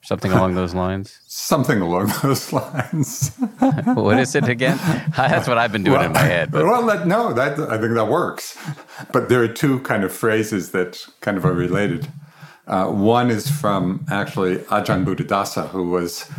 Something 0.04 0.34
along 0.34 0.56
those 0.56 0.74
lines? 0.74 1.18
Something 1.28 1.80
along 1.80 2.12
those 2.22 2.52
lines. 2.52 3.32
what 3.86 4.20
is 4.20 4.36
it 4.36 4.50
again? 4.50 4.78
That's 5.16 5.48
what 5.48 5.58
I've 5.58 5.72
been 5.72 5.84
doing 5.84 5.98
well, 5.98 6.08
in 6.08 6.12
my 6.12 6.20
head. 6.20 6.52
But. 6.52 6.66
Well, 6.66 6.86
that, 6.88 7.08
no, 7.08 7.32
that, 7.32 7.58
I 7.58 7.78
think 7.78 7.94
that 7.94 8.10
works. 8.10 8.58
But 9.14 9.30
there 9.30 9.42
are 9.42 9.48
two 9.48 9.80
kind 9.80 10.04
of 10.04 10.12
phrases 10.14 10.72
that 10.72 11.08
kind 11.22 11.38
of 11.38 11.46
are 11.46 11.54
related. 11.54 12.10
Uh, 12.68 12.88
one 12.88 13.30
is 13.30 13.50
from 13.50 14.06
actually 14.12 14.58
Ajahn 14.58 15.06
Buddhadasa, 15.06 15.70
who 15.70 15.90
was 15.90 16.30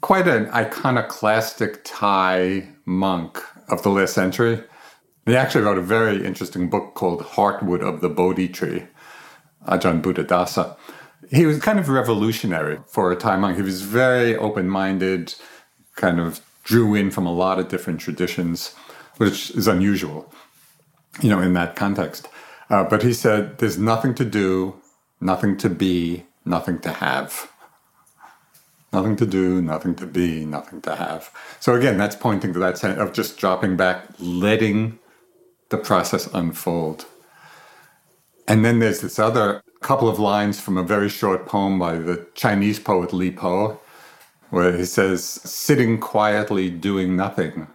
quite 0.00 0.28
an 0.28 0.48
iconoclastic 0.50 1.80
Thai 1.84 2.68
monk 2.84 3.42
of 3.68 3.82
the 3.82 3.90
last 3.90 4.14
century. 4.14 4.62
He 5.26 5.34
actually 5.34 5.64
wrote 5.64 5.78
a 5.78 5.82
very 5.82 6.24
interesting 6.24 6.70
book 6.70 6.94
called 6.94 7.22
Heartwood 7.22 7.80
of 7.80 8.02
the 8.02 8.08
Bodhi 8.08 8.46
Tree, 8.46 8.84
Ajahn 9.66 10.00
Buddhadasa. 10.00 10.76
He 11.30 11.46
was 11.46 11.60
kind 11.60 11.78
of 11.78 11.88
revolutionary 11.88 12.78
for 12.86 13.12
a 13.12 13.16
time. 13.16 13.54
He 13.54 13.62
was 13.62 13.82
very 13.82 14.36
open 14.36 14.68
minded, 14.68 15.34
kind 15.96 16.20
of 16.20 16.40
drew 16.64 16.94
in 16.94 17.10
from 17.10 17.26
a 17.26 17.32
lot 17.32 17.58
of 17.58 17.68
different 17.68 18.00
traditions, 18.00 18.74
which 19.18 19.50
is 19.50 19.68
unusual, 19.68 20.32
you 21.20 21.28
know, 21.28 21.40
in 21.40 21.52
that 21.54 21.76
context. 21.76 22.28
Uh, 22.70 22.84
but 22.84 23.02
he 23.02 23.12
said, 23.12 23.58
There's 23.58 23.78
nothing 23.78 24.14
to 24.14 24.24
do, 24.24 24.80
nothing 25.20 25.56
to 25.58 25.68
be, 25.68 26.24
nothing 26.44 26.78
to 26.80 26.90
have. 26.90 27.50
Nothing 28.92 29.16
to 29.16 29.26
do, 29.26 29.60
nothing 29.60 29.96
to 29.96 30.06
be, 30.06 30.46
nothing 30.46 30.80
to 30.82 30.94
have. 30.94 31.30
So 31.58 31.74
again, 31.74 31.98
that's 31.98 32.14
pointing 32.14 32.52
to 32.52 32.60
that 32.60 32.78
sense 32.78 32.98
of 32.98 33.12
just 33.12 33.36
dropping 33.38 33.76
back, 33.76 34.04
letting 34.20 35.00
the 35.70 35.78
process 35.78 36.28
unfold. 36.32 37.06
And 38.46 38.64
then 38.64 38.78
there's 38.78 39.00
this 39.00 39.18
other 39.18 39.62
couple 39.84 40.08
of 40.08 40.18
lines 40.18 40.60
from 40.60 40.76
a 40.76 40.82
very 40.82 41.08
short 41.08 41.46
poem 41.46 41.78
by 41.78 41.96
the 41.96 42.26
Chinese 42.34 42.80
poet 42.80 43.12
Li 43.12 43.30
Po, 43.30 43.80
where 44.50 44.76
he 44.76 44.84
says, 44.84 45.24
sitting 45.24 45.98
quietly 45.98 46.70
doing 46.70 47.16
nothing 47.16 47.68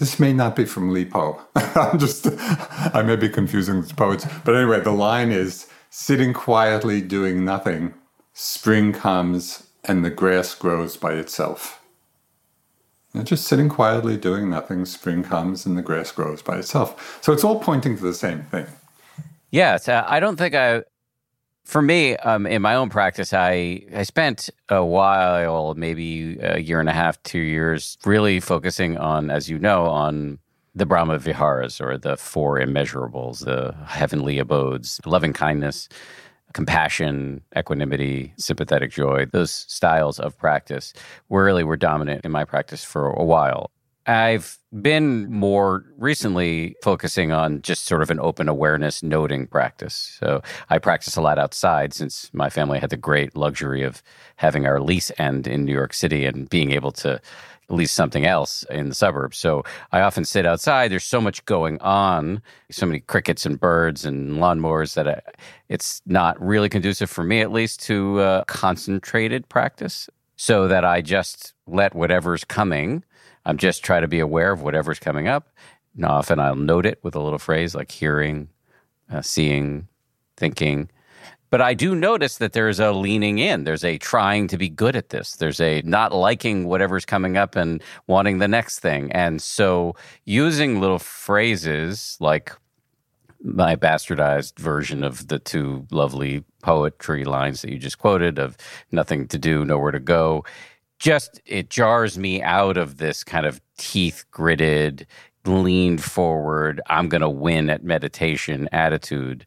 this 0.00 0.18
may 0.18 0.32
not 0.32 0.56
be 0.56 0.64
from 0.64 0.92
Li 0.92 1.04
Po. 1.04 1.40
I'm 1.54 1.98
just, 1.98 2.26
I 2.26 3.02
may 3.02 3.16
be 3.16 3.28
confusing 3.28 3.82
the 3.82 3.94
poets. 3.94 4.26
But 4.44 4.56
anyway, 4.56 4.80
the 4.80 4.92
line 4.92 5.30
is 5.30 5.68
sitting 5.90 6.32
quietly 6.32 7.02
doing 7.02 7.44
nothing, 7.44 7.92
spring 8.32 8.94
comes 8.94 9.68
and 9.84 10.02
the 10.02 10.10
grass 10.10 10.54
grows 10.54 10.96
by 10.96 11.12
itself. 11.12 11.82
And 13.12 13.26
just 13.26 13.46
sitting 13.46 13.68
quietly 13.68 14.16
doing 14.16 14.48
nothing, 14.48 14.86
spring 14.86 15.22
comes 15.22 15.66
and 15.66 15.76
the 15.76 15.82
grass 15.82 16.12
grows 16.12 16.40
by 16.40 16.58
itself. 16.58 17.18
So 17.20 17.32
it's 17.32 17.44
all 17.44 17.60
pointing 17.60 17.96
to 17.98 18.02
the 18.02 18.14
same 18.14 18.44
thing. 18.44 18.66
Yes. 19.50 19.88
Uh, 19.88 20.04
I 20.06 20.20
don't 20.20 20.36
think 20.36 20.54
I 20.54 20.82
For 21.64 21.82
me, 21.82 22.16
um, 22.16 22.46
in 22.46 22.62
my 22.62 22.74
own 22.74 22.88
practice, 22.90 23.32
I, 23.32 23.82
I 23.94 24.02
spent 24.04 24.50
a 24.68 24.84
while, 24.84 25.74
maybe 25.74 26.38
a 26.40 26.58
year 26.58 26.80
and 26.80 26.88
a 26.88 26.92
half, 26.92 27.22
two 27.22 27.38
years, 27.40 27.96
really 28.04 28.40
focusing 28.40 28.96
on, 28.98 29.30
as 29.30 29.48
you 29.48 29.58
know, 29.58 29.86
on 29.86 30.38
the 30.74 30.86
Brahma 30.86 31.18
Viharas 31.18 31.80
or 31.80 31.98
the 31.98 32.16
four 32.16 32.58
immeasurables, 32.58 33.44
the 33.44 33.74
heavenly 33.86 34.38
abodes, 34.38 35.00
loving 35.04 35.32
kindness, 35.32 35.88
compassion, 36.54 37.42
equanimity, 37.56 38.32
sympathetic 38.36 38.90
joy. 38.90 39.26
Those 39.26 39.50
styles 39.50 40.18
of 40.18 40.36
practice 40.38 40.92
really 41.28 41.64
were 41.64 41.76
dominant 41.76 42.24
in 42.24 42.32
my 42.32 42.44
practice 42.44 42.84
for 42.84 43.08
a 43.10 43.24
while. 43.24 43.70
I've 44.10 44.58
been 44.82 45.30
more 45.30 45.84
recently 45.96 46.74
focusing 46.82 47.30
on 47.30 47.62
just 47.62 47.86
sort 47.86 48.02
of 48.02 48.10
an 48.10 48.18
open 48.18 48.48
awareness 48.48 49.04
noting 49.04 49.46
practice. 49.46 50.16
So 50.18 50.42
I 50.68 50.78
practice 50.78 51.16
a 51.16 51.20
lot 51.20 51.38
outside 51.38 51.94
since 51.94 52.28
my 52.32 52.50
family 52.50 52.80
had 52.80 52.90
the 52.90 52.96
great 52.96 53.36
luxury 53.36 53.84
of 53.84 54.02
having 54.34 54.66
our 54.66 54.80
lease 54.80 55.12
end 55.16 55.46
in 55.46 55.64
New 55.64 55.72
York 55.72 55.94
City 55.94 56.24
and 56.24 56.50
being 56.50 56.72
able 56.72 56.90
to 56.92 57.20
lease 57.68 57.92
something 57.92 58.26
else 58.26 58.64
in 58.64 58.88
the 58.88 58.96
suburbs. 58.96 59.38
So 59.38 59.62
I 59.92 60.00
often 60.00 60.24
sit 60.24 60.44
outside. 60.44 60.90
There's 60.90 61.04
so 61.04 61.20
much 61.20 61.44
going 61.44 61.80
on, 61.80 62.42
so 62.68 62.86
many 62.86 62.98
crickets 62.98 63.46
and 63.46 63.60
birds 63.60 64.04
and 64.04 64.38
lawnmowers 64.38 64.94
that 64.94 65.06
I, 65.06 65.20
it's 65.68 66.02
not 66.04 66.40
really 66.44 66.68
conducive 66.68 67.10
for 67.10 67.22
me, 67.22 67.42
at 67.42 67.52
least, 67.52 67.80
to 67.84 68.18
uh, 68.18 68.44
concentrated 68.46 69.48
practice. 69.48 70.10
So 70.34 70.66
that 70.68 70.86
I 70.86 71.02
just 71.02 71.52
let 71.66 71.94
whatever's 71.94 72.44
coming 72.44 73.04
I'm 73.44 73.56
just 73.56 73.84
trying 73.84 74.02
to 74.02 74.08
be 74.08 74.20
aware 74.20 74.52
of 74.52 74.62
whatever's 74.62 74.98
coming 74.98 75.28
up. 75.28 75.48
And 75.96 76.04
often 76.04 76.38
I'll 76.38 76.56
note 76.56 76.86
it 76.86 76.98
with 77.02 77.14
a 77.14 77.20
little 77.20 77.38
phrase 77.38 77.74
like 77.74 77.90
hearing, 77.90 78.48
uh, 79.10 79.22
seeing, 79.22 79.88
thinking. 80.36 80.90
But 81.50 81.60
I 81.60 81.74
do 81.74 81.96
notice 81.96 82.38
that 82.38 82.52
there's 82.52 82.78
a 82.78 82.92
leaning 82.92 83.38
in. 83.38 83.64
There's 83.64 83.82
a 83.82 83.98
trying 83.98 84.46
to 84.48 84.56
be 84.56 84.68
good 84.68 84.94
at 84.94 85.08
this. 85.08 85.32
There's 85.32 85.60
a 85.60 85.82
not 85.82 86.12
liking 86.12 86.66
whatever's 86.66 87.04
coming 87.04 87.36
up 87.36 87.56
and 87.56 87.82
wanting 88.06 88.38
the 88.38 88.46
next 88.46 88.78
thing. 88.78 89.10
And 89.10 89.42
so 89.42 89.96
using 90.24 90.80
little 90.80 91.00
phrases 91.00 92.16
like 92.20 92.52
my 93.42 93.74
bastardized 93.74 94.58
version 94.60 95.02
of 95.02 95.26
the 95.26 95.40
two 95.40 95.86
lovely 95.90 96.44
poetry 96.62 97.24
lines 97.24 97.62
that 97.62 97.72
you 97.72 97.78
just 97.78 97.98
quoted 97.98 98.38
of 98.38 98.56
nothing 98.92 99.26
to 99.28 99.38
do, 99.38 99.64
nowhere 99.64 99.92
to 99.92 100.00
go 100.00 100.44
just 101.00 101.40
it 101.46 101.70
jars 101.70 102.18
me 102.18 102.42
out 102.42 102.76
of 102.76 102.98
this 102.98 103.24
kind 103.24 103.46
of 103.46 103.60
teeth 103.78 104.24
gritted 104.30 105.06
leaned 105.46 106.04
forward 106.04 106.80
i'm 106.86 107.08
going 107.08 107.22
to 107.22 107.28
win 107.28 107.70
at 107.70 107.82
meditation 107.82 108.68
attitude. 108.70 109.44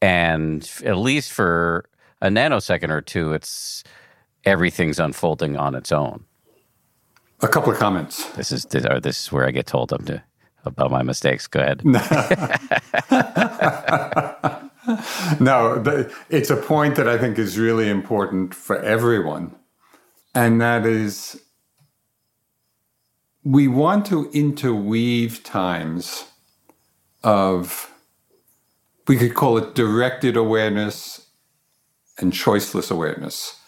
And 0.00 0.70
at 0.84 0.98
least 0.98 1.32
for 1.32 1.86
a 2.20 2.28
nanosecond 2.28 2.90
or 2.90 3.00
two 3.00 3.32
it's 3.32 3.82
everything's 4.44 5.00
unfolding 5.00 5.56
on 5.56 5.74
its 5.74 5.90
own. 5.90 6.24
A 7.40 7.48
couple 7.48 7.72
of 7.72 7.78
comments. 7.78 8.24
This 8.32 8.52
is 8.52 8.66
this, 8.66 8.84
or 8.84 9.00
this 9.00 9.20
is 9.20 9.32
where 9.32 9.46
i 9.46 9.50
get 9.50 9.66
told 9.66 9.88
them 9.88 10.04
to 10.04 10.22
about 10.64 10.92
my 10.92 11.02
mistakes. 11.02 11.48
Go 11.48 11.60
ahead. 11.60 11.82
No 15.38 15.80
it's 16.28 16.50
a 16.50 16.56
point 16.56 16.96
that 16.96 17.08
i 17.08 17.16
think 17.16 17.38
is 17.38 17.56
really 17.56 17.88
important 17.88 18.52
for 18.52 18.82
everyone 18.82 19.54
and 20.34 20.60
that 20.60 20.86
is 20.86 21.42
we 23.44 23.66
want 23.68 24.06
to 24.06 24.30
interweave 24.32 25.42
times 25.42 26.26
of, 27.24 27.92
we 29.08 29.16
could 29.16 29.34
call 29.34 29.58
it 29.58 29.74
directed 29.74 30.36
awareness 30.36 31.26
and 32.18 32.32
choiceless 32.32 32.90
awareness, 32.90 33.58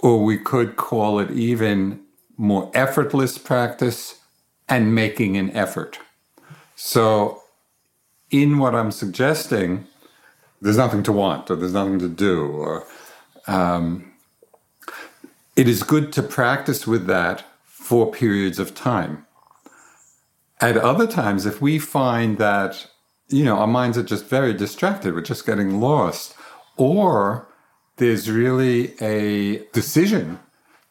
or 0.00 0.22
we 0.24 0.38
could 0.38 0.76
call 0.76 1.18
it 1.18 1.30
even 1.30 2.00
more 2.36 2.70
effortless 2.74 3.38
practice 3.38 4.20
and 4.68 4.94
making 4.94 5.36
an 5.36 5.50
effort. 5.56 5.98
So, 6.76 7.42
in 8.30 8.58
what 8.58 8.74
I'm 8.74 8.90
suggesting, 8.92 9.86
there's 10.60 10.76
nothing 10.76 11.02
to 11.04 11.12
want, 11.12 11.50
or 11.50 11.56
there's 11.56 11.72
nothing 11.72 11.98
to 12.00 12.08
do, 12.08 12.46
or 12.46 12.86
um, 13.46 14.07
it 15.58 15.66
is 15.66 15.82
good 15.82 16.12
to 16.12 16.22
practice 16.22 16.86
with 16.86 17.06
that 17.08 17.44
for 17.64 18.12
periods 18.12 18.60
of 18.60 18.76
time. 18.76 19.26
At 20.60 20.76
other 20.76 21.04
times, 21.08 21.46
if 21.46 21.60
we 21.60 21.80
find 21.80 22.38
that, 22.38 22.86
you 23.28 23.44
know, 23.44 23.58
our 23.58 23.66
minds 23.66 23.98
are 23.98 24.04
just 24.04 24.26
very 24.26 24.54
distracted, 24.54 25.14
we're 25.14 25.20
just 25.20 25.44
getting 25.44 25.80
lost, 25.80 26.36
or 26.76 27.48
there's 27.96 28.30
really 28.30 28.94
a 29.00 29.64
decision 29.72 30.38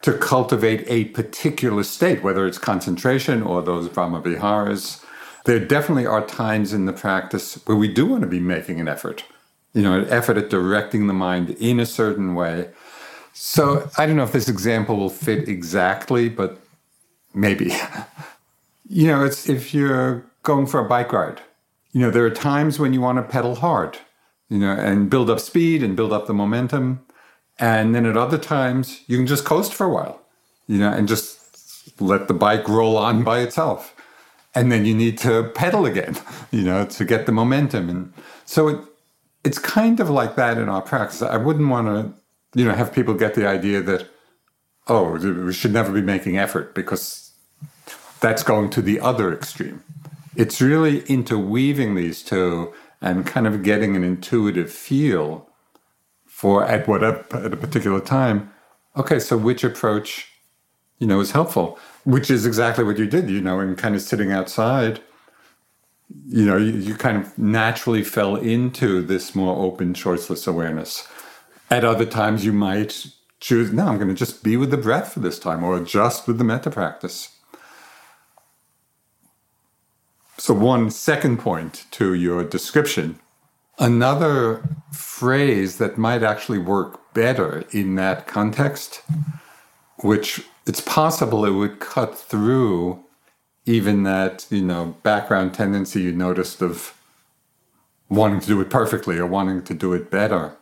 to 0.02 0.12
cultivate 0.12 0.84
a 0.86 1.06
particular 1.06 1.82
state, 1.82 2.22
whether 2.22 2.46
it's 2.46 2.58
concentration 2.58 3.42
or 3.42 3.62
those 3.62 3.88
Brahma 3.88 4.20
Viharas, 4.20 5.02
there 5.46 5.58
definitely 5.58 6.04
are 6.04 6.26
times 6.26 6.74
in 6.74 6.84
the 6.84 6.92
practice 6.92 7.54
where 7.64 7.78
we 7.78 7.88
do 7.88 8.04
want 8.04 8.20
to 8.20 8.28
be 8.28 8.38
making 8.38 8.80
an 8.80 8.86
effort, 8.86 9.24
you 9.72 9.80
know, 9.80 10.00
an 10.00 10.08
effort 10.10 10.36
at 10.36 10.50
directing 10.50 11.06
the 11.06 11.14
mind 11.14 11.52
in 11.52 11.80
a 11.80 11.86
certain 11.86 12.34
way 12.34 12.68
so 13.40 13.88
I 13.96 14.04
don't 14.04 14.16
know 14.16 14.24
if 14.24 14.32
this 14.32 14.48
example 14.48 14.96
will 14.96 15.08
fit 15.08 15.48
exactly, 15.48 16.28
but 16.28 16.58
maybe. 17.32 17.72
you 18.88 19.06
know, 19.06 19.24
it's 19.24 19.48
if 19.48 19.72
you're 19.72 20.26
going 20.42 20.66
for 20.66 20.80
a 20.80 20.88
bike 20.88 21.12
ride, 21.12 21.40
you 21.92 22.00
know, 22.00 22.10
there 22.10 22.24
are 22.24 22.30
times 22.30 22.80
when 22.80 22.92
you 22.92 23.00
want 23.00 23.16
to 23.18 23.22
pedal 23.22 23.54
hard, 23.54 23.96
you 24.48 24.58
know, 24.58 24.72
and 24.72 25.08
build 25.08 25.30
up 25.30 25.38
speed 25.38 25.84
and 25.84 25.94
build 25.94 26.12
up 26.12 26.26
the 26.26 26.34
momentum. 26.34 27.06
And 27.60 27.94
then 27.94 28.06
at 28.06 28.16
other 28.16 28.38
times, 28.38 29.02
you 29.06 29.16
can 29.16 29.26
just 29.28 29.44
coast 29.44 29.72
for 29.72 29.86
a 29.86 29.88
while, 29.88 30.20
you 30.66 30.78
know, 30.78 30.90
and 30.90 31.06
just 31.06 32.00
let 32.00 32.26
the 32.26 32.34
bike 32.34 32.68
roll 32.68 32.98
on 32.98 33.22
by 33.22 33.38
itself. 33.38 33.94
And 34.52 34.72
then 34.72 34.84
you 34.84 34.94
need 34.94 35.16
to 35.18 35.44
pedal 35.54 35.86
again, 35.86 36.18
you 36.50 36.62
know, 36.62 36.86
to 36.86 37.04
get 37.04 37.26
the 37.26 37.32
momentum. 37.32 37.88
And 37.88 38.12
so 38.44 38.66
it, 38.66 38.80
it's 39.44 39.60
kind 39.60 40.00
of 40.00 40.10
like 40.10 40.34
that 40.34 40.58
in 40.58 40.68
our 40.68 40.82
practice. 40.82 41.22
I 41.22 41.36
wouldn't 41.36 41.68
want 41.68 41.86
to 41.86 42.17
you 42.58 42.64
know, 42.64 42.74
have 42.74 42.92
people 42.92 43.14
get 43.14 43.34
the 43.34 43.46
idea 43.46 43.80
that, 43.80 44.08
oh, 44.88 45.12
we 45.12 45.52
should 45.52 45.72
never 45.72 45.92
be 45.92 46.02
making 46.02 46.36
effort 46.36 46.74
because 46.74 47.30
that's 48.18 48.42
going 48.42 48.68
to 48.70 48.82
the 48.82 48.98
other 48.98 49.32
extreme. 49.32 49.84
It's 50.34 50.60
really 50.60 51.02
interweaving 51.02 51.94
these 51.94 52.20
two 52.22 52.72
and 53.00 53.24
kind 53.24 53.46
of 53.46 53.62
getting 53.62 53.94
an 53.94 54.02
intuitive 54.02 54.72
feel 54.72 55.48
for 56.26 56.64
at 56.64 56.88
what 56.88 57.04
at 57.04 57.32
a 57.32 57.56
particular 57.56 58.00
time. 58.00 58.50
Okay, 58.96 59.20
so 59.20 59.36
which 59.36 59.62
approach, 59.62 60.26
you 60.98 61.06
know, 61.06 61.20
is 61.20 61.30
helpful? 61.30 61.78
Which 62.02 62.28
is 62.28 62.44
exactly 62.44 62.82
what 62.82 62.98
you 62.98 63.06
did, 63.06 63.30
you 63.30 63.40
know, 63.40 63.60
in 63.60 63.76
kind 63.76 63.94
of 63.94 64.02
sitting 64.02 64.32
outside. 64.32 65.00
You 66.26 66.44
know, 66.44 66.56
you, 66.56 66.72
you 66.72 66.94
kind 66.96 67.18
of 67.18 67.38
naturally 67.38 68.02
fell 68.02 68.34
into 68.34 69.00
this 69.00 69.36
more 69.36 69.64
open, 69.64 69.94
choiceless 69.94 70.48
awareness 70.48 71.06
at 71.70 71.84
other 71.84 72.06
times, 72.06 72.44
you 72.44 72.52
might 72.52 73.06
choose, 73.40 73.72
no, 73.72 73.86
I'm 73.86 73.96
going 73.96 74.08
to 74.08 74.14
just 74.14 74.42
be 74.42 74.56
with 74.56 74.70
the 74.70 74.76
breath 74.76 75.12
for 75.12 75.20
this 75.20 75.38
time 75.38 75.62
or 75.62 75.76
adjust 75.76 76.26
with 76.26 76.38
the 76.38 76.44
metta 76.44 76.70
practice. 76.70 77.36
So, 80.38 80.54
one 80.54 80.90
second 80.90 81.38
point 81.38 81.84
to 81.92 82.14
your 82.14 82.44
description. 82.44 83.18
Another 83.80 84.62
phrase 84.92 85.78
that 85.78 85.98
might 85.98 86.22
actually 86.22 86.58
work 86.58 87.12
better 87.14 87.64
in 87.70 87.94
that 87.94 88.26
context, 88.26 89.02
which 89.98 90.44
it's 90.66 90.80
possible 90.80 91.44
it 91.44 91.50
would 91.50 91.78
cut 91.78 92.18
through 92.18 93.04
even 93.66 94.02
that, 94.04 94.46
you 94.50 94.62
know, 94.62 94.96
background 95.02 95.54
tendency 95.54 96.02
you 96.02 96.12
noticed 96.12 96.62
of 96.62 96.94
wanting 98.08 98.40
to 98.40 98.46
do 98.46 98.60
it 98.60 98.70
perfectly 98.70 99.18
or 99.18 99.26
wanting 99.26 99.62
to 99.62 99.74
do 99.74 99.92
it 99.92 100.10
better 100.10 100.56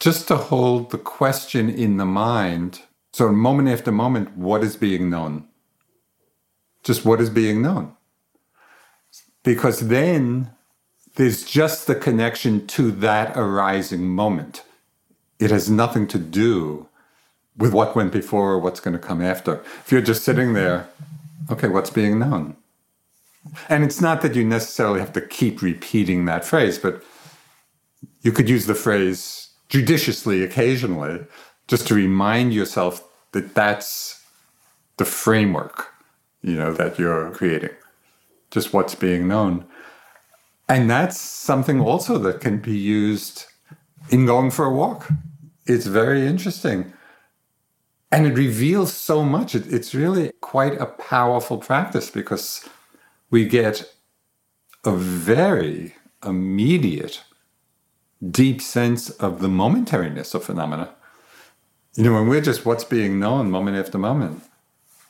just 0.00 0.26
to 0.28 0.36
hold 0.36 0.90
the 0.90 0.98
question 0.98 1.68
in 1.68 1.98
the 1.98 2.06
mind. 2.06 2.80
So, 3.12 3.30
moment 3.30 3.68
after 3.68 3.92
moment, 3.92 4.36
what 4.36 4.64
is 4.64 4.76
being 4.76 5.10
known? 5.10 5.46
Just 6.82 7.04
what 7.04 7.20
is 7.20 7.30
being 7.30 7.60
known? 7.60 7.94
Because 9.44 9.88
then 9.88 10.50
there's 11.16 11.44
just 11.44 11.86
the 11.86 11.94
connection 11.94 12.66
to 12.68 12.90
that 12.92 13.36
arising 13.36 14.08
moment. 14.08 14.64
It 15.38 15.50
has 15.50 15.70
nothing 15.70 16.06
to 16.08 16.18
do 16.18 16.88
with 17.56 17.74
what 17.74 17.94
went 17.94 18.12
before 18.12 18.52
or 18.52 18.58
what's 18.58 18.80
going 18.80 18.92
to 18.92 19.06
come 19.06 19.20
after. 19.20 19.62
If 19.84 19.92
you're 19.92 20.00
just 20.00 20.24
sitting 20.24 20.54
there, 20.54 20.88
okay, 21.50 21.68
what's 21.68 21.90
being 21.90 22.18
known? 22.18 22.56
And 23.68 23.84
it's 23.84 24.00
not 24.00 24.22
that 24.22 24.34
you 24.34 24.44
necessarily 24.44 25.00
have 25.00 25.12
to 25.14 25.20
keep 25.20 25.60
repeating 25.60 26.24
that 26.26 26.44
phrase, 26.44 26.78
but 26.78 27.02
you 28.22 28.32
could 28.32 28.48
use 28.48 28.66
the 28.66 28.74
phrase 28.74 29.49
judiciously 29.70 30.42
occasionally 30.44 31.24
just 31.68 31.86
to 31.86 31.94
remind 31.94 32.52
yourself 32.52 33.02
that 33.32 33.54
that's 33.54 34.22
the 34.98 35.04
framework 35.06 35.88
you 36.42 36.56
know 36.56 36.72
that 36.72 36.98
you're 36.98 37.30
creating 37.30 37.70
just 38.50 38.74
what's 38.74 38.94
being 38.94 39.26
known 39.26 39.64
and 40.70 40.88
that's 40.88 41.20
something 41.20 41.80
also 41.80 42.16
that 42.18 42.40
can 42.40 42.58
be 42.58 42.76
used 42.76 43.46
in 44.08 44.24
going 44.24 44.52
for 44.52 44.66
a 44.66 44.72
walk. 44.72 45.08
It's 45.66 45.86
very 45.86 46.24
interesting. 46.24 46.92
And 48.12 48.24
it 48.24 48.34
reveals 48.34 48.92
so 48.92 49.24
much. 49.24 49.56
It, 49.56 49.72
it's 49.72 49.96
really 49.96 50.30
quite 50.40 50.80
a 50.80 50.86
powerful 50.86 51.58
practice 51.58 52.08
because 52.08 52.68
we 53.30 53.46
get 53.46 53.92
a 54.84 54.92
very 54.92 55.96
immediate, 56.24 57.24
deep 58.28 58.60
sense 58.60 59.10
of 59.10 59.40
the 59.40 59.48
momentariness 59.48 60.34
of 60.34 60.44
phenomena. 60.44 60.94
You 61.94 62.04
know, 62.04 62.14
when 62.14 62.28
we're 62.28 62.40
just 62.40 62.66
what's 62.66 62.84
being 62.84 63.18
known 63.18 63.50
moment 63.50 63.76
after 63.76 63.98
moment. 63.98 64.42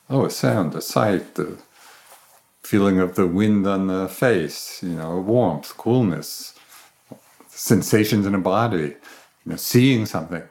Oh, 0.09 0.25
a 0.25 0.29
sound, 0.29 0.75
a 0.75 0.81
sight, 0.81 1.35
the 1.35 1.57
feeling 2.63 2.99
of 2.99 3.15
the 3.15 3.27
wind 3.27 3.67
on 3.67 3.87
the 3.87 4.07
face, 4.07 4.81
you 4.81 4.95
know, 4.95 5.19
warmth, 5.19 5.75
coolness, 5.77 6.53
sensations 7.47 8.25
in 8.25 8.31
the 8.31 8.37
body, 8.37 8.95
you 9.45 9.45
know, 9.45 9.55
seeing 9.55 10.05
something. 10.05 10.43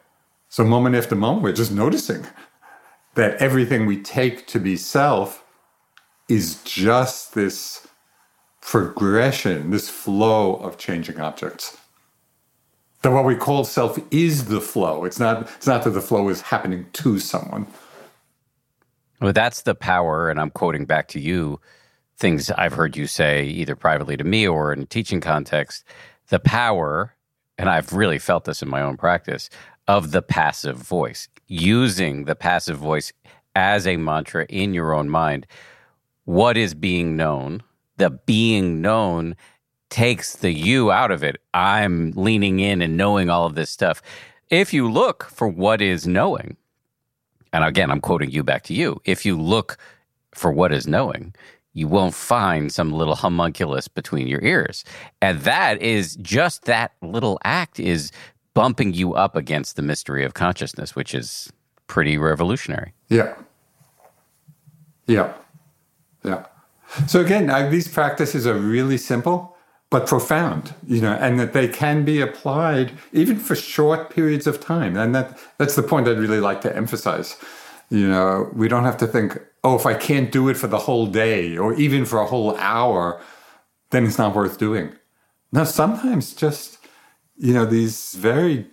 So 0.49 0.65
moment 0.65 0.97
after 0.97 1.15
moment, 1.15 1.43
we're 1.43 1.53
just 1.53 1.73
noticing 1.73 2.27
that 3.15 3.37
everything 3.37 3.87
we 3.87 4.01
take 4.01 4.47
to 4.49 4.59
be 4.59 4.77
self 4.77 5.45
is 6.29 6.63
just 6.63 7.35
this 7.35 7.89
progression, 8.61 9.71
this 9.71 9.89
flow 9.89 10.57
of 10.57 10.79
changing 10.79 11.21
objects. 11.21 11.80
That 13.03 13.13
what 13.13 13.25
we 13.25 13.35
call 13.35 13.65
self 13.65 13.99
is 14.11 14.47
the 14.47 14.61
flow. 14.61 15.05
It's 15.05 15.19
not, 15.19 15.43
it's 15.57 15.67
not 15.67 15.85
that 15.85 15.91
the 15.91 16.03
flow 16.03 16.29
is 16.29 16.43
happening 16.43 16.87
to 16.93 17.19
someone. 17.19 17.67
Well, 19.21 19.33
that's 19.33 19.63
the 19.63 19.75
power, 19.75 20.31
and 20.31 20.41
I'm 20.41 20.51
quoting 20.51 20.85
back 20.85 21.09
to 21.09 21.21
you 21.21 21.61
things 22.21 22.51
I've 22.51 22.75
heard 22.75 22.97
you 22.97 23.07
say 23.07 23.45
either 23.47 23.75
privately 23.75 24.17
to 24.19 24.25
me 24.25 24.47
or 24.47 24.73
in 24.73 24.83
a 24.83 24.87
teaching 24.87 25.21
context. 25.21 25.85
The 26.29 26.39
power, 26.39 27.15
and 27.57 27.69
I've 27.71 27.93
really 27.95 28.19
felt 28.19 28.45
this 28.45 28.63
in 28.63 28.69
my 28.69 28.83
own 28.83 28.97
practice, 28.99 29.49
of 29.89 30.13
the 30.13 30.23
passive 30.23 30.77
voice, 30.77 31.29
using 31.49 32.27
the 32.27 32.37
passive 32.37 32.77
voice 32.77 33.13
as 33.57 33.87
a 33.87 33.97
mantra 33.97 34.45
in 34.49 34.75
your 34.75 34.93
own 34.95 35.09
mind. 35.09 35.47
What 36.25 36.57
is 36.57 36.75
being 36.75 37.17
known? 37.17 37.63
The 37.97 38.11
being 38.11 38.81
known 38.81 39.35
takes 39.91 40.37
the 40.37 40.53
you 40.53 40.91
out 40.91 41.11
of 41.11 41.23
it. 41.23 41.37
I'm 41.53 42.13
leaning 42.13 42.61
in 42.61 42.81
and 42.81 42.97
knowing 42.97 43.29
all 43.29 43.45
of 43.47 43.55
this 43.55 43.71
stuff. 43.71 44.01
If 44.49 44.73
you 44.73 44.91
look 44.91 45.25
for 45.25 45.47
what 45.47 45.83
is 45.83 46.07
knowing, 46.07 46.57
and 47.53 47.65
again, 47.65 47.91
I'm 47.91 48.01
quoting 48.01 48.31
you 48.31 48.43
back 48.43 48.63
to 48.65 48.75
you, 48.75 49.01
if 49.05 49.27
you 49.27 49.39
look 49.39 49.77
for 50.33 50.53
what 50.53 50.73
is 50.73 50.87
knowing, 50.87 51.35
you 51.73 51.87
won't 51.87 52.15
find 52.15 52.73
some 52.73 52.93
little 52.93 53.15
homunculus 53.15 53.89
between 53.89 54.27
your 54.27 54.43
ears. 54.43 54.85
And 55.21 55.41
that 55.41 55.81
is 55.83 56.17
just 56.17 56.65
that 56.65 56.93
little 57.03 57.39
act 57.45 57.79
is 57.79 58.11
bumping 58.55 58.93
you 58.93 59.15
up 59.15 59.37
against 59.37 59.77
the 59.77 59.83
mystery 59.83 60.25
of 60.25 60.35
consciousness, 60.35 60.97
which 60.97 61.15
is 61.15 61.53
pretty 61.87 62.19
revolutionary. 62.19 62.93
Yeah. 63.09 63.35
Yeah. 65.07 65.33
Yeah. 66.25 66.47
So 67.07 67.21
again, 67.21 67.51
I, 67.51 67.69
these 67.69 67.87
practices 67.87 68.47
are 68.47 68.55
really 68.55 68.99
simple 68.99 69.50
but 69.91 70.07
profound, 70.07 70.73
you 70.87 71.01
know, 71.01 71.13
and 71.13 71.39
that 71.41 71.53
they 71.53 71.67
can 71.67 72.05
be 72.05 72.21
applied 72.21 72.93
even 73.13 73.37
for 73.37 73.57
short 73.57 74.11
periods 74.11 74.47
of 74.47 74.61
time. 74.61 74.97
And 74.97 75.15
that 75.15 75.39
that's 75.59 75.75
the 75.75 75.83
point 75.83 76.09
I'd 76.09 76.19
really 76.19 76.41
like 76.41 76.61
to 76.63 76.75
emphasize. 76.75 77.37
You 77.91 78.09
know, 78.09 78.49
we 78.55 78.69
don't 78.69 78.85
have 78.85 78.97
to 78.99 79.07
think, 79.09 79.39
oh, 79.65 79.75
if 79.75 79.85
I 79.85 79.95
can't 79.95 80.31
do 80.31 80.49
it 80.49 80.57
for 80.57 80.69
the 80.69 80.79
whole 80.79 81.07
day 81.07 81.57
or 81.57 81.75
even 81.75 82.05
for 82.05 82.21
a 82.21 82.27
whole 82.27 82.57
hour, 82.57 83.21
then 83.91 84.07
it's 84.07 84.17
not 84.17 84.35
worth 84.35 84.59
doing. 84.59 84.93
Now, 85.51 85.65
sometimes 85.65 86.35
just, 86.35 86.79
you 87.37 87.53
know, 87.53 87.67
these 87.67 88.15
very 88.15 88.69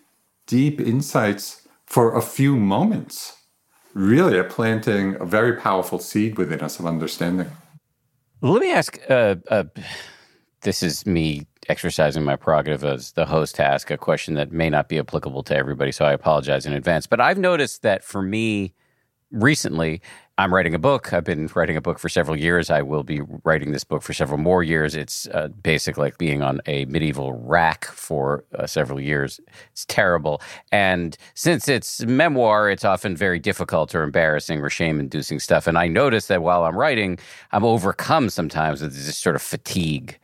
deep 0.45 0.79
insights 0.79 1.67
for 1.87 2.15
a 2.15 2.21
few 2.21 2.55
moments 2.55 3.37
really 3.95 4.37
are 4.37 4.43
planting 4.43 5.15
a 5.19 5.25
very 5.25 5.53
powerful 5.53 5.97
seed 5.97 6.37
within 6.37 6.61
us 6.61 6.79
of 6.79 6.85
understanding. 6.85 7.49
Let 8.41 8.61
me 8.61 8.71
ask 8.71 8.99
uh, 9.09 9.37
uh, 9.49 9.63
this 10.61 10.83
is 10.83 11.05
me 11.05 11.45
exercising 11.69 12.23
my 12.23 12.35
prerogative 12.35 12.83
as 12.83 13.11
the 13.13 13.25
host 13.25 13.55
to 13.55 13.63
ask 13.63 13.91
a 13.91 13.97
question 13.97 14.35
that 14.35 14.51
may 14.51 14.69
not 14.69 14.89
be 14.89 14.99
applicable 14.99 15.43
to 15.43 15.55
everybody, 15.55 15.91
so 15.91 16.05
I 16.05 16.13
apologize 16.13 16.65
in 16.65 16.73
advance. 16.73 17.07
But 17.07 17.19
I've 17.19 17.37
noticed 17.37 17.81
that 17.81 18.03
for 18.03 18.21
me, 18.21 18.73
recently, 19.31 20.01
I'm 20.39 20.53
writing 20.53 20.75
a 20.75 20.79
book. 20.79 21.13
I've 21.13 21.23
been 21.23 21.49
writing 21.55 21.77
a 21.77 21.81
book 21.81 21.97
for 21.97 22.09
several 22.09 22.37
years. 22.37 22.69
I 22.69 22.83
will 22.83 23.03
be 23.03 23.21
writing 23.43 23.71
this 23.71 23.83
book 23.83 24.03
for 24.03 24.13
several 24.13 24.37
more 24.37 24.63
years. 24.63 24.93
It's 24.93 25.27
uh, 25.33 25.47
basically 25.47 26.03
like 26.03 26.19
being 26.19 26.43
on 26.43 26.61
a 26.67 26.85
medieval 26.85 27.33
rack 27.33 27.85
for 27.85 28.45
uh, 28.53 28.67
several 28.67 28.99
years. 28.99 29.39
It's 29.71 29.85
terrible. 29.85 30.39
And 30.71 31.17
since 31.33 31.67
it's 31.67 32.05
memoir, 32.05 32.69
it's 32.69 32.85
often 32.85 33.15
very 33.15 33.39
difficult 33.39 33.95
or 33.95 34.03
embarrassing 34.03 34.61
or 34.61 34.69
shame 34.69 34.99
inducing 34.99 35.39
stuff. 35.39 35.65
And 35.65 35.75
I 35.75 35.87
notice 35.87 36.27
that 36.27 36.43
while 36.43 36.65
I'm 36.65 36.77
writing, 36.77 37.17
I'm 37.51 37.65
overcome 37.65 38.29
sometimes 38.29 38.81
with 38.83 38.93
this 38.93 39.17
sort 39.17 39.35
of 39.35 39.41
fatigue. 39.41 40.19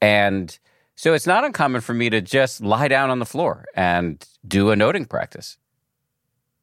And 0.00 0.56
so 0.96 1.14
it's 1.14 1.26
not 1.26 1.44
uncommon 1.44 1.80
for 1.80 1.94
me 1.94 2.10
to 2.10 2.20
just 2.20 2.60
lie 2.60 2.88
down 2.88 3.10
on 3.10 3.18
the 3.18 3.26
floor 3.26 3.64
and 3.74 4.24
do 4.46 4.70
a 4.70 4.76
noting 4.76 5.06
practice. 5.06 5.58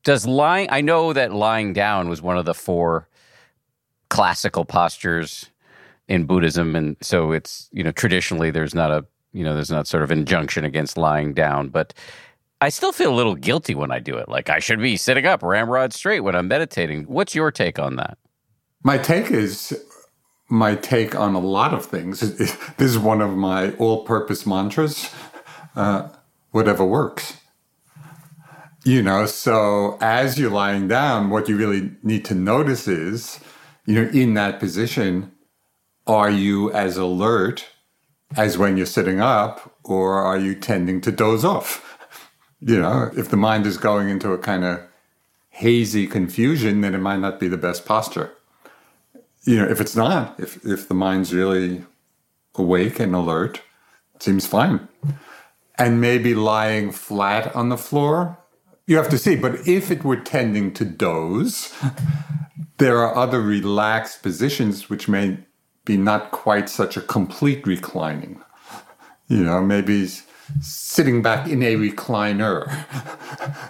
Does 0.03 0.25
lying 0.25 0.67
i 0.71 0.81
know 0.81 1.13
that 1.13 1.31
lying 1.31 1.73
down 1.73 2.09
was 2.09 2.21
one 2.21 2.37
of 2.37 2.45
the 2.45 2.55
four 2.55 3.07
classical 4.09 4.65
postures 4.65 5.51
in 6.07 6.25
buddhism 6.25 6.75
and 6.75 6.97
so 7.01 7.31
it's 7.31 7.69
you 7.71 7.83
know 7.83 7.91
traditionally 7.91 8.49
there's 8.49 8.73
not 8.73 8.89
a 8.89 9.05
you 9.31 9.43
know 9.43 9.53
there's 9.53 9.69
not 9.69 9.87
sort 9.87 10.03
of 10.03 10.11
injunction 10.11 10.65
against 10.65 10.97
lying 10.97 11.33
down 11.33 11.69
but 11.69 11.93
i 12.61 12.67
still 12.67 12.91
feel 12.91 13.13
a 13.13 13.15
little 13.15 13.35
guilty 13.35 13.75
when 13.75 13.91
i 13.91 13.99
do 13.99 14.17
it. 14.17 14.27
Like 14.27 14.49
i 14.49 14.57
should 14.59 14.79
be 14.79 14.97
sitting 14.97 15.27
up 15.27 15.43
ramrod 15.43 15.93
straight 15.93 16.21
when 16.21 16.35
i'm 16.35 16.47
meditating. 16.47 17.03
What's 17.03 17.35
your 17.35 17.51
take 17.51 17.77
on 17.77 17.95
that? 17.97 18.17
My 18.83 18.97
take 18.97 19.29
is 19.29 19.79
my 20.51 20.75
take 20.75 21.15
on 21.15 21.33
a 21.33 21.39
lot 21.39 21.73
of 21.73 21.85
things 21.85 22.19
this 22.37 22.57
is 22.79 22.99
one 22.99 23.21
of 23.21 23.31
my 23.31 23.71
all-purpose 23.73 24.45
mantras 24.45 25.09
uh, 25.75 26.09
whatever 26.51 26.85
works 26.85 27.37
you 28.83 29.03
know, 29.03 29.27
so 29.27 29.97
as 30.01 30.39
you're 30.39 30.49
lying 30.49 30.87
down, 30.87 31.29
what 31.29 31.47
you 31.47 31.55
really 31.55 31.91
need 32.01 32.25
to 32.25 32.35
notice 32.35 32.87
is, 32.87 33.39
you 33.85 33.93
know, 33.93 34.09
in 34.09 34.33
that 34.33 34.59
position, 34.59 35.31
are 36.07 36.31
you 36.31 36.71
as 36.71 36.97
alert 36.97 37.67
as 38.35 38.57
when 38.57 38.77
you're 38.77 38.87
sitting 38.87 39.21
up, 39.21 39.75
or 39.83 40.15
are 40.15 40.37
you 40.37 40.55
tending 40.55 41.01
to 41.01 41.11
doze 41.11 41.45
off? 41.45 41.87
You 42.63 42.79
know, 42.79 43.09
if 43.17 43.29
the 43.29 43.37
mind 43.37 43.65
is 43.65 43.79
going 43.79 44.09
into 44.09 44.33
a 44.33 44.37
kind 44.37 44.63
of 44.63 44.81
hazy 45.49 46.05
confusion, 46.05 46.81
then 46.81 46.93
it 46.93 46.99
might 46.99 47.17
not 47.17 47.39
be 47.39 47.47
the 47.47 47.57
best 47.57 47.87
posture. 47.87 48.33
You 49.43 49.57
know, 49.57 49.67
if 49.67 49.81
it's 49.81 49.95
not, 49.95 50.39
if 50.39 50.63
if 50.65 50.87
the 50.87 50.93
mind's 50.93 51.33
really 51.33 51.83
awake 52.55 52.99
and 52.99 53.15
alert, 53.15 53.61
seems 54.19 54.45
fine. 54.45 54.87
And 55.77 55.99
maybe 55.99 56.35
lying 56.35 56.91
flat 56.91 57.55
on 57.55 57.69
the 57.69 57.77
floor 57.77 58.37
you 58.91 58.97
have 58.97 59.09
to 59.09 59.17
see. 59.17 59.37
But 59.37 59.67
if 59.67 59.89
it 59.89 60.03
were 60.03 60.17
tending 60.17 60.73
to 60.73 60.83
doze, 60.83 61.73
there 62.77 62.97
are 62.97 63.15
other 63.15 63.41
relaxed 63.41 64.21
positions 64.21 64.89
which 64.89 65.07
may 65.07 65.37
be 65.85 65.95
not 65.95 66.31
quite 66.31 66.69
such 66.69 66.97
a 66.97 67.01
complete 67.01 67.65
reclining. 67.65 68.41
You 69.29 69.45
know, 69.45 69.61
maybe 69.61 70.09
sitting 70.59 71.21
back 71.21 71.47
in 71.47 71.63
a 71.63 71.75
recliner. 71.75 72.67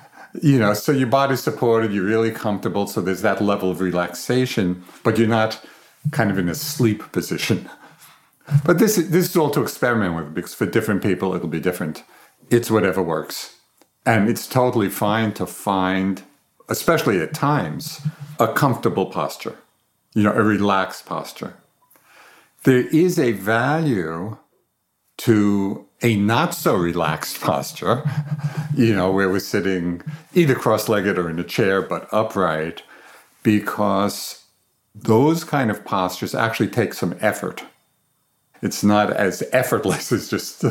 you 0.41 0.59
know, 0.59 0.73
so 0.73 0.91
your 0.91 1.07
body's 1.07 1.41
supported, 1.41 1.91
you're 1.91 2.05
really 2.05 2.31
comfortable, 2.31 2.87
so 2.87 3.01
there's 3.01 3.21
that 3.21 3.41
level 3.41 3.69
of 3.69 3.81
relaxation, 3.81 4.83
but 5.03 5.17
you're 5.17 5.27
not 5.27 5.63
kind 6.11 6.31
of 6.31 6.37
in 6.37 6.49
a 6.49 6.55
sleep 6.55 7.11
position. 7.11 7.69
But 8.65 8.79
this 8.79 8.97
this 8.97 9.29
is 9.29 9.37
all 9.37 9.51
to 9.51 9.61
experiment 9.61 10.15
with 10.15 10.33
because 10.33 10.53
for 10.53 10.65
different 10.65 11.01
people 11.01 11.33
it'll 11.33 11.47
be 11.47 11.61
different. 11.61 12.03
It's 12.49 12.69
whatever 12.69 13.01
works. 13.01 13.55
And 14.05 14.27
it's 14.27 14.45
totally 14.45 14.89
fine 14.89 15.31
to 15.33 15.45
find, 15.45 16.23
especially 16.67 17.21
at 17.21 17.33
times, 17.33 18.01
a 18.39 18.51
comfortable 18.51 19.05
posture, 19.05 19.55
you 20.13 20.23
know, 20.23 20.33
a 20.33 20.43
relaxed 20.43 21.05
posture. 21.05 21.53
There 22.63 22.87
is 22.87 23.17
a 23.17 23.31
value 23.31 24.37
to 25.19 25.87
a 26.03 26.15
not 26.15 26.53
so 26.53 26.75
relaxed 26.75 27.41
posture, 27.41 28.03
you 28.75 28.95
know, 28.95 29.11
where 29.11 29.29
we're 29.29 29.39
sitting 29.39 30.01
either 30.33 30.55
cross 30.55 30.89
legged 30.89 31.17
or 31.17 31.29
in 31.29 31.39
a 31.39 31.43
chair, 31.43 31.81
but 31.81 32.07
upright, 32.11 32.83
because 33.43 34.43
those 34.93 35.43
kind 35.43 35.71
of 35.71 35.85
postures 35.85 36.35
actually 36.35 36.67
take 36.67 36.93
some 36.93 37.15
effort. 37.21 37.63
It's 38.61 38.83
not 38.83 39.11
as 39.11 39.43
effortless 39.51 40.11
as 40.11 40.29
just 40.29 40.63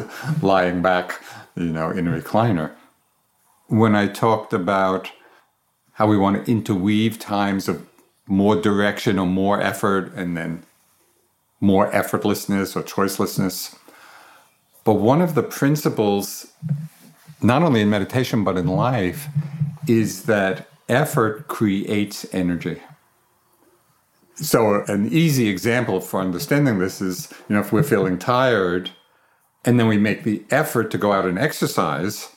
lying 0.42 0.82
back, 0.82 1.20
you 1.56 1.64
know, 1.64 1.90
in 1.90 2.06
a 2.06 2.20
recliner 2.20 2.72
when 3.70 3.94
I 3.94 4.08
talked 4.08 4.52
about 4.52 5.10
how 5.92 6.08
we 6.08 6.18
want 6.18 6.44
to 6.44 6.50
interweave 6.50 7.18
times 7.18 7.68
of 7.68 7.86
more 8.26 8.56
direction 8.56 9.18
or 9.18 9.26
more 9.26 9.60
effort 9.60 10.12
and 10.14 10.36
then 10.36 10.64
more 11.60 11.90
effortlessness 11.92 12.74
or 12.74 12.82
choicelessness. 12.82 13.76
But 14.84 14.94
one 14.94 15.20
of 15.20 15.34
the 15.34 15.42
principles 15.42 16.52
not 17.42 17.62
only 17.62 17.80
in 17.80 17.90
meditation, 17.90 18.44
but 18.44 18.56
in 18.56 18.66
life, 18.66 19.26
is 19.86 20.24
that 20.24 20.68
effort 20.88 21.48
creates 21.48 22.26
energy. 22.32 22.82
So, 24.34 24.84
an 24.84 25.12
easy 25.12 25.48
example 25.48 26.00
for 26.00 26.20
understanding 26.20 26.78
this 26.78 27.00
is 27.00 27.32
you 27.48 27.54
know, 27.54 27.60
if 27.60 27.72
we're 27.72 27.82
feeling 27.82 28.18
tired 28.18 28.90
and 29.64 29.78
then 29.78 29.86
we 29.86 29.98
make 29.98 30.24
the 30.24 30.42
effort 30.50 30.90
to 30.90 30.98
go 30.98 31.12
out 31.12 31.26
and 31.26 31.38
exercise, 31.38 32.30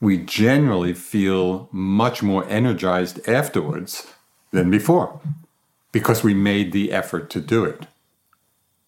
we 0.00 0.18
generally 0.18 0.94
feel 0.94 1.68
much 1.72 2.22
more 2.22 2.48
energized 2.48 3.28
afterwards 3.28 4.06
than 4.52 4.70
before 4.70 5.20
because 5.92 6.22
we 6.22 6.34
made 6.34 6.72
the 6.72 6.92
effort 6.92 7.28
to 7.30 7.40
do 7.40 7.64
it. 7.64 7.86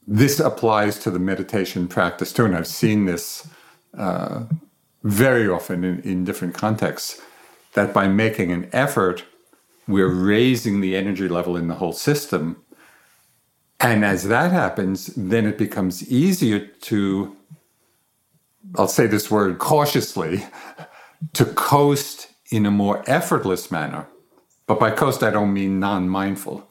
This 0.07 0.41
applies 0.41 0.99
to 1.01 1.11
the 1.11 1.19
meditation 1.19 1.89
practice 1.89 2.33
too, 2.33 2.45
and 2.45 2.57
I've 2.57 2.67
seen 2.67 3.05
this 3.05 3.47
uh, 3.97 4.45
very 5.03 5.49
often 5.49 5.85
in, 5.85 6.01
in 6.03 6.25
different 6.25 6.55
contexts 6.55 7.21
that 7.75 7.95
by 7.95 8.09
making 8.09 8.51
an 8.51 8.69
effort, 8.73 9.25
we're 9.87 10.13
raising 10.13 10.81
the 10.81 10.97
energy 10.97 11.29
level 11.29 11.57
in 11.57 11.69
the 11.69 11.75
whole 11.75 11.93
system. 11.93 12.63
And 13.81 14.05
as 14.05 14.25
that 14.29 14.53
happens, 14.53 15.07
then 15.17 15.47
it 15.47 15.59
becomes 15.59 16.09
easier 16.11 16.61
to, 16.61 17.37
I'll 18.77 18.89
say 18.89 19.07
this 19.07 19.31
word 19.31 19.59
cautiously, 19.59 20.45
to 21.33 21.45
coast 21.45 22.29
in 22.51 22.67
a 22.67 22.71
more 22.71 23.03
effortless 23.07 23.71
manner. 23.71 24.07
But 24.67 24.79
by 24.79 24.91
coast, 24.91 25.23
I 25.23 25.31
don't 25.31 25.53
mean 25.53 25.81
non 25.81 26.09
mindful. 26.09 26.69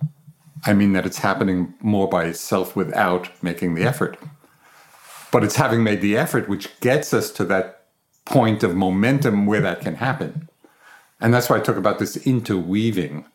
I 0.65 0.73
mean 0.73 0.93
that 0.93 1.05
it's 1.05 1.19
happening 1.19 1.73
more 1.81 2.07
by 2.07 2.25
itself 2.25 2.75
without 2.75 3.29
making 3.43 3.73
the 3.73 3.83
effort. 3.83 4.17
But 5.31 5.43
it's 5.43 5.55
having 5.55 5.83
made 5.83 6.01
the 6.01 6.17
effort 6.17 6.49
which 6.49 6.79
gets 6.81 7.13
us 7.13 7.31
to 7.31 7.45
that 7.45 7.85
point 8.25 8.63
of 8.63 8.75
momentum 8.75 9.45
where 9.45 9.61
that 9.61 9.81
can 9.81 9.95
happen. 9.95 10.49
And 11.19 11.33
that's 11.33 11.49
why 11.49 11.57
I 11.57 11.61
talk 11.61 11.77
about 11.77 11.99
this 11.99 12.17
interweaving, 12.27 13.25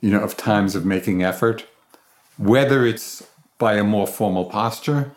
you 0.00 0.10
know, 0.10 0.20
of 0.20 0.36
times 0.36 0.74
of 0.74 0.84
making 0.84 1.22
effort, 1.22 1.66
whether 2.36 2.86
it's 2.86 3.26
by 3.58 3.74
a 3.74 3.84
more 3.84 4.06
formal 4.06 4.46
posture 4.46 5.12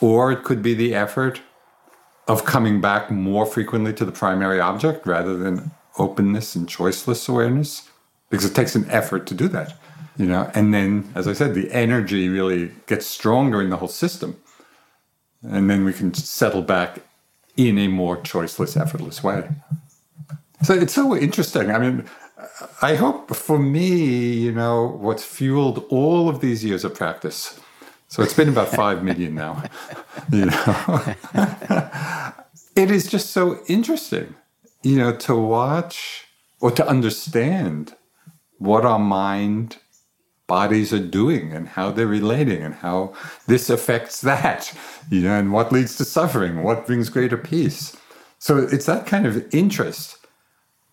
or 0.00 0.30
it 0.32 0.44
could 0.44 0.62
be 0.62 0.74
the 0.74 0.94
effort 0.94 1.40
of 2.28 2.44
coming 2.44 2.80
back 2.80 3.10
more 3.10 3.46
frequently 3.46 3.92
to 3.94 4.04
the 4.04 4.12
primary 4.12 4.60
object 4.60 5.06
rather 5.06 5.36
than 5.36 5.70
openness 5.98 6.54
and 6.54 6.68
choiceless 6.68 7.28
awareness 7.28 7.88
because 8.28 8.44
it 8.44 8.54
takes 8.54 8.74
an 8.74 8.84
effort 8.90 9.26
to 9.26 9.34
do 9.34 9.48
that 9.48 9.78
you 10.16 10.26
know 10.26 10.50
and 10.54 10.72
then 10.72 11.10
as 11.14 11.28
i 11.28 11.32
said 11.32 11.54
the 11.54 11.70
energy 11.72 12.28
really 12.28 12.70
gets 12.86 13.06
stronger 13.06 13.60
in 13.62 13.70
the 13.70 13.76
whole 13.76 13.88
system. 13.88 14.36
And 15.42 15.70
then 15.70 15.84
we 15.84 15.92
can 15.92 16.12
settle 16.14 16.62
back 16.62 17.00
in 17.56 17.78
a 17.78 17.86
more 17.86 18.16
choiceless 18.16 18.80
effortless 18.80 19.22
way. 19.22 19.48
So 20.62 20.74
it's 20.74 20.94
so 20.94 21.14
interesting. 21.16 21.70
I 21.70 21.78
mean 21.78 22.06
i 22.82 22.94
hope 22.94 23.34
for 23.34 23.58
me 23.58 24.34
you 24.34 24.52
know 24.52 24.86
what's 25.00 25.24
fueled 25.24 25.84
all 25.88 26.28
of 26.28 26.40
these 26.40 26.64
years 26.64 26.84
of 26.84 26.94
practice 26.94 27.58
so 28.08 28.22
it's 28.22 28.34
been 28.34 28.48
about 28.48 28.68
5 28.68 29.02
million 29.02 29.34
now 29.34 29.62
you 30.32 30.46
know. 30.46 31.14
It 32.76 32.90
is 32.90 33.06
just 33.06 33.30
so 33.30 33.60
interesting 33.68 34.34
you 34.82 34.96
know 34.96 35.16
to 35.16 35.34
watch 35.34 36.26
or 36.60 36.70
to 36.72 36.86
understand 36.86 37.94
what 38.58 38.84
our 38.84 38.98
mind 38.98 39.78
bodies 40.46 40.92
are 40.92 40.98
doing 40.98 41.52
and 41.52 41.68
how 41.68 41.90
they're 41.90 42.06
relating 42.06 42.62
and 42.62 42.74
how 42.74 43.12
this 43.46 43.68
affects 43.68 44.20
that, 44.20 44.72
you 45.10 45.20
know, 45.22 45.38
and 45.38 45.52
what 45.52 45.72
leads 45.72 45.96
to 45.96 46.04
suffering, 46.04 46.62
what 46.62 46.86
brings 46.86 47.08
greater 47.08 47.36
peace. 47.36 47.96
So 48.38 48.58
it's 48.58 48.86
that 48.86 49.06
kind 49.06 49.26
of 49.26 49.52
interest 49.54 50.18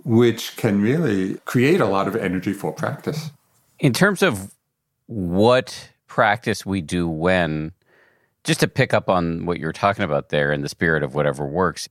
which 0.03 0.57
can 0.57 0.81
really 0.81 1.35
create 1.45 1.79
a 1.79 1.85
lot 1.85 2.07
of 2.07 2.15
energy 2.15 2.53
for 2.53 2.73
practice. 2.73 3.31
In 3.79 3.93
terms 3.93 4.21
of 4.21 4.53
what 5.07 5.89
practice 6.07 6.65
we 6.65 6.81
do 6.81 7.07
when, 7.07 7.71
just 8.43 8.59
to 8.59 8.67
pick 8.67 8.93
up 8.93 9.09
on 9.09 9.45
what 9.45 9.59
you're 9.59 9.71
talking 9.71 10.03
about 10.03 10.29
there 10.29 10.51
in 10.51 10.61
the 10.61 10.69
spirit 10.69 11.03
of 11.03 11.15
whatever 11.15 11.45
works, 11.45 11.87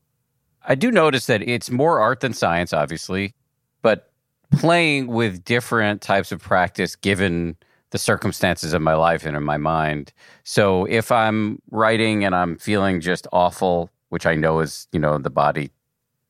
I 0.65 0.75
do 0.75 0.91
notice 0.91 1.27
that 1.27 1.43
it's 1.43 1.71
more 1.71 2.01
art 2.01 2.21
than 2.21 2.35
science, 2.35 2.73
obviously, 2.73 3.35
but 3.81 4.12
playing 4.53 5.09
with 5.09 5.45
different 5.45 6.03
types 6.03 6.33
of 6.33 6.41
practice 6.41 6.97
given 6.97 7.57
the 7.91 7.99
circumstances 7.99 8.73
of 8.73 8.83
my 8.83 8.95
life 8.95 9.27
and 9.27 9.37
in 9.37 9.43
my 9.43 9.59
mind. 9.59 10.13
So 10.45 10.87
if 10.87 11.13
I'm 11.13 11.61
writing 11.71 12.25
and 12.25 12.35
I'm 12.35 12.57
feeling 12.57 13.01
just 13.01 13.27
awful, 13.33 13.91
which 14.09 14.27
I 14.27 14.35
know 14.35 14.61
is, 14.61 14.89
you 14.93 14.99
know, 14.99 15.19
the 15.19 15.31
body 15.31 15.71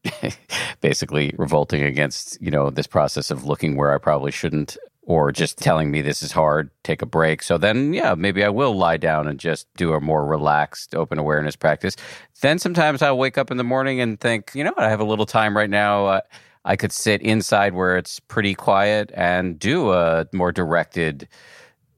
basically 0.80 1.32
revolting 1.38 1.82
against, 1.82 2.40
you 2.42 2.50
know, 2.50 2.70
this 2.70 2.88
process 2.88 3.30
of 3.30 3.44
looking 3.44 3.76
where 3.76 3.94
I 3.94 3.98
probably 3.98 4.32
shouldn't 4.32 4.76
or 5.04 5.32
just 5.32 5.58
telling 5.58 5.90
me 5.90 6.00
this 6.00 6.22
is 6.22 6.32
hard, 6.32 6.70
take 6.84 7.02
a 7.02 7.06
break. 7.06 7.42
So 7.42 7.58
then, 7.58 7.92
yeah, 7.92 8.14
maybe 8.14 8.44
I 8.44 8.48
will 8.48 8.76
lie 8.76 8.96
down 8.96 9.26
and 9.26 9.38
just 9.38 9.66
do 9.76 9.94
a 9.94 10.00
more 10.00 10.24
relaxed 10.24 10.94
open 10.94 11.18
awareness 11.18 11.56
practice. 11.56 11.96
Then 12.40 12.58
sometimes 12.58 13.02
I'll 13.02 13.18
wake 13.18 13.36
up 13.36 13.50
in 13.50 13.56
the 13.56 13.64
morning 13.64 14.00
and 14.00 14.20
think, 14.20 14.52
you 14.54 14.62
know 14.62 14.70
what, 14.70 14.84
I 14.84 14.90
have 14.90 15.00
a 15.00 15.04
little 15.04 15.26
time 15.26 15.56
right 15.56 15.70
now. 15.70 16.06
Uh, 16.06 16.20
I 16.64 16.76
could 16.76 16.92
sit 16.92 17.20
inside 17.22 17.74
where 17.74 17.96
it's 17.96 18.20
pretty 18.20 18.54
quiet 18.54 19.10
and 19.14 19.58
do 19.58 19.92
a 19.92 20.26
more 20.32 20.52
directed 20.52 21.28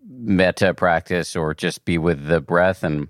metta 0.08 0.74
practice 0.74 1.36
or 1.36 1.54
just 1.54 1.84
be 1.84 1.98
with 1.98 2.26
the 2.26 2.40
breath 2.40 2.82
and 2.82 3.08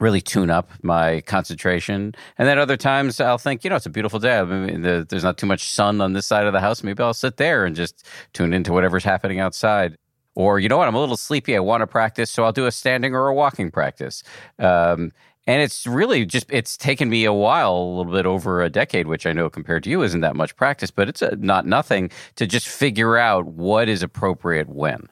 really 0.00 0.20
tune 0.20 0.50
up 0.50 0.70
my 0.82 1.20
concentration. 1.22 2.14
And 2.36 2.48
then 2.48 2.58
other 2.58 2.76
times 2.76 3.20
I'll 3.20 3.38
think, 3.38 3.64
you 3.64 3.70
know, 3.70 3.76
it's 3.76 3.86
a 3.86 3.90
beautiful 3.90 4.20
day. 4.20 4.38
I 4.38 4.44
mean, 4.44 4.82
the, 4.82 5.06
there's 5.08 5.24
not 5.24 5.38
too 5.38 5.46
much 5.46 5.70
sun 5.70 6.00
on 6.00 6.12
this 6.12 6.26
side 6.26 6.46
of 6.46 6.52
the 6.52 6.60
house. 6.60 6.82
Maybe 6.82 7.02
I'll 7.02 7.14
sit 7.14 7.36
there 7.36 7.64
and 7.64 7.74
just 7.74 8.06
tune 8.32 8.52
into 8.52 8.72
whatever's 8.72 9.04
happening 9.04 9.40
outside. 9.40 9.96
Or, 10.34 10.60
you 10.60 10.68
know 10.68 10.78
what, 10.78 10.86
I'm 10.86 10.94
a 10.94 11.00
little 11.00 11.16
sleepy. 11.16 11.56
I 11.56 11.58
want 11.58 11.80
to 11.80 11.86
practice. 11.88 12.30
So 12.30 12.44
I'll 12.44 12.52
do 12.52 12.66
a 12.66 12.70
standing 12.70 13.12
or 13.12 13.26
a 13.26 13.34
walking 13.34 13.72
practice. 13.72 14.22
Um, 14.60 15.10
and 15.48 15.62
it's 15.62 15.86
really 15.86 16.24
just 16.24 16.46
it's 16.50 16.76
taken 16.76 17.08
me 17.08 17.24
a 17.24 17.32
while 17.32 17.74
a 17.74 17.88
little 17.96 18.12
bit 18.12 18.26
over 18.26 18.62
a 18.62 18.70
decade 18.70 19.08
which 19.08 19.26
i 19.26 19.32
know 19.32 19.50
compared 19.50 19.82
to 19.82 19.90
you 19.90 20.02
isn't 20.02 20.20
that 20.20 20.36
much 20.36 20.54
practice 20.54 20.92
but 20.92 21.08
it's 21.08 21.22
a, 21.22 21.34
not 21.36 21.66
nothing 21.66 22.08
to 22.36 22.46
just 22.46 22.68
figure 22.68 23.16
out 23.16 23.46
what 23.46 23.88
is 23.88 24.02
appropriate 24.02 24.68
when. 24.68 25.08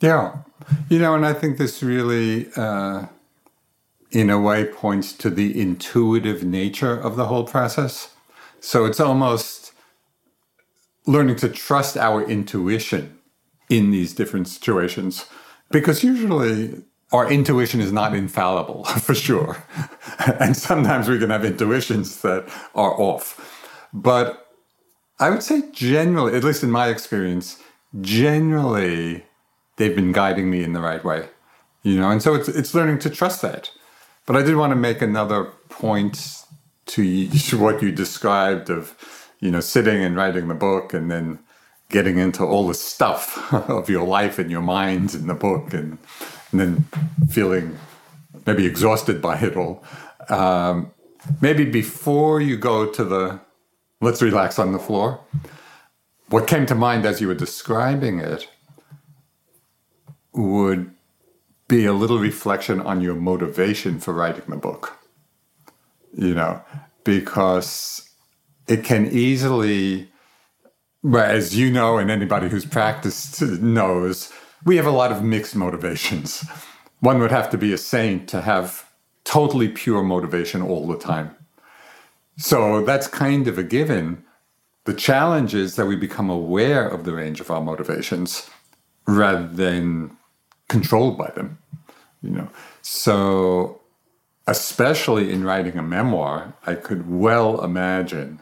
Yeah. 0.00 0.36
You 0.88 1.00
know 1.00 1.14
and 1.14 1.26
i 1.26 1.32
think 1.32 1.58
this 1.58 1.82
really 1.82 2.48
uh, 2.54 3.06
in 4.12 4.28
a 4.28 4.38
way 4.38 4.64
points 4.64 5.12
to 5.14 5.30
the 5.30 5.58
intuitive 5.58 6.44
nature 6.44 6.94
of 6.94 7.16
the 7.16 7.26
whole 7.26 7.44
process. 7.44 8.14
So 8.60 8.84
it's 8.84 9.00
almost 9.00 9.72
learning 11.06 11.36
to 11.36 11.48
trust 11.48 11.96
our 11.96 12.22
intuition 12.22 13.18
in 13.68 13.90
these 13.90 14.12
different 14.12 14.48
situations 14.48 15.24
because 15.70 16.04
usually 16.04 16.82
our 17.12 17.30
intuition 17.30 17.80
is 17.80 17.92
not 17.92 18.14
infallible 18.14 18.84
for 19.06 19.14
sure. 19.14 19.62
and 20.40 20.56
sometimes 20.56 21.08
we 21.08 21.18
can 21.18 21.30
have 21.30 21.44
intuitions 21.44 22.22
that 22.22 22.48
are 22.74 22.98
off. 23.00 23.78
But 23.92 24.48
I 25.20 25.30
would 25.30 25.42
say 25.42 25.62
generally, 25.72 26.34
at 26.34 26.42
least 26.42 26.62
in 26.62 26.70
my 26.70 26.88
experience, 26.88 27.62
generally 28.00 29.24
they've 29.76 29.94
been 29.94 30.12
guiding 30.12 30.50
me 30.50 30.62
in 30.64 30.72
the 30.72 30.80
right 30.80 31.04
way. 31.04 31.28
You 31.82 32.00
know, 32.00 32.10
and 32.10 32.22
so 32.22 32.34
it's 32.34 32.48
it's 32.48 32.74
learning 32.74 33.00
to 33.00 33.10
trust 33.10 33.42
that. 33.42 33.70
But 34.24 34.36
I 34.36 34.42
did 34.42 34.56
want 34.56 34.70
to 34.70 34.76
make 34.76 35.02
another 35.02 35.52
point 35.68 36.44
to 36.86 37.26
what 37.52 37.82
you 37.82 37.92
described 37.92 38.70
of, 38.70 38.96
you 39.40 39.50
know, 39.50 39.60
sitting 39.60 40.02
and 40.02 40.16
writing 40.16 40.48
the 40.48 40.54
book 40.54 40.94
and 40.94 41.10
then 41.10 41.40
getting 41.90 42.18
into 42.18 42.44
all 42.44 42.66
the 42.66 42.74
stuff 42.74 43.52
of 43.68 43.90
your 43.90 44.06
life 44.06 44.38
and 44.38 44.50
your 44.50 44.62
mind 44.62 45.14
in 45.14 45.26
the 45.26 45.34
book 45.34 45.74
and 45.74 45.98
and 46.52 46.60
then 46.60 46.84
feeling 47.28 47.78
maybe 48.46 48.66
exhausted 48.66 49.20
by 49.20 49.38
it 49.38 49.56
all. 49.56 49.82
Um, 50.28 50.92
maybe 51.40 51.64
before 51.64 52.40
you 52.40 52.56
go 52.56 52.86
to 52.86 53.04
the 53.04 53.40
let's 54.00 54.22
relax 54.22 54.58
on 54.58 54.72
the 54.72 54.78
floor, 54.78 55.20
what 56.28 56.46
came 56.46 56.66
to 56.66 56.74
mind 56.74 57.06
as 57.06 57.20
you 57.20 57.28
were 57.28 57.34
describing 57.34 58.18
it 58.18 58.48
would 60.32 60.92
be 61.68 61.84
a 61.84 61.92
little 61.92 62.18
reflection 62.18 62.80
on 62.80 63.00
your 63.00 63.14
motivation 63.14 63.98
for 63.98 64.12
writing 64.12 64.44
the 64.48 64.56
book. 64.56 64.98
You 66.14 66.34
know, 66.34 66.62
because 67.04 68.10
it 68.68 68.84
can 68.84 69.06
easily, 69.06 70.10
well, 71.02 71.24
as 71.24 71.56
you 71.56 71.70
know, 71.70 71.98
and 71.98 72.10
anybody 72.10 72.48
who's 72.48 72.66
practiced 72.66 73.40
knows, 73.40 74.30
we 74.64 74.76
have 74.76 74.86
a 74.86 74.90
lot 74.90 75.12
of 75.12 75.22
mixed 75.22 75.56
motivations. 75.56 76.44
One 77.00 77.18
would 77.18 77.30
have 77.30 77.50
to 77.50 77.58
be 77.58 77.72
a 77.72 77.78
saint 77.78 78.28
to 78.28 78.42
have 78.42 78.88
totally 79.24 79.68
pure 79.68 80.02
motivation 80.02 80.62
all 80.62 80.86
the 80.86 80.98
time. 80.98 81.34
So 82.36 82.84
that's 82.84 83.06
kind 83.06 83.48
of 83.48 83.58
a 83.58 83.62
given. 83.62 84.24
The 84.84 84.94
challenge 84.94 85.54
is 85.54 85.76
that 85.76 85.86
we 85.86 85.96
become 85.96 86.30
aware 86.30 86.88
of 86.88 87.04
the 87.04 87.12
range 87.12 87.40
of 87.40 87.50
our 87.50 87.60
motivations 87.60 88.48
rather 89.06 89.46
than 89.46 90.16
controlled 90.68 91.18
by 91.18 91.30
them. 91.30 91.58
You 92.22 92.30
know, 92.30 92.48
so 92.82 93.80
especially 94.46 95.32
in 95.32 95.44
writing 95.44 95.76
a 95.76 95.82
memoir, 95.82 96.54
I 96.66 96.74
could 96.74 97.10
well 97.10 97.62
imagine 97.64 98.40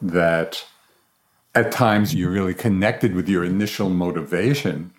that 0.00 0.64
at 1.54 1.72
times 1.72 2.14
you're 2.14 2.30
really 2.30 2.54
connected 2.54 3.14
with 3.14 3.28
your 3.28 3.44
initial 3.44 3.88
motivation, 3.88 4.92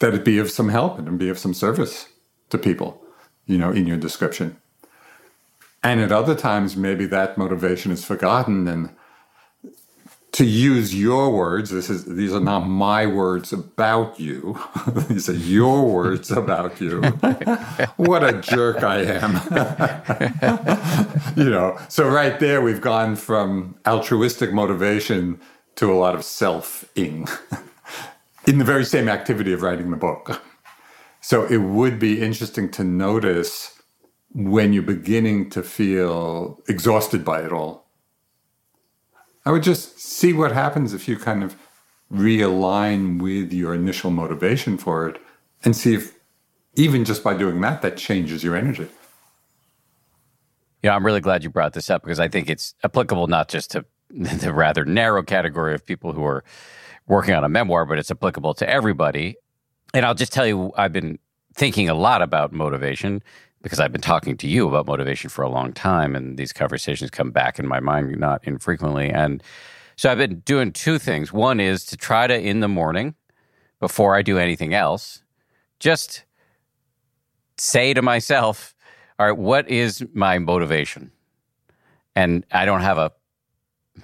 that 0.00 0.14
it 0.14 0.24
be 0.24 0.38
of 0.38 0.50
some 0.50 0.68
help 0.68 0.98
and 0.98 1.18
be 1.18 1.28
of 1.28 1.38
some 1.38 1.54
service 1.54 2.08
to 2.50 2.58
people, 2.58 3.02
you 3.46 3.58
know, 3.58 3.70
in 3.70 3.86
your 3.86 3.96
description. 3.96 4.56
And 5.82 6.00
at 6.00 6.12
other 6.12 6.34
times, 6.34 6.76
maybe 6.76 7.06
that 7.06 7.38
motivation 7.38 7.92
is 7.92 8.04
forgotten 8.04 8.66
and 8.68 8.90
to 10.36 10.44
use 10.44 10.94
your 10.94 11.30
words 11.30 11.70
this 11.70 11.88
is 11.88 12.04
these 12.04 12.34
are 12.34 12.40
not 12.40 12.66
my 12.66 13.06
words 13.06 13.54
about 13.54 14.20
you. 14.20 14.58
These 15.08 15.30
are 15.30 15.40
your 15.56 15.86
words 15.90 16.30
about 16.30 16.78
you. 16.78 17.00
What 17.96 18.22
a 18.22 18.34
jerk 18.42 18.82
i 18.82 18.98
am. 18.98 19.32
You 21.36 21.48
know 21.48 21.78
so 21.88 22.06
right 22.06 22.38
there 22.38 22.60
we've 22.60 22.82
gone 22.82 23.16
from 23.16 23.76
altruistic 23.86 24.52
motivation 24.52 25.40
to 25.76 25.90
a 25.90 25.96
lot 25.96 26.14
of 26.14 26.22
self-ing 26.22 27.28
in 28.46 28.58
the 28.58 28.64
very 28.64 28.84
same 28.84 29.08
activity 29.08 29.52
of 29.52 29.62
writing 29.62 29.90
the 29.90 29.96
book 29.96 30.42
so 31.20 31.44
it 31.46 31.58
would 31.58 31.98
be 31.98 32.22
interesting 32.22 32.70
to 32.70 32.84
notice 32.84 33.80
when 34.32 34.72
you're 34.72 34.82
beginning 34.82 35.48
to 35.50 35.62
feel 35.62 36.60
exhausted 36.68 37.24
by 37.24 37.42
it 37.42 37.52
all 37.52 37.86
I 39.46 39.52
would 39.52 39.62
just 39.62 40.00
see 40.00 40.32
what 40.32 40.50
happens 40.50 40.92
if 40.92 41.06
you 41.06 41.16
kind 41.16 41.44
of 41.44 41.56
realign 42.12 43.22
with 43.22 43.52
your 43.52 43.74
initial 43.74 44.10
motivation 44.10 44.76
for 44.76 45.08
it 45.08 45.20
and 45.64 45.76
see 45.76 45.94
if 45.94 46.16
even 46.74 47.04
just 47.04 47.22
by 47.22 47.34
doing 47.34 47.60
that, 47.60 47.80
that 47.82 47.96
changes 47.96 48.42
your 48.42 48.56
energy. 48.56 48.88
Yeah, 50.82 50.94
I'm 50.94 51.06
really 51.06 51.20
glad 51.20 51.44
you 51.44 51.50
brought 51.50 51.72
this 51.72 51.88
up 51.90 52.02
because 52.02 52.20
I 52.20 52.28
think 52.28 52.50
it's 52.50 52.74
applicable 52.84 53.28
not 53.28 53.48
just 53.48 53.70
to 53.72 53.84
the 54.10 54.52
rather 54.52 54.84
narrow 54.84 55.22
category 55.22 55.74
of 55.74 55.86
people 55.86 56.12
who 56.12 56.24
are 56.24 56.44
working 57.06 57.34
on 57.34 57.44
a 57.44 57.48
memoir, 57.48 57.84
but 57.84 57.98
it's 57.98 58.10
applicable 58.10 58.54
to 58.54 58.68
everybody. 58.68 59.36
And 59.94 60.04
I'll 60.04 60.14
just 60.14 60.32
tell 60.32 60.46
you, 60.46 60.72
I've 60.76 60.92
been 60.92 61.18
thinking 61.54 61.88
a 61.88 61.94
lot 61.94 62.22
about 62.22 62.52
motivation 62.52 63.22
because 63.62 63.80
I've 63.80 63.92
been 63.92 64.00
talking 64.00 64.36
to 64.36 64.48
you 64.48 64.68
about 64.68 64.86
motivation 64.86 65.30
for 65.30 65.42
a 65.42 65.48
long 65.48 65.72
time, 65.72 66.14
and 66.14 66.36
these 66.36 66.52
conversations 66.52 67.10
come 67.10 67.30
back 67.30 67.58
in 67.58 67.66
my 67.66 67.80
mind 67.80 68.16
not 68.18 68.44
infrequently. 68.44 69.10
And 69.10 69.42
so 69.96 70.10
I've 70.10 70.18
been 70.18 70.40
doing 70.40 70.72
two 70.72 70.98
things. 70.98 71.32
One 71.32 71.58
is 71.58 71.84
to 71.86 71.96
try 71.96 72.26
to, 72.26 72.38
in 72.38 72.60
the 72.60 72.68
morning, 72.68 73.14
before 73.80 74.14
I 74.14 74.22
do 74.22 74.38
anything 74.38 74.74
else, 74.74 75.22
just 75.80 76.24
say 77.58 77.94
to 77.94 78.02
myself, 78.02 78.74
all 79.18 79.26
right, 79.26 79.36
what 79.36 79.68
is 79.68 80.04
my 80.12 80.38
motivation? 80.38 81.10
And 82.14 82.44
I 82.52 82.66
don't 82.66 82.82
have 82.82 82.98
a, 82.98 83.12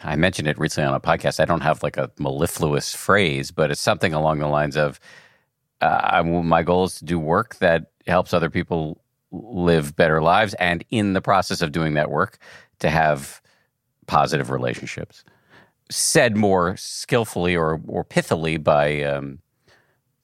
I 0.03 0.16
mentioned 0.16 0.49
it 0.49 0.59
recently 0.59 0.88
on 0.88 0.95
a 0.95 1.01
podcast. 1.01 1.40
I 1.40 1.45
don't 1.45 1.61
have 1.61 1.82
like 1.82 1.97
a 1.97 2.11
mellifluous 2.18 2.95
phrase, 2.95 3.51
but 3.51 3.70
it's 3.70 3.80
something 3.80 4.14
along 4.14 4.38
the 4.38 4.49
lines 4.49 4.76
of, 4.76 4.99
uh, 5.80 6.22
my 6.24 6.62
goal 6.62 6.84
is 6.84 6.97
to 6.97 7.05
do 7.05 7.18
work 7.18 7.57
that 7.57 7.90
helps 8.07 8.32
other 8.32 8.51
people 8.51 9.03
live 9.32 9.97
better 9.97 10.22
lives 10.22 10.55
and 10.55 10.84
in 10.90 11.14
the 11.14 11.20
process 11.20 11.62
of 11.62 11.72
doing 11.72 11.95
that 11.95 12.11
work 12.11 12.38
to 12.78 12.90
have 12.90 13.40
positive 14.07 14.51
relationships 14.51 15.24
said 15.90 16.36
more 16.36 16.76
skillfully 16.76 17.57
or, 17.57 17.80
or 17.86 18.05
pithily 18.05 18.62
by 18.62 19.03
um, 19.03 19.38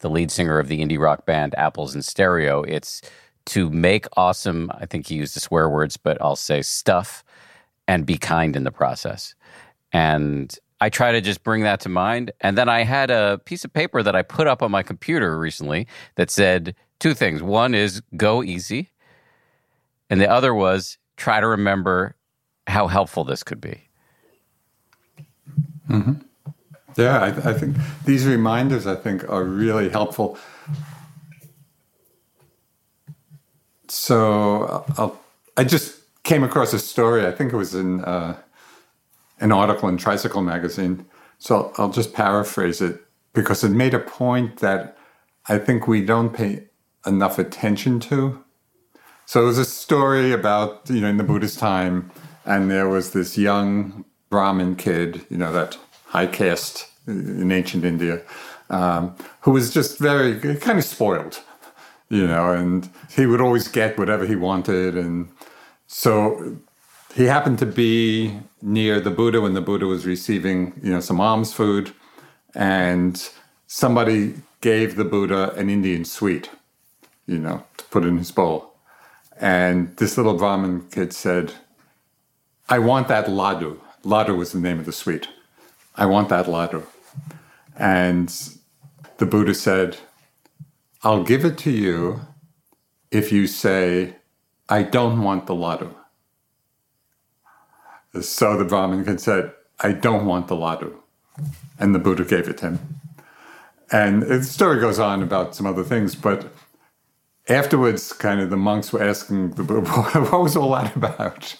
the 0.00 0.10
lead 0.10 0.30
singer 0.30 0.58
of 0.58 0.68
the 0.68 0.80
indie 0.80 0.98
rock 0.98 1.26
band 1.26 1.54
apples 1.56 1.94
in 1.94 2.02
stereo 2.02 2.62
it's 2.62 3.00
to 3.46 3.70
make 3.70 4.06
awesome 4.16 4.70
i 4.74 4.84
think 4.84 5.06
he 5.06 5.14
used 5.14 5.34
the 5.34 5.40
swear 5.40 5.68
words 5.68 5.96
but 5.96 6.20
i'll 6.20 6.36
say 6.36 6.60
stuff 6.60 7.24
and 7.88 8.06
be 8.06 8.16
kind 8.16 8.54
in 8.54 8.62
the 8.62 8.70
process 8.70 9.34
and 9.92 10.56
i 10.80 10.88
try 10.88 11.10
to 11.10 11.20
just 11.20 11.42
bring 11.42 11.62
that 11.62 11.80
to 11.80 11.88
mind 11.88 12.30
and 12.40 12.56
then 12.56 12.68
i 12.68 12.84
had 12.84 13.10
a 13.10 13.40
piece 13.44 13.64
of 13.64 13.72
paper 13.72 14.02
that 14.02 14.14
i 14.14 14.22
put 14.22 14.46
up 14.46 14.62
on 14.62 14.70
my 14.70 14.82
computer 14.84 15.36
recently 15.36 15.88
that 16.14 16.30
said 16.30 16.76
two 17.00 17.14
things 17.14 17.42
one 17.42 17.74
is 17.74 18.00
go 18.16 18.44
easy 18.44 18.90
and 20.10 20.20
the 20.20 20.30
other 20.30 20.54
was 20.54 20.98
try 21.16 21.40
to 21.40 21.46
remember 21.46 22.14
how 22.66 22.86
helpful 22.86 23.24
this 23.24 23.42
could 23.42 23.60
be. 23.60 23.88
Mm-hmm. 25.88 26.12
Yeah, 26.96 27.18
I, 27.20 27.50
I, 27.50 27.54
think 27.54 27.76
these 28.04 28.26
reminders, 28.26 28.86
I 28.86 28.96
think, 28.96 29.28
are 29.30 29.44
really 29.44 29.88
helpful. 29.88 30.36
So 33.88 34.84
I'll, 34.96 35.18
i 35.56 35.64
just 35.64 35.97
came 36.28 36.44
across 36.44 36.72
a 36.72 36.78
story. 36.78 37.26
I 37.26 37.32
think 37.32 37.52
it 37.52 37.56
was 37.56 37.74
in 37.74 38.04
uh, 38.04 38.36
an 39.40 39.50
article 39.52 39.88
in 39.88 39.96
Tricycle 39.96 40.42
magazine. 40.42 41.06
So 41.38 41.72
I'll 41.78 41.90
just 41.90 42.12
paraphrase 42.12 42.80
it 42.80 43.00
because 43.32 43.64
it 43.64 43.70
made 43.70 43.94
a 43.94 44.00
point 44.00 44.58
that 44.58 44.96
I 45.48 45.58
think 45.58 45.86
we 45.86 46.04
don't 46.04 46.32
pay 46.32 46.64
enough 47.06 47.38
attention 47.38 48.00
to 48.00 48.44
so 49.28 49.42
it 49.42 49.44
was 49.44 49.58
a 49.58 49.66
story 49.66 50.32
about, 50.32 50.88
you 50.88 51.02
know, 51.02 51.08
in 51.08 51.18
the 51.18 51.22
Buddhist 51.22 51.58
time, 51.58 52.10
and 52.46 52.70
there 52.70 52.88
was 52.88 53.12
this 53.12 53.36
young 53.36 54.06
Brahmin 54.30 54.76
kid, 54.76 55.20
you 55.28 55.36
know, 55.36 55.52
that 55.52 55.76
high 56.06 56.28
caste 56.28 56.86
in 57.06 57.52
ancient 57.52 57.84
India, 57.84 58.22
um, 58.70 59.14
who 59.42 59.50
was 59.50 59.70
just 59.70 59.98
very 59.98 60.56
kind 60.56 60.78
of 60.78 60.84
spoiled, 60.86 61.42
you 62.08 62.26
know, 62.26 62.52
and 62.52 62.88
he 63.10 63.26
would 63.26 63.42
always 63.42 63.68
get 63.68 63.98
whatever 63.98 64.24
he 64.24 64.34
wanted. 64.34 64.96
And 64.96 65.28
so 65.88 66.58
he 67.14 67.24
happened 67.24 67.58
to 67.58 67.66
be 67.66 68.38
near 68.62 69.00
the 69.00 69.10
Buddha 69.10 69.40
when 69.40 69.54
the 69.54 69.60
Buddha 69.60 69.86
was 69.86 70.06
receiving, 70.06 70.78
you 70.82 70.92
know, 70.92 71.00
some 71.00 71.20
alms 71.20 71.52
food, 71.52 71.92
and 72.54 73.28
somebody 73.66 74.34
gave 74.60 74.96
the 74.96 75.04
Buddha 75.04 75.52
an 75.54 75.70
Indian 75.70 76.04
sweet, 76.04 76.50
you 77.26 77.38
know, 77.38 77.64
to 77.78 77.84
put 77.86 78.04
in 78.04 78.18
his 78.18 78.30
bowl. 78.30 78.74
And 79.40 79.96
this 79.96 80.16
little 80.16 80.34
Brahmin 80.34 80.88
kid 80.90 81.12
said, 81.12 81.54
I 82.68 82.78
want 82.78 83.08
that 83.08 83.26
ladu. 83.26 83.78
Ladu 84.04 84.36
was 84.36 84.52
the 84.52 84.60
name 84.60 84.78
of 84.78 84.86
the 84.86 84.92
sweet. 84.92 85.28
I 85.96 86.06
want 86.06 86.28
that 86.28 86.46
ladu. 86.46 86.84
And 87.76 88.28
the 89.16 89.26
Buddha 89.26 89.54
said, 89.54 89.96
I'll 91.02 91.24
give 91.24 91.44
it 91.44 91.56
to 91.58 91.70
you 91.70 92.20
if 93.10 93.32
you 93.32 93.46
say, 93.46 94.17
I 94.68 94.82
don't 94.82 95.22
want 95.22 95.46
the 95.46 95.54
ladu. 95.54 95.94
So 98.20 98.56
the 98.56 98.64
Brahmin 98.64 99.18
said, 99.18 99.52
I 99.80 99.92
don't 99.92 100.26
want 100.26 100.48
the 100.48 100.56
ladu. 100.56 100.94
And 101.78 101.94
the 101.94 101.98
Buddha 101.98 102.24
gave 102.24 102.48
it 102.48 102.58
to 102.58 102.66
him. 102.70 103.00
And 103.90 104.22
the 104.22 104.42
story 104.42 104.80
goes 104.80 104.98
on 104.98 105.22
about 105.22 105.54
some 105.54 105.66
other 105.66 105.84
things, 105.84 106.14
but 106.14 106.52
afterwards, 107.48 108.12
kind 108.12 108.40
of 108.40 108.50
the 108.50 108.56
monks 108.56 108.92
were 108.92 109.02
asking 109.02 109.52
the 109.52 109.62
Buddha, 109.62 109.90
what 110.30 110.42
was 110.42 110.56
all 110.56 110.72
that 110.72 110.94
about? 110.94 111.56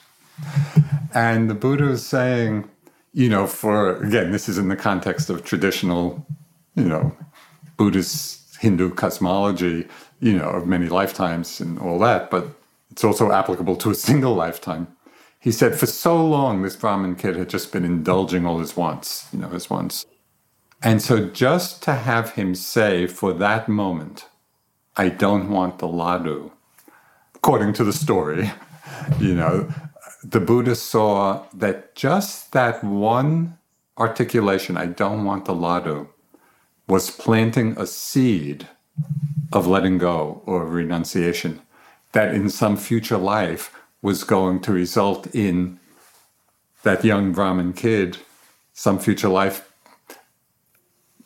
And 1.14 1.48
the 1.48 1.54
Buddha 1.54 1.84
was 1.84 2.04
saying, 2.04 2.68
you 3.14 3.28
know, 3.28 3.46
for 3.46 3.96
again, 4.02 4.30
this 4.30 4.48
is 4.48 4.58
in 4.58 4.68
the 4.68 4.76
context 4.76 5.30
of 5.30 5.44
traditional, 5.44 6.26
you 6.74 6.84
know, 6.84 7.16
Buddhist 7.76 8.56
Hindu 8.56 8.90
cosmology, 8.90 9.88
you 10.20 10.36
know, 10.36 10.50
of 10.50 10.66
many 10.66 10.88
lifetimes 10.88 11.60
and 11.60 11.78
all 11.78 11.98
that, 12.00 12.30
but 12.30 12.57
it's 12.98 13.04
also 13.04 13.30
applicable 13.30 13.76
to 13.76 13.90
a 13.92 13.94
single 14.08 14.34
lifetime. 14.34 14.88
He 15.38 15.52
said, 15.52 15.78
for 15.78 15.86
so 15.86 16.26
long, 16.26 16.62
this 16.62 16.74
Brahmin 16.74 17.14
kid 17.14 17.36
had 17.36 17.48
just 17.48 17.70
been 17.70 17.84
indulging 17.84 18.44
all 18.44 18.58
his 18.58 18.76
wants, 18.76 19.28
you 19.32 19.38
know, 19.38 19.50
his 19.50 19.70
wants. 19.70 20.04
And 20.82 21.00
so 21.00 21.28
just 21.28 21.80
to 21.84 21.92
have 21.94 22.32
him 22.32 22.56
say 22.56 23.06
for 23.06 23.32
that 23.34 23.68
moment, 23.68 24.26
I 24.96 25.10
don't 25.10 25.48
want 25.48 25.78
the 25.78 25.86
ladu. 25.86 26.50
According 27.36 27.74
to 27.74 27.84
the 27.84 27.92
story, 27.92 28.50
you 29.20 29.34
know, 29.36 29.72
the 30.24 30.40
Buddha 30.40 30.74
saw 30.74 31.44
that 31.54 31.94
just 31.94 32.50
that 32.50 32.82
one 32.82 33.58
articulation, 33.96 34.76
I 34.76 34.86
don't 34.86 35.24
want 35.24 35.44
the 35.44 35.54
ladu, 35.54 36.08
was 36.88 37.12
planting 37.12 37.76
a 37.78 37.86
seed 37.86 38.66
of 39.52 39.68
letting 39.68 39.98
go 39.98 40.42
or 40.46 40.66
renunciation 40.66 41.62
that 42.18 42.34
in 42.34 42.50
some 42.50 42.76
future 42.76 43.16
life 43.16 43.72
was 44.02 44.24
going 44.24 44.58
to 44.58 44.72
result 44.72 45.32
in 45.36 45.78
that 46.82 47.04
young 47.04 47.30
Brahmin 47.30 47.72
kid, 47.74 48.18
some 48.72 48.98
future 48.98 49.28
life, 49.28 49.72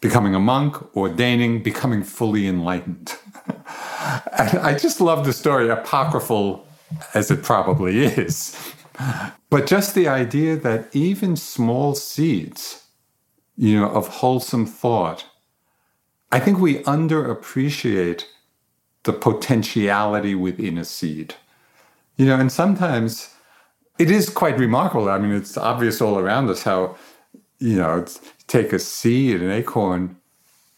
becoming 0.02 0.34
a 0.34 0.38
monk, 0.38 0.94
ordaining, 0.94 1.62
becoming 1.62 2.02
fully 2.02 2.46
enlightened. 2.46 3.16
and 4.38 4.58
I 4.58 4.76
just 4.76 5.00
love 5.00 5.24
the 5.24 5.32
story, 5.32 5.70
apocryphal 5.70 6.66
as 7.14 7.30
it 7.30 7.42
probably 7.42 8.04
is. 8.04 8.54
But 9.48 9.66
just 9.66 9.94
the 9.94 10.08
idea 10.08 10.56
that 10.56 10.94
even 10.94 11.36
small 11.36 11.94
seeds, 11.94 12.84
you 13.56 13.80
know, 13.80 13.88
of 13.88 14.08
wholesome 14.20 14.66
thought, 14.66 15.24
I 16.30 16.38
think 16.38 16.58
we 16.58 16.82
underappreciate 16.82 18.24
the 19.04 19.12
potentiality 19.12 20.34
within 20.34 20.78
a 20.78 20.84
seed. 20.84 21.34
You 22.16 22.26
know, 22.26 22.38
and 22.38 22.52
sometimes 22.52 23.34
it 23.98 24.10
is 24.10 24.28
quite 24.28 24.58
remarkable. 24.58 25.08
I 25.08 25.18
mean, 25.18 25.32
it's 25.32 25.56
obvious 25.56 26.00
all 26.00 26.18
around 26.18 26.48
us 26.50 26.62
how, 26.62 26.96
you 27.58 27.76
know, 27.76 28.04
take 28.46 28.72
a 28.72 28.78
seed, 28.78 29.40
an 29.40 29.50
acorn, 29.50 30.16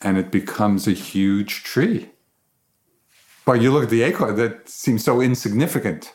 and 0.00 0.18
it 0.18 0.30
becomes 0.30 0.86
a 0.86 0.92
huge 0.92 1.64
tree. 1.64 2.10
But 3.44 3.60
you 3.60 3.72
look 3.72 3.84
at 3.84 3.90
the 3.90 4.02
acorn, 4.02 4.36
that 4.36 4.68
seems 4.68 5.04
so 5.04 5.20
insignificant. 5.20 6.12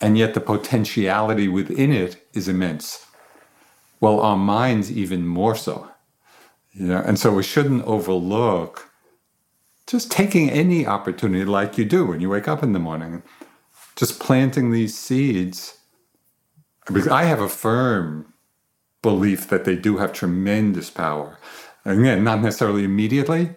And 0.00 0.16
yet 0.16 0.34
the 0.34 0.40
potentiality 0.40 1.48
within 1.48 1.92
it 1.92 2.24
is 2.32 2.48
immense. 2.48 3.04
Well, 4.00 4.20
our 4.20 4.36
minds 4.36 4.92
even 4.92 5.26
more 5.26 5.56
so. 5.56 5.90
You 6.72 6.86
know, 6.86 7.02
and 7.04 7.18
so 7.18 7.32
we 7.32 7.42
shouldn't 7.42 7.84
overlook 7.84 8.87
just 9.88 10.10
taking 10.12 10.50
any 10.50 10.86
opportunity 10.86 11.44
like 11.44 11.78
you 11.78 11.84
do 11.84 12.06
when 12.06 12.20
you 12.20 12.28
wake 12.28 12.46
up 12.46 12.62
in 12.62 12.74
the 12.74 12.78
morning, 12.78 13.22
just 13.96 14.20
planting 14.20 14.70
these 14.70 14.96
seeds. 14.96 15.78
Because 16.86 17.08
I 17.08 17.24
have 17.24 17.40
a 17.40 17.48
firm 17.48 18.32
belief 19.02 19.48
that 19.48 19.64
they 19.64 19.76
do 19.76 19.96
have 19.96 20.12
tremendous 20.12 20.90
power. 20.90 21.38
Again, 21.84 22.22
not 22.22 22.42
necessarily 22.42 22.84
immediately, 22.84 23.56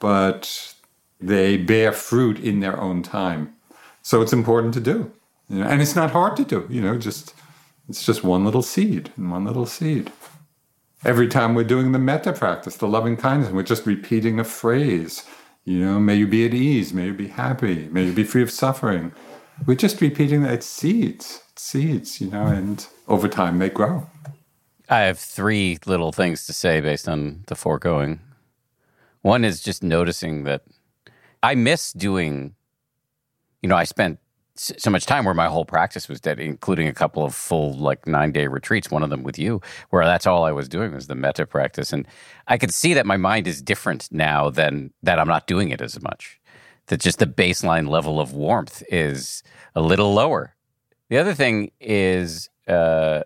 but 0.00 0.74
they 1.18 1.56
bear 1.56 1.92
fruit 1.92 2.38
in 2.38 2.60
their 2.60 2.78
own 2.78 3.02
time. 3.02 3.54
So 4.02 4.20
it's 4.20 4.32
important 4.34 4.74
to 4.74 4.80
do. 4.80 5.12
You 5.48 5.60
know, 5.60 5.66
and 5.66 5.80
it's 5.80 5.96
not 5.96 6.10
hard 6.10 6.36
to 6.36 6.44
do, 6.44 6.66
you 6.68 6.80
know, 6.80 6.98
just 6.98 7.32
it's 7.88 8.04
just 8.04 8.24
one 8.24 8.44
little 8.44 8.62
seed 8.62 9.12
and 9.16 9.30
one 9.30 9.44
little 9.44 9.66
seed. 9.66 10.12
Every 11.06 11.28
time 11.28 11.54
we're 11.54 11.62
doing 11.62 11.92
the 11.92 12.00
metta 12.00 12.32
practice, 12.32 12.78
the 12.78 12.88
loving 12.88 13.16
kindness, 13.16 13.52
we're 13.52 13.62
just 13.62 13.86
repeating 13.86 14.40
a 14.40 14.44
phrase. 14.44 15.24
You 15.64 15.78
know, 15.78 16.00
may 16.00 16.16
you 16.16 16.26
be 16.26 16.44
at 16.44 16.52
ease, 16.52 16.92
may 16.92 17.06
you 17.06 17.14
be 17.14 17.28
happy, 17.28 17.88
may 17.92 18.06
you 18.06 18.12
be 18.12 18.24
free 18.24 18.42
of 18.42 18.50
suffering. 18.50 19.12
We're 19.66 19.76
just 19.76 20.00
repeating 20.00 20.42
that 20.42 20.52
it's 20.52 20.66
seeds, 20.66 21.44
it's 21.52 21.62
seeds, 21.62 22.20
you 22.20 22.28
know, 22.28 22.46
and 22.46 22.84
over 23.06 23.28
time 23.28 23.60
they 23.60 23.70
grow. 23.70 24.10
I 24.88 25.02
have 25.02 25.20
three 25.20 25.78
little 25.86 26.10
things 26.10 26.44
to 26.46 26.52
say 26.52 26.80
based 26.80 27.08
on 27.08 27.44
the 27.46 27.54
foregoing. 27.54 28.18
One 29.22 29.44
is 29.44 29.62
just 29.62 29.84
noticing 29.84 30.42
that 30.42 30.64
I 31.40 31.54
miss 31.54 31.92
doing, 31.92 32.56
you 33.62 33.68
know, 33.68 33.76
I 33.76 33.84
spent 33.84 34.18
so 34.56 34.90
much 34.90 35.06
time 35.06 35.24
where 35.24 35.34
my 35.34 35.46
whole 35.46 35.64
practice 35.64 36.08
was 36.08 36.20
dead, 36.20 36.38
including 36.40 36.88
a 36.88 36.92
couple 36.92 37.24
of 37.24 37.34
full 37.34 37.74
like 37.74 38.06
nine 38.06 38.32
day 38.32 38.46
retreats. 38.46 38.90
One 38.90 39.02
of 39.02 39.10
them 39.10 39.22
with 39.22 39.38
you, 39.38 39.60
where 39.90 40.04
that's 40.04 40.26
all 40.26 40.44
I 40.44 40.52
was 40.52 40.68
doing 40.68 40.92
was 40.92 41.06
the 41.06 41.14
metta 41.14 41.46
practice, 41.46 41.92
and 41.92 42.06
I 42.48 42.58
could 42.58 42.72
see 42.72 42.94
that 42.94 43.06
my 43.06 43.16
mind 43.16 43.46
is 43.46 43.62
different 43.62 44.08
now 44.10 44.50
than 44.50 44.92
that. 45.02 45.18
I'm 45.18 45.28
not 45.28 45.46
doing 45.46 45.70
it 45.70 45.80
as 45.80 46.00
much. 46.02 46.40
That 46.86 47.00
just 47.00 47.18
the 47.18 47.26
baseline 47.26 47.88
level 47.88 48.20
of 48.20 48.32
warmth 48.32 48.82
is 48.88 49.42
a 49.74 49.80
little 49.80 50.14
lower. 50.14 50.54
The 51.08 51.18
other 51.18 51.34
thing 51.34 51.70
is. 51.80 52.48
Uh, 52.66 53.22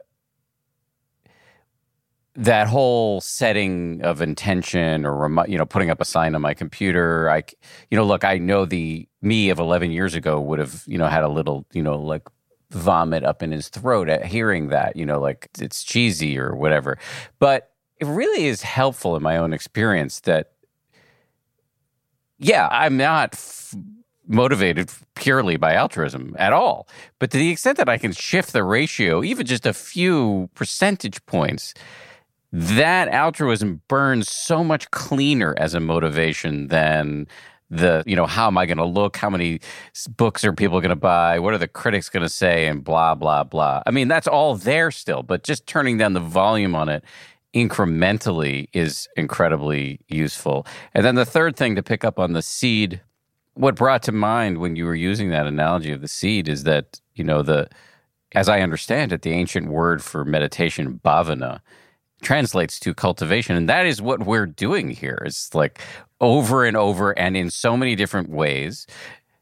that 2.41 2.67
whole 2.67 3.21
setting 3.21 4.01
of 4.03 4.23
intention 4.23 5.05
or 5.05 5.29
you 5.47 5.59
know 5.59 5.67
putting 5.67 5.91
up 5.91 6.01
a 6.01 6.05
sign 6.05 6.35
on 6.35 6.41
my 6.41 6.55
computer 6.55 7.31
i 7.31 7.43
you 7.91 7.97
know 7.97 8.05
look 8.05 8.25
i 8.25 8.39
know 8.39 8.65
the 8.65 9.07
me 9.21 9.51
of 9.51 9.59
11 9.59 9.91
years 9.91 10.15
ago 10.15 10.41
would 10.41 10.59
have 10.59 10.83
you 10.87 10.97
know 10.97 11.07
had 11.07 11.23
a 11.23 11.29
little 11.29 11.67
you 11.73 11.83
know 11.83 11.99
like 11.99 12.23
vomit 12.71 13.25
up 13.25 13.43
in 13.43 13.51
his 13.51 13.69
throat 13.69 14.09
at 14.09 14.25
hearing 14.25 14.69
that 14.69 14.97
you 14.97 15.05
know 15.05 15.21
like 15.21 15.49
it's 15.59 15.83
cheesy 15.83 16.39
or 16.39 16.55
whatever. 16.55 16.99
But 17.39 17.71
it 17.99 18.07
really 18.07 18.47
is 18.47 18.63
helpful 18.63 19.17
in 19.17 19.23
my 19.23 19.37
own 19.37 19.53
experience 19.53 20.21
that 20.21 20.53
yeah 22.39 22.69
i'm 22.71 22.97
not 22.97 23.35
f- 23.35 23.75
motivated 24.27 24.91
purely 25.17 25.57
by 25.57 25.75
altruism 25.75 26.35
at 26.39 26.53
all. 26.53 26.89
But 27.19 27.31
to 27.33 27.39
the 27.39 27.51
extent 27.51 27.77
that 27.77 27.89
i 27.89 27.99
can 27.99 28.13
shift 28.13 28.53
the 28.53 28.65
ratio 28.65 29.23
even 29.23 29.47
just 29.47 29.67
a 29.67 29.75
few 29.75 30.49
percentage 30.55 31.25
points 31.27 31.75
that 32.53 33.09
altruism 33.09 33.81
burns 33.89 34.31
so 34.31 34.65
much 34.65 34.91
cleaner 34.91 35.55
as 35.57 35.75
a 35.75 35.81
motivation 35.81 36.69
than 36.69 37.27
the 37.71 38.03
you 38.05 38.17
know 38.17 38.27
how 38.27 38.49
am 38.49 38.59
i 38.59 38.67
going 38.67 38.79
to 38.79 38.85
look? 38.85 39.17
How 39.17 39.31
many 39.31 39.61
books 40.17 40.45
are 40.45 40.53
people 40.53 40.81
going 40.81 40.91
to 40.91 40.97
buy? 40.97 41.39
What 41.39 41.55
are 41.55 41.59
the 41.59 41.69
critics 41.69 42.09
going 42.09 42.25
to 42.25 42.29
say? 42.29 42.67
And 42.67 42.83
blah 42.83 43.15
blah 43.15 43.45
blah. 43.45 43.83
I 43.87 43.91
mean 43.93 44.09
that's 44.09 44.27
all 44.27 44.57
there 44.57 44.91
still 44.91 45.23
but 45.23 45.45
just 45.45 45.67
turning 45.67 45.97
down 45.97 46.15
the 46.15 46.21
volume 46.21 46.75
on 46.75 46.89
it 46.89 47.05
incrementally 47.55 48.69
is 48.73 49.09
incredibly 49.17 50.01
useful. 50.09 50.67
And 50.95 51.05
then 51.05 51.15
the 51.15 51.25
third 51.25 51.57
thing 51.57 51.77
to 51.77 51.83
pick 51.83 52.05
up 52.05 52.19
on 52.19 52.33
the 52.33 52.43
seed 52.43 53.01
what 53.55 53.75
brought 53.75 54.03
to 54.05 54.13
mind 54.13 54.59
when 54.59 54.77
you 54.77 54.85
were 54.85 54.95
using 54.95 55.31
that 55.31 55.47
analogy 55.47 55.93
of 55.93 56.01
the 56.01 56.09
seed 56.09 56.49
is 56.49 56.65
that 56.65 57.01
you 57.15 57.25
know 57.25 57.43
the 57.43 57.69
as 58.33 58.49
i 58.49 58.61
understand 58.61 59.13
it 59.13 59.23
the 59.23 59.33
ancient 59.33 59.69
word 59.69 60.03
for 60.03 60.25
meditation 60.25 61.01
bhavana 61.05 61.61
translates 62.21 62.79
to 62.81 62.95
cultivation. 62.95 63.57
And 63.57 63.69
that 63.69 63.87
is 63.87 64.01
what 64.01 64.27
we're 64.27 64.47
doing 64.47 64.91
here. 64.91 65.23
It's 65.25 65.55
like 65.55 65.81
over 66.21 66.65
and 66.65 66.77
over 66.77 67.19
and 67.19 67.37
in 67.37 67.51
so 67.51 67.77
many 67.77 67.97
different 67.97 68.31
ways. 68.31 68.87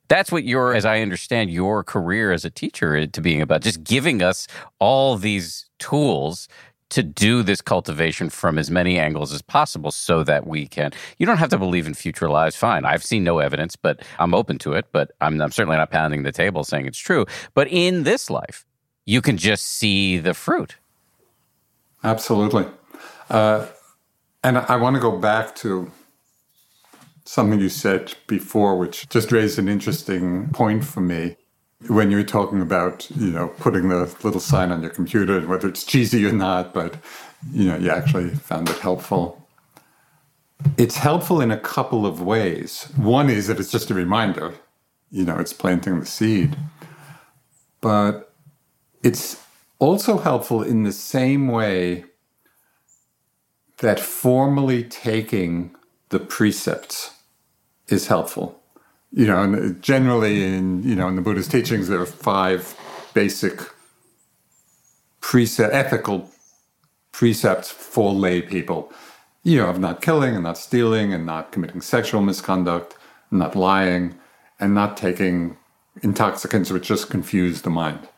That's 0.08 0.32
what 0.32 0.44
your, 0.44 0.74
as 0.74 0.86
I 0.86 1.00
understand 1.00 1.50
your 1.50 1.84
career 1.84 2.32
as 2.32 2.44
a 2.44 2.50
teacher 2.50 3.06
to 3.06 3.20
being 3.20 3.42
about, 3.42 3.60
just 3.60 3.84
giving 3.84 4.22
us 4.22 4.46
all 4.78 5.16
these 5.16 5.66
tools 5.78 6.48
to 6.90 7.02
do 7.02 7.42
this 7.42 7.60
cultivation 7.60 8.30
from 8.30 8.58
as 8.58 8.70
many 8.70 8.98
angles 8.98 9.32
as 9.32 9.42
possible 9.42 9.90
so 9.90 10.24
that 10.24 10.46
we 10.46 10.66
can 10.66 10.90
you 11.18 11.26
don't 11.26 11.36
have 11.36 11.50
to 11.50 11.58
believe 11.58 11.86
in 11.86 11.94
future 11.94 12.30
lives 12.30 12.56
fine 12.56 12.84
i've 12.84 13.04
seen 13.04 13.22
no 13.22 13.38
evidence 13.38 13.76
but 13.76 14.02
i'm 14.18 14.34
open 14.34 14.58
to 14.58 14.72
it 14.72 14.86
but 14.92 15.10
i'm, 15.20 15.40
I'm 15.40 15.50
certainly 15.50 15.76
not 15.76 15.90
pounding 15.90 16.22
the 16.22 16.32
table 16.32 16.64
saying 16.64 16.86
it's 16.86 16.98
true 16.98 17.26
but 17.54 17.68
in 17.68 18.04
this 18.04 18.30
life 18.30 18.64
you 19.04 19.20
can 19.20 19.36
just 19.36 19.64
see 19.64 20.18
the 20.18 20.34
fruit 20.34 20.76
Absolutely. 22.04 22.66
Uh, 23.28 23.66
and 24.42 24.58
I 24.58 24.76
want 24.76 24.94
to 24.94 25.00
go 25.00 25.18
back 25.18 25.54
to 25.56 25.90
something 27.24 27.60
you 27.60 27.68
said 27.68 28.14
before, 28.26 28.78
which 28.78 29.08
just 29.08 29.32
raised 29.32 29.58
an 29.58 29.68
interesting 29.68 30.48
point 30.50 30.84
for 30.84 31.00
me. 31.00 31.36
When 31.86 32.10
you 32.10 32.16
were 32.16 32.24
talking 32.24 32.60
about, 32.60 33.08
you 33.10 33.30
know, 33.30 33.48
putting 33.58 33.88
the 33.88 34.12
little 34.22 34.40
sign 34.40 34.72
on 34.72 34.80
your 34.82 34.90
computer, 34.90 35.38
and 35.38 35.48
whether 35.48 35.68
it's 35.68 35.84
cheesy 35.84 36.24
or 36.24 36.32
not, 36.32 36.74
but, 36.74 36.96
you 37.52 37.66
know, 37.66 37.76
you 37.76 37.90
actually 37.90 38.30
found 38.30 38.68
it 38.68 38.78
helpful. 38.78 39.46
It's 40.76 40.96
helpful 40.96 41.40
in 41.40 41.52
a 41.52 41.58
couple 41.58 42.04
of 42.04 42.20
ways. 42.20 42.88
One 42.96 43.30
is 43.30 43.46
that 43.46 43.60
it's 43.60 43.70
just 43.70 43.90
a 43.90 43.94
reminder, 43.94 44.54
you 45.10 45.24
know, 45.24 45.38
it's 45.38 45.52
planting 45.52 46.00
the 46.00 46.06
seed. 46.06 46.56
But 47.80 48.32
it's 49.04 49.40
also 49.78 50.18
helpful 50.18 50.62
in 50.62 50.82
the 50.82 50.92
same 50.92 51.48
way 51.48 52.04
that 53.78 54.00
formally 54.00 54.82
taking 54.84 55.74
the 56.08 56.18
precepts 56.18 57.14
is 57.88 58.08
helpful. 58.08 58.60
You 59.12 59.26
know, 59.26 59.42
and 59.42 59.56
uh, 59.56 59.78
generally 59.80 60.44
in 60.44 60.82
you 60.82 60.94
know 60.94 61.08
in 61.08 61.16
the 61.16 61.22
Buddhist 61.22 61.50
teachings 61.50 61.88
there 61.88 62.00
are 62.00 62.06
five 62.06 62.76
basic 63.14 63.60
precept 65.20 65.74
ethical 65.74 66.30
precepts 67.12 67.70
for 67.70 68.12
lay 68.12 68.42
people. 68.42 68.92
You 69.44 69.58
know, 69.58 69.70
of 69.70 69.78
not 69.78 70.02
killing 70.02 70.34
and 70.34 70.44
not 70.44 70.58
stealing 70.58 71.14
and 71.14 71.24
not 71.24 71.52
committing 71.52 71.80
sexual 71.80 72.20
misconduct, 72.20 72.96
and 73.30 73.38
not 73.38 73.56
lying, 73.56 74.18
and 74.60 74.74
not 74.74 74.96
taking 74.96 75.56
intoxicants 76.02 76.70
which 76.70 76.88
just 76.88 77.08
confuse 77.08 77.62
the 77.62 77.70
mind. 77.70 78.08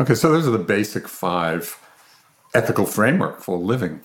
Okay, 0.00 0.14
so 0.14 0.32
those 0.32 0.48
are 0.48 0.50
the 0.50 0.58
basic 0.58 1.06
five 1.06 1.78
ethical 2.54 2.86
framework 2.86 3.42
for 3.42 3.58
living. 3.58 4.00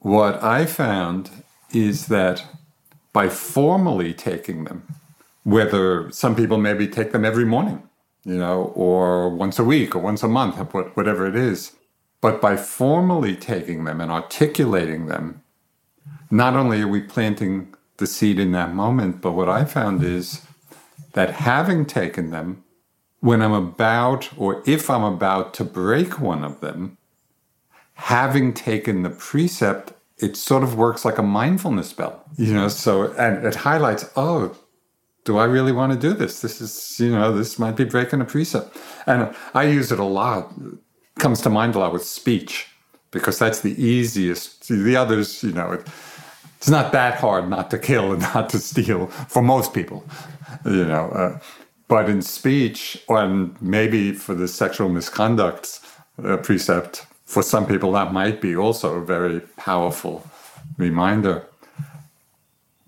What 0.00 0.42
I 0.42 0.66
found 0.66 1.30
is 1.72 2.08
that 2.08 2.44
by 3.12 3.28
formally 3.28 4.12
taking 4.12 4.64
them, 4.64 4.82
whether 5.44 6.10
some 6.10 6.34
people 6.34 6.58
maybe 6.58 6.88
take 6.88 7.12
them 7.12 7.24
every 7.24 7.44
morning, 7.44 7.88
you 8.24 8.36
know, 8.36 8.72
or 8.74 9.30
once 9.30 9.60
a 9.60 9.64
week 9.64 9.94
or 9.94 10.00
once 10.00 10.24
a 10.24 10.28
month, 10.28 10.56
whatever 10.96 11.24
it 11.24 11.36
is, 11.36 11.76
but 12.20 12.40
by 12.40 12.56
formally 12.56 13.36
taking 13.36 13.84
them 13.84 14.00
and 14.00 14.10
articulating 14.10 15.06
them, 15.06 15.40
not 16.32 16.54
only 16.54 16.82
are 16.82 16.88
we 16.88 17.00
planting 17.00 17.72
the 17.98 18.08
seed 18.08 18.40
in 18.40 18.50
that 18.52 18.74
moment, 18.74 19.20
but 19.20 19.32
what 19.34 19.48
I 19.48 19.66
found 19.66 20.02
is 20.02 20.42
that 21.12 21.30
having 21.30 21.86
taken 21.86 22.30
them, 22.30 22.64
when 23.20 23.42
I'm 23.42 23.52
about, 23.52 24.30
or 24.36 24.62
if 24.66 24.90
I'm 24.90 25.04
about 25.04 25.54
to 25.54 25.64
break 25.64 26.18
one 26.20 26.42
of 26.42 26.60
them, 26.60 26.96
having 27.94 28.52
taken 28.54 29.02
the 29.02 29.10
precept, 29.10 29.92
it 30.18 30.36
sort 30.36 30.62
of 30.62 30.76
works 30.76 31.04
like 31.04 31.18
a 31.18 31.22
mindfulness 31.22 31.88
spell, 31.88 32.24
you 32.36 32.52
know. 32.52 32.68
So, 32.68 33.12
and 33.12 33.44
it 33.44 33.54
highlights, 33.54 34.10
oh, 34.16 34.56
do 35.24 35.38
I 35.38 35.44
really 35.44 35.72
want 35.72 35.92
to 35.92 35.98
do 35.98 36.14
this? 36.14 36.40
This 36.40 36.60
is, 36.60 36.98
you 36.98 37.10
know, 37.10 37.36
this 37.36 37.58
might 37.58 37.76
be 37.76 37.84
breaking 37.84 38.20
a 38.20 38.24
precept. 38.24 38.76
And 39.06 39.34
I 39.54 39.64
use 39.64 39.92
it 39.92 39.98
a 39.98 40.04
lot. 40.04 40.52
Comes 41.18 41.42
to 41.42 41.50
mind 41.50 41.74
a 41.74 41.78
lot 41.78 41.92
with 41.92 42.04
speech 42.04 42.68
because 43.10 43.38
that's 43.38 43.60
the 43.60 43.80
easiest. 43.82 44.64
See, 44.64 44.80
the 44.82 44.96
others, 44.96 45.42
you 45.42 45.52
know, 45.52 45.72
it, 45.72 45.86
it's 46.56 46.70
not 46.70 46.92
that 46.92 47.14
hard 47.14 47.48
not 47.48 47.70
to 47.70 47.78
kill 47.78 48.12
and 48.12 48.22
not 48.34 48.48
to 48.50 48.58
steal 48.58 49.08
for 49.08 49.42
most 49.42 49.74
people, 49.74 50.04
you 50.64 50.84
know. 50.84 51.10
Uh, 51.10 51.38
But 51.90 52.08
in 52.08 52.22
speech, 52.22 53.02
and 53.08 53.60
maybe 53.60 54.12
for 54.12 54.32
the 54.32 54.46
sexual 54.46 54.88
misconduct 54.88 55.80
uh, 56.22 56.36
precept, 56.36 57.04
for 57.24 57.42
some 57.42 57.66
people 57.66 57.90
that 57.92 58.12
might 58.12 58.40
be 58.40 58.54
also 58.54 58.94
a 58.94 59.04
very 59.04 59.40
powerful 59.56 60.24
reminder. 60.78 61.44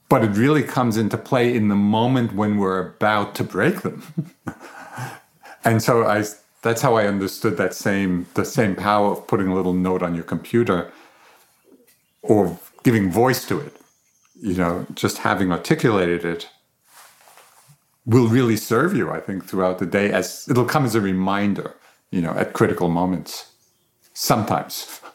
But 0.09 0.23
it 0.23 0.29
really 0.29 0.63
comes 0.63 0.97
into 0.97 1.19
play 1.19 1.53
in 1.53 1.67
the 1.67 1.75
moment 1.75 2.33
when 2.35 2.59
we're 2.59 2.91
about 2.91 3.35
to 3.37 3.43
break 3.43 3.83
them. 3.83 4.05
and 5.65 5.83
so 5.83 6.07
I 6.07 6.25
that's 6.63 6.83
how 6.83 6.95
I 6.95 7.09
understood 7.09 7.57
that 7.57 7.75
same 7.75 8.27
the 8.35 8.45
same 8.45 8.77
power 8.77 9.11
of 9.15 9.27
putting 9.27 9.49
a 9.49 9.55
little 9.55 9.75
note 9.75 10.05
on 10.05 10.15
your 10.15 10.23
computer 10.23 10.93
or 12.23 12.57
giving 12.85 13.11
voice 13.11 13.45
to 13.47 13.59
it. 13.59 13.75
You 14.41 14.55
know, 14.55 14.87
just 14.95 15.19
having 15.19 15.51
articulated 15.51 16.25
it 16.25 16.49
will 18.07 18.29
really 18.29 18.57
serve 18.57 18.97
you, 18.97 19.11
I 19.11 19.21
think, 19.21 19.45
throughout 19.45 19.79
the 19.79 19.87
day 19.87 20.11
as 20.13 20.49
it'll 20.49 20.65
come 20.65 20.85
as 20.85 20.95
a 20.95 21.01
reminder, 21.01 21.75
you 22.11 22.21
know, 22.21 22.33
at 22.33 22.53
critical 22.53 22.89
moments. 22.89 23.53
Sometimes. 24.15 25.01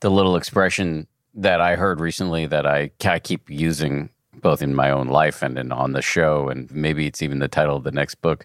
The 0.00 0.10
little 0.10 0.36
expression 0.36 1.06
that 1.34 1.62
I 1.62 1.74
heard 1.74 2.00
recently 2.00 2.44
that 2.46 2.66
I, 2.66 2.90
keep 3.20 3.48
using 3.48 4.10
both 4.34 4.60
in 4.60 4.74
my 4.74 4.90
own 4.90 5.08
life 5.08 5.42
and 5.42 5.58
in, 5.58 5.72
on 5.72 5.92
the 5.92 6.02
show, 6.02 6.50
and 6.50 6.70
maybe 6.70 7.06
it's 7.06 7.22
even 7.22 7.38
the 7.38 7.48
title 7.48 7.76
of 7.76 7.84
the 7.84 7.90
next 7.90 8.16
book. 8.16 8.44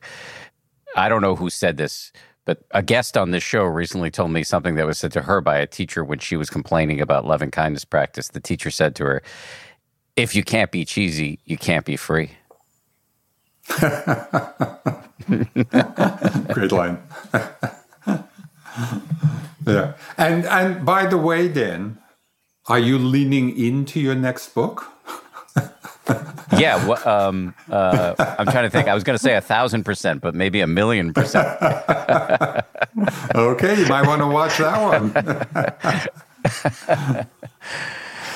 I 0.96 1.10
don't 1.10 1.22
know 1.22 1.36
who 1.36 1.50
said 1.50 1.76
this, 1.76 2.14
but 2.46 2.64
a 2.72 2.82
guest 2.82 3.18
on 3.18 3.32
this 3.32 3.44
show 3.44 3.64
recently 3.66 4.10
told 4.12 4.32
me 4.32 4.44
something 4.44 4.76
that 4.76 4.86
was 4.86 4.98
said 4.98 5.12
to 5.12 5.22
her 5.22 5.42
by 5.42 5.58
a 5.58 5.68
teacher 5.68 6.04
when 6.04 6.20
she 6.20 6.38
was 6.38 6.50
complaining 6.50 7.02
about 7.02 7.28
loving 7.28 7.52
kindness 7.52 7.86
practice. 7.86 8.30
The 8.30 8.40
teacher 8.40 8.72
said 8.72 8.96
to 8.96 9.04
her, 9.04 9.22
If 10.16 10.36
you 10.36 10.44
can't 10.44 10.72
be 10.72 10.86
cheesy, 10.86 11.40
you 11.46 11.58
can't 11.58 11.86
be 11.86 11.98
free. 11.98 12.32
Great 16.54 16.72
line. 16.72 17.00
yeah. 19.66 19.94
And 20.18 20.46
and 20.46 20.86
by 20.86 21.06
the 21.06 21.18
way, 21.18 21.48
Dan, 21.48 21.98
are 22.68 22.80
you 22.80 22.98
leaning 22.98 23.58
into 23.58 24.00
your 24.00 24.16
next 24.16 24.54
book? 24.54 24.92
yeah. 26.58 26.86
Well, 26.86 27.08
um, 27.08 27.54
uh, 27.70 28.16
I'm 28.40 28.48
trying 28.48 28.64
to 28.64 28.70
think. 28.70 28.88
I 28.88 28.94
was 28.94 29.04
going 29.04 29.18
to 29.18 29.24
say 29.24 29.36
a 29.36 29.42
thousand 29.42 29.84
percent, 29.84 30.22
but 30.22 30.36
maybe 30.36 30.62
a 30.62 30.68
million 30.68 31.14
percent. 31.14 31.48
okay, 33.36 33.80
you 33.80 33.88
might 33.88 34.08
want 34.08 34.22
to 34.22 34.28
watch 34.28 34.58
that 34.58 34.82
one. 34.82 35.12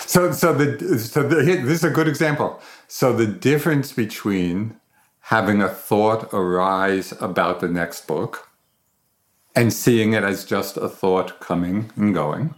so, 0.05 0.31
so 0.31 0.53
the 0.53 0.99
so 0.99 1.23
the, 1.23 1.35
this 1.43 1.79
is 1.79 1.83
a 1.83 1.89
good 1.89 2.07
example. 2.07 2.61
So 2.87 3.13
the 3.13 3.27
difference 3.27 3.91
between 3.91 4.79
having 5.29 5.59
a 5.59 5.67
thought 5.67 6.31
arise 6.31 7.11
about 7.19 7.59
the 7.59 7.67
next 7.67 8.05
book 8.05 8.47
and 9.55 9.73
seeing 9.73 10.13
it 10.13 10.23
as 10.23 10.45
just 10.45 10.77
a 10.77 10.87
thought 10.87 11.39
coming 11.39 11.89
and 11.95 12.13
going, 12.13 12.53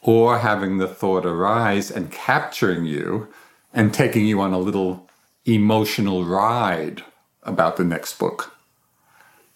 or 0.00 0.38
having 0.38 0.78
the 0.78 0.86
thought 0.86 1.26
arise 1.26 1.90
and 1.90 2.12
capturing 2.12 2.84
you 2.84 3.26
and 3.72 3.92
taking 3.92 4.24
you 4.24 4.40
on 4.40 4.52
a 4.52 4.58
little 4.58 5.08
emotional 5.46 6.24
ride 6.24 7.02
about 7.42 7.76
the 7.76 7.84
next 7.84 8.20
book. 8.20 8.54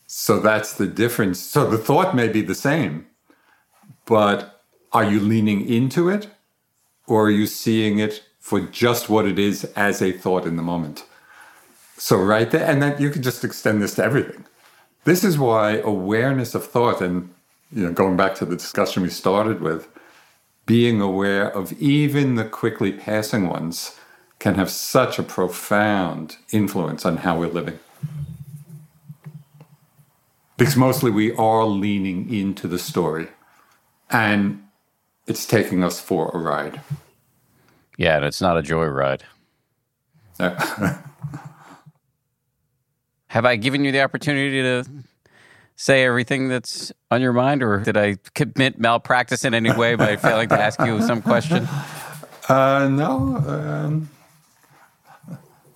So 0.09 0.41
that's 0.41 0.75
the 0.75 0.89
difference. 0.89 1.39
So 1.39 1.71
the 1.71 1.79
thought 1.79 2.17
may 2.17 2.27
be 2.27 2.41
the 2.41 2.55
same, 2.55 3.07
but 4.07 4.61
are 4.91 5.09
you 5.09 5.21
leaning 5.21 5.69
into 5.69 6.09
it 6.09 6.27
or 7.07 7.27
are 7.27 7.31
you 7.31 7.47
seeing 7.47 8.01
it 8.01 8.25
for 8.41 8.61
just 8.61 9.09
what 9.09 9.25
it 9.25 9.39
is 9.39 9.63
as 9.77 10.03
a 10.03 10.11
thought 10.11 10.47
in 10.47 10.57
the 10.57 10.63
moment? 10.63 11.05
So 11.99 12.17
right 12.17 12.49
there, 12.51 12.65
and 12.65 12.81
then 12.81 13.01
you 13.03 13.11
can 13.11 13.23
just 13.23 13.45
extend 13.45 13.83
this 13.83 13.97
to 13.97 14.05
everything. 14.05 14.47
This 15.05 15.25
is 15.25 15.37
why 15.37 15.79
awareness 15.79 16.55
of 16.55 16.65
thought, 16.65 17.03
and 17.03 17.35
you 17.73 17.85
know, 17.85 17.93
going 17.93 18.17
back 18.17 18.37
to 18.37 18.45
the 18.45 18.57
discussion 18.57 19.03
we 19.03 19.11
started 19.11 19.61
with, 19.61 19.89
being 20.65 21.01
aware 21.01 21.51
of 21.51 21.73
even 21.81 22.37
the 22.37 22.45
quickly 22.45 22.93
passing 22.93 23.49
ones 23.49 23.99
can 24.39 24.55
have 24.55 24.71
such 24.71 25.19
a 25.19 25.23
profound 25.25 26.37
influence 26.53 27.05
on 27.05 27.19
how 27.19 27.39
we're 27.39 27.49
living. 27.49 27.79
Because 30.57 30.77
mostly 30.77 31.11
we 31.11 31.33
are 31.35 31.65
leaning 31.65 32.33
into 32.33 32.69
the 32.69 32.79
story 32.79 33.29
and 34.11 34.63
it's 35.27 35.47
taking 35.47 35.83
us 35.83 36.01
for 36.01 36.31
a 36.33 36.39
ride. 36.39 36.81
Yeah, 37.97 38.17
and 38.17 38.25
it's 38.25 38.41
not 38.41 38.57
a 38.57 38.63
joyride. 38.63 39.23
Have 43.29 43.45
I 43.45 43.57
given 43.57 43.85
you 43.85 43.93
the 43.93 44.03
opportunity 44.03 44.63
to 44.63 44.85
say 45.77 46.05
everything 46.05 46.49
that's 46.49 46.93
on 47.11 47.21
your 47.21 47.33
mind, 47.33 47.63
or 47.63 47.79
did 47.81 47.97
I 47.97 48.17
commit 48.35 48.79
malpractice 48.79 49.45
in 49.45 49.55
any 49.55 49.71
way 49.73 49.95
by 49.95 50.17
failing 50.17 50.49
to 50.49 50.61
ask 50.61 50.81
you 50.81 51.01
some 51.03 51.23
question? 51.23 51.69
Uh, 52.49 52.89
no. 52.89 53.37
Um, 53.47 54.09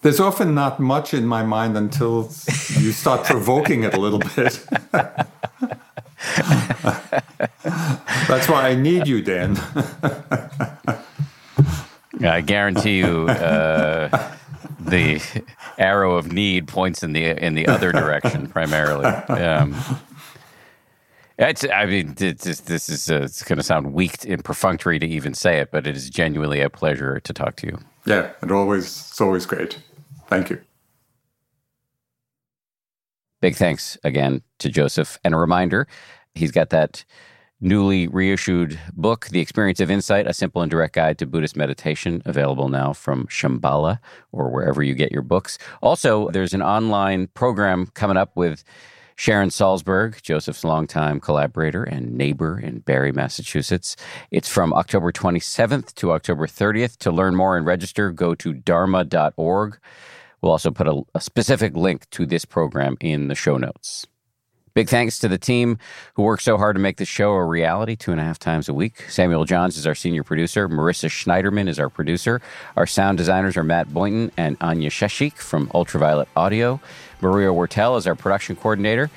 there's 0.00 0.20
often 0.20 0.54
not 0.54 0.80
much 0.80 1.12
in 1.12 1.26
my 1.26 1.42
mind 1.42 1.76
until 1.76 2.30
you 2.78 2.92
start 2.92 3.24
provoking 3.26 3.84
it 3.84 3.92
a 3.92 4.00
little 4.00 4.20
bit. 4.20 4.66
That's 8.26 8.48
why 8.48 8.70
I 8.70 8.74
need 8.74 9.06
you, 9.06 9.20
Dan. 9.20 9.58
I 12.22 12.40
guarantee 12.40 12.98
you, 12.98 13.28
uh, 13.28 14.34
the 14.84 15.20
arrow 15.78 16.16
of 16.16 16.32
need 16.32 16.68
points 16.68 17.02
in 17.02 17.12
the 17.12 17.24
in 17.24 17.54
the 17.54 17.66
other 17.66 17.92
direction 17.92 18.48
primarily. 18.48 19.06
Um, 19.06 19.74
it's, 21.38 21.64
I 21.64 21.86
mean, 21.86 22.14
this, 22.14 22.60
this 22.60 22.88
is 22.88 23.10
uh, 23.10 23.22
it's 23.22 23.42
going 23.42 23.56
to 23.56 23.62
sound 23.62 23.94
weak 23.94 24.24
and 24.28 24.44
perfunctory 24.44 24.98
to 24.98 25.06
even 25.06 25.34
say 25.34 25.58
it, 25.58 25.70
but 25.70 25.86
it 25.86 25.96
is 25.96 26.10
genuinely 26.10 26.60
a 26.60 26.70
pleasure 26.70 27.20
to 27.20 27.32
talk 27.32 27.56
to 27.56 27.66
you. 27.66 27.78
Yeah, 28.04 28.30
it 28.42 28.50
always 28.50 28.84
it's 28.84 29.20
always 29.20 29.46
great. 29.46 29.78
Thank 30.28 30.50
you. 30.50 30.60
Big 33.40 33.56
thanks 33.56 33.98
again 34.04 34.42
to 34.58 34.68
Joseph, 34.68 35.18
and 35.24 35.34
a 35.34 35.36
reminder, 35.36 35.88
he's 36.34 36.52
got 36.52 36.70
that 36.70 37.04
newly 37.62 38.08
reissued 38.08 38.78
book, 38.92 39.28
The 39.28 39.40
Experience 39.40 39.80
of 39.80 39.90
Insight 39.90 40.26
A 40.26 40.34
Simple 40.34 40.60
and 40.60 40.70
Direct 40.70 40.94
Guide 40.94 41.18
to 41.18 41.26
Buddhist 41.26 41.56
Meditation, 41.56 42.20
available 42.24 42.68
now 42.68 42.92
from 42.92 43.26
Shambhala 43.28 43.98
or 44.32 44.50
wherever 44.50 44.82
you 44.82 44.94
get 44.94 45.12
your 45.12 45.22
books. 45.22 45.56
Also, 45.80 46.28
there's 46.30 46.52
an 46.52 46.62
online 46.62 47.28
program 47.28 47.86
coming 47.94 48.16
up 48.16 48.36
with 48.36 48.64
Sharon 49.14 49.50
Salzberg, 49.50 50.20
Joseph's 50.22 50.64
longtime 50.64 51.20
collaborator 51.20 51.84
and 51.84 52.16
neighbor 52.16 52.58
in 52.58 52.80
Barre, 52.80 53.12
Massachusetts. 53.12 53.96
It's 54.30 54.48
from 54.48 54.72
October 54.72 55.12
27th 55.12 55.94
to 55.94 56.12
October 56.12 56.46
30th. 56.46 56.96
To 56.98 57.12
learn 57.12 57.36
more 57.36 57.56
and 57.56 57.64
register, 57.64 58.10
go 58.10 58.34
to 58.34 58.52
dharma.org. 58.52 59.78
We'll 60.40 60.52
also 60.52 60.72
put 60.72 60.88
a, 60.88 61.02
a 61.14 61.20
specific 61.20 61.76
link 61.76 62.10
to 62.10 62.26
this 62.26 62.44
program 62.44 62.96
in 63.00 63.28
the 63.28 63.36
show 63.36 63.56
notes. 63.56 64.06
Big 64.74 64.88
thanks 64.88 65.18
to 65.18 65.28
the 65.28 65.36
team 65.36 65.78
who 66.14 66.22
worked 66.22 66.42
so 66.42 66.56
hard 66.56 66.76
to 66.76 66.80
make 66.80 66.96
the 66.96 67.04
show 67.04 67.32
a 67.32 67.44
reality 67.44 67.94
two 67.94 68.10
and 68.10 68.20
a 68.20 68.24
half 68.24 68.38
times 68.38 68.70
a 68.70 68.74
week. 68.74 69.04
Samuel 69.08 69.44
Johns 69.44 69.76
is 69.76 69.86
our 69.86 69.94
senior 69.94 70.24
producer. 70.24 70.66
Marissa 70.66 71.10
Schneiderman 71.10 71.68
is 71.68 71.78
our 71.78 71.90
producer. 71.90 72.40
Our 72.76 72.86
sound 72.86 73.18
designers 73.18 73.56
are 73.58 73.62
Matt 73.62 73.92
Boynton 73.92 74.32
and 74.38 74.56
Anya 74.62 74.88
Sheshik 74.88 75.34
from 75.34 75.70
Ultraviolet 75.74 76.28
Audio. 76.34 76.80
Maria 77.20 77.48
Wortel 77.48 77.98
is 77.98 78.06
our 78.06 78.14
production 78.14 78.56
coordinator. 78.56 79.10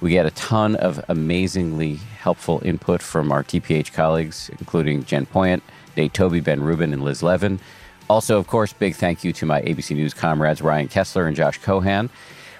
We 0.00 0.10
get 0.10 0.24
a 0.24 0.30
ton 0.30 0.76
of 0.76 1.04
amazingly 1.08 1.96
helpful 2.18 2.62
input 2.64 3.02
from 3.02 3.30
our 3.30 3.44
TPH 3.44 3.92
colleagues, 3.92 4.50
including 4.58 5.04
Jen 5.04 5.26
Poyant, 5.26 5.60
Nate 5.96 6.14
Toby, 6.14 6.40
Ben 6.40 6.62
Rubin, 6.62 6.92
and 6.92 7.04
Liz 7.04 7.22
Levin. 7.22 7.60
Also, 8.08 8.38
of 8.38 8.46
course, 8.46 8.72
big 8.72 8.94
thank 8.94 9.24
you 9.24 9.32
to 9.34 9.46
my 9.46 9.60
ABC 9.62 9.94
News 9.94 10.12
comrades 10.12 10.60
Ryan 10.60 10.88
Kessler 10.88 11.26
and 11.26 11.36
Josh 11.36 11.58
Cohan. 11.58 12.10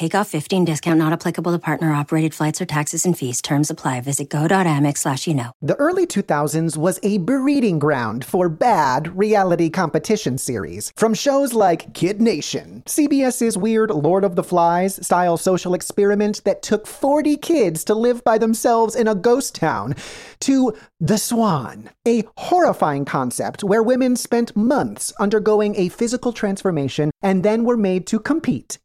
Take 0.00 0.14
off 0.14 0.28
15 0.28 0.64
discount 0.64 0.98
not 0.98 1.12
applicable 1.12 1.52
to 1.52 1.58
partner 1.58 1.92
operated 1.92 2.32
flights 2.32 2.58
or 2.58 2.64
taxes 2.64 3.04
and 3.04 3.14
fees. 3.18 3.42
Terms 3.42 3.68
apply. 3.68 4.00
Visit 4.00 4.30
go.amex 4.30 4.96
slash 4.96 5.26
you 5.26 5.34
know. 5.34 5.52
The 5.60 5.74
early 5.74 6.06
2000s 6.06 6.74
was 6.78 6.98
a 7.02 7.18
breeding 7.18 7.78
ground 7.78 8.24
for 8.24 8.48
bad 8.48 9.14
reality 9.14 9.68
competition 9.68 10.38
series. 10.38 10.90
From 10.96 11.12
shows 11.12 11.52
like 11.52 11.92
Kid 11.92 12.18
Nation, 12.18 12.82
CBS's 12.86 13.58
weird 13.58 13.90
Lord 13.90 14.24
of 14.24 14.36
the 14.36 14.42
Flies 14.42 15.04
style 15.06 15.36
social 15.36 15.74
experiment 15.74 16.44
that 16.44 16.62
took 16.62 16.86
40 16.86 17.36
kids 17.36 17.84
to 17.84 17.94
live 17.94 18.24
by 18.24 18.38
themselves 18.38 18.96
in 18.96 19.06
a 19.06 19.14
ghost 19.14 19.54
town, 19.54 19.94
to 20.40 20.72
The 20.98 21.18
Swan, 21.18 21.90
a 22.08 22.24
horrifying 22.38 23.04
concept 23.04 23.62
where 23.62 23.82
women 23.82 24.16
spent 24.16 24.56
months 24.56 25.12
undergoing 25.20 25.76
a 25.76 25.90
physical 25.90 26.32
transformation 26.32 27.10
and 27.20 27.42
then 27.42 27.64
were 27.64 27.76
made 27.76 28.06
to 28.06 28.18
compete 28.18 28.78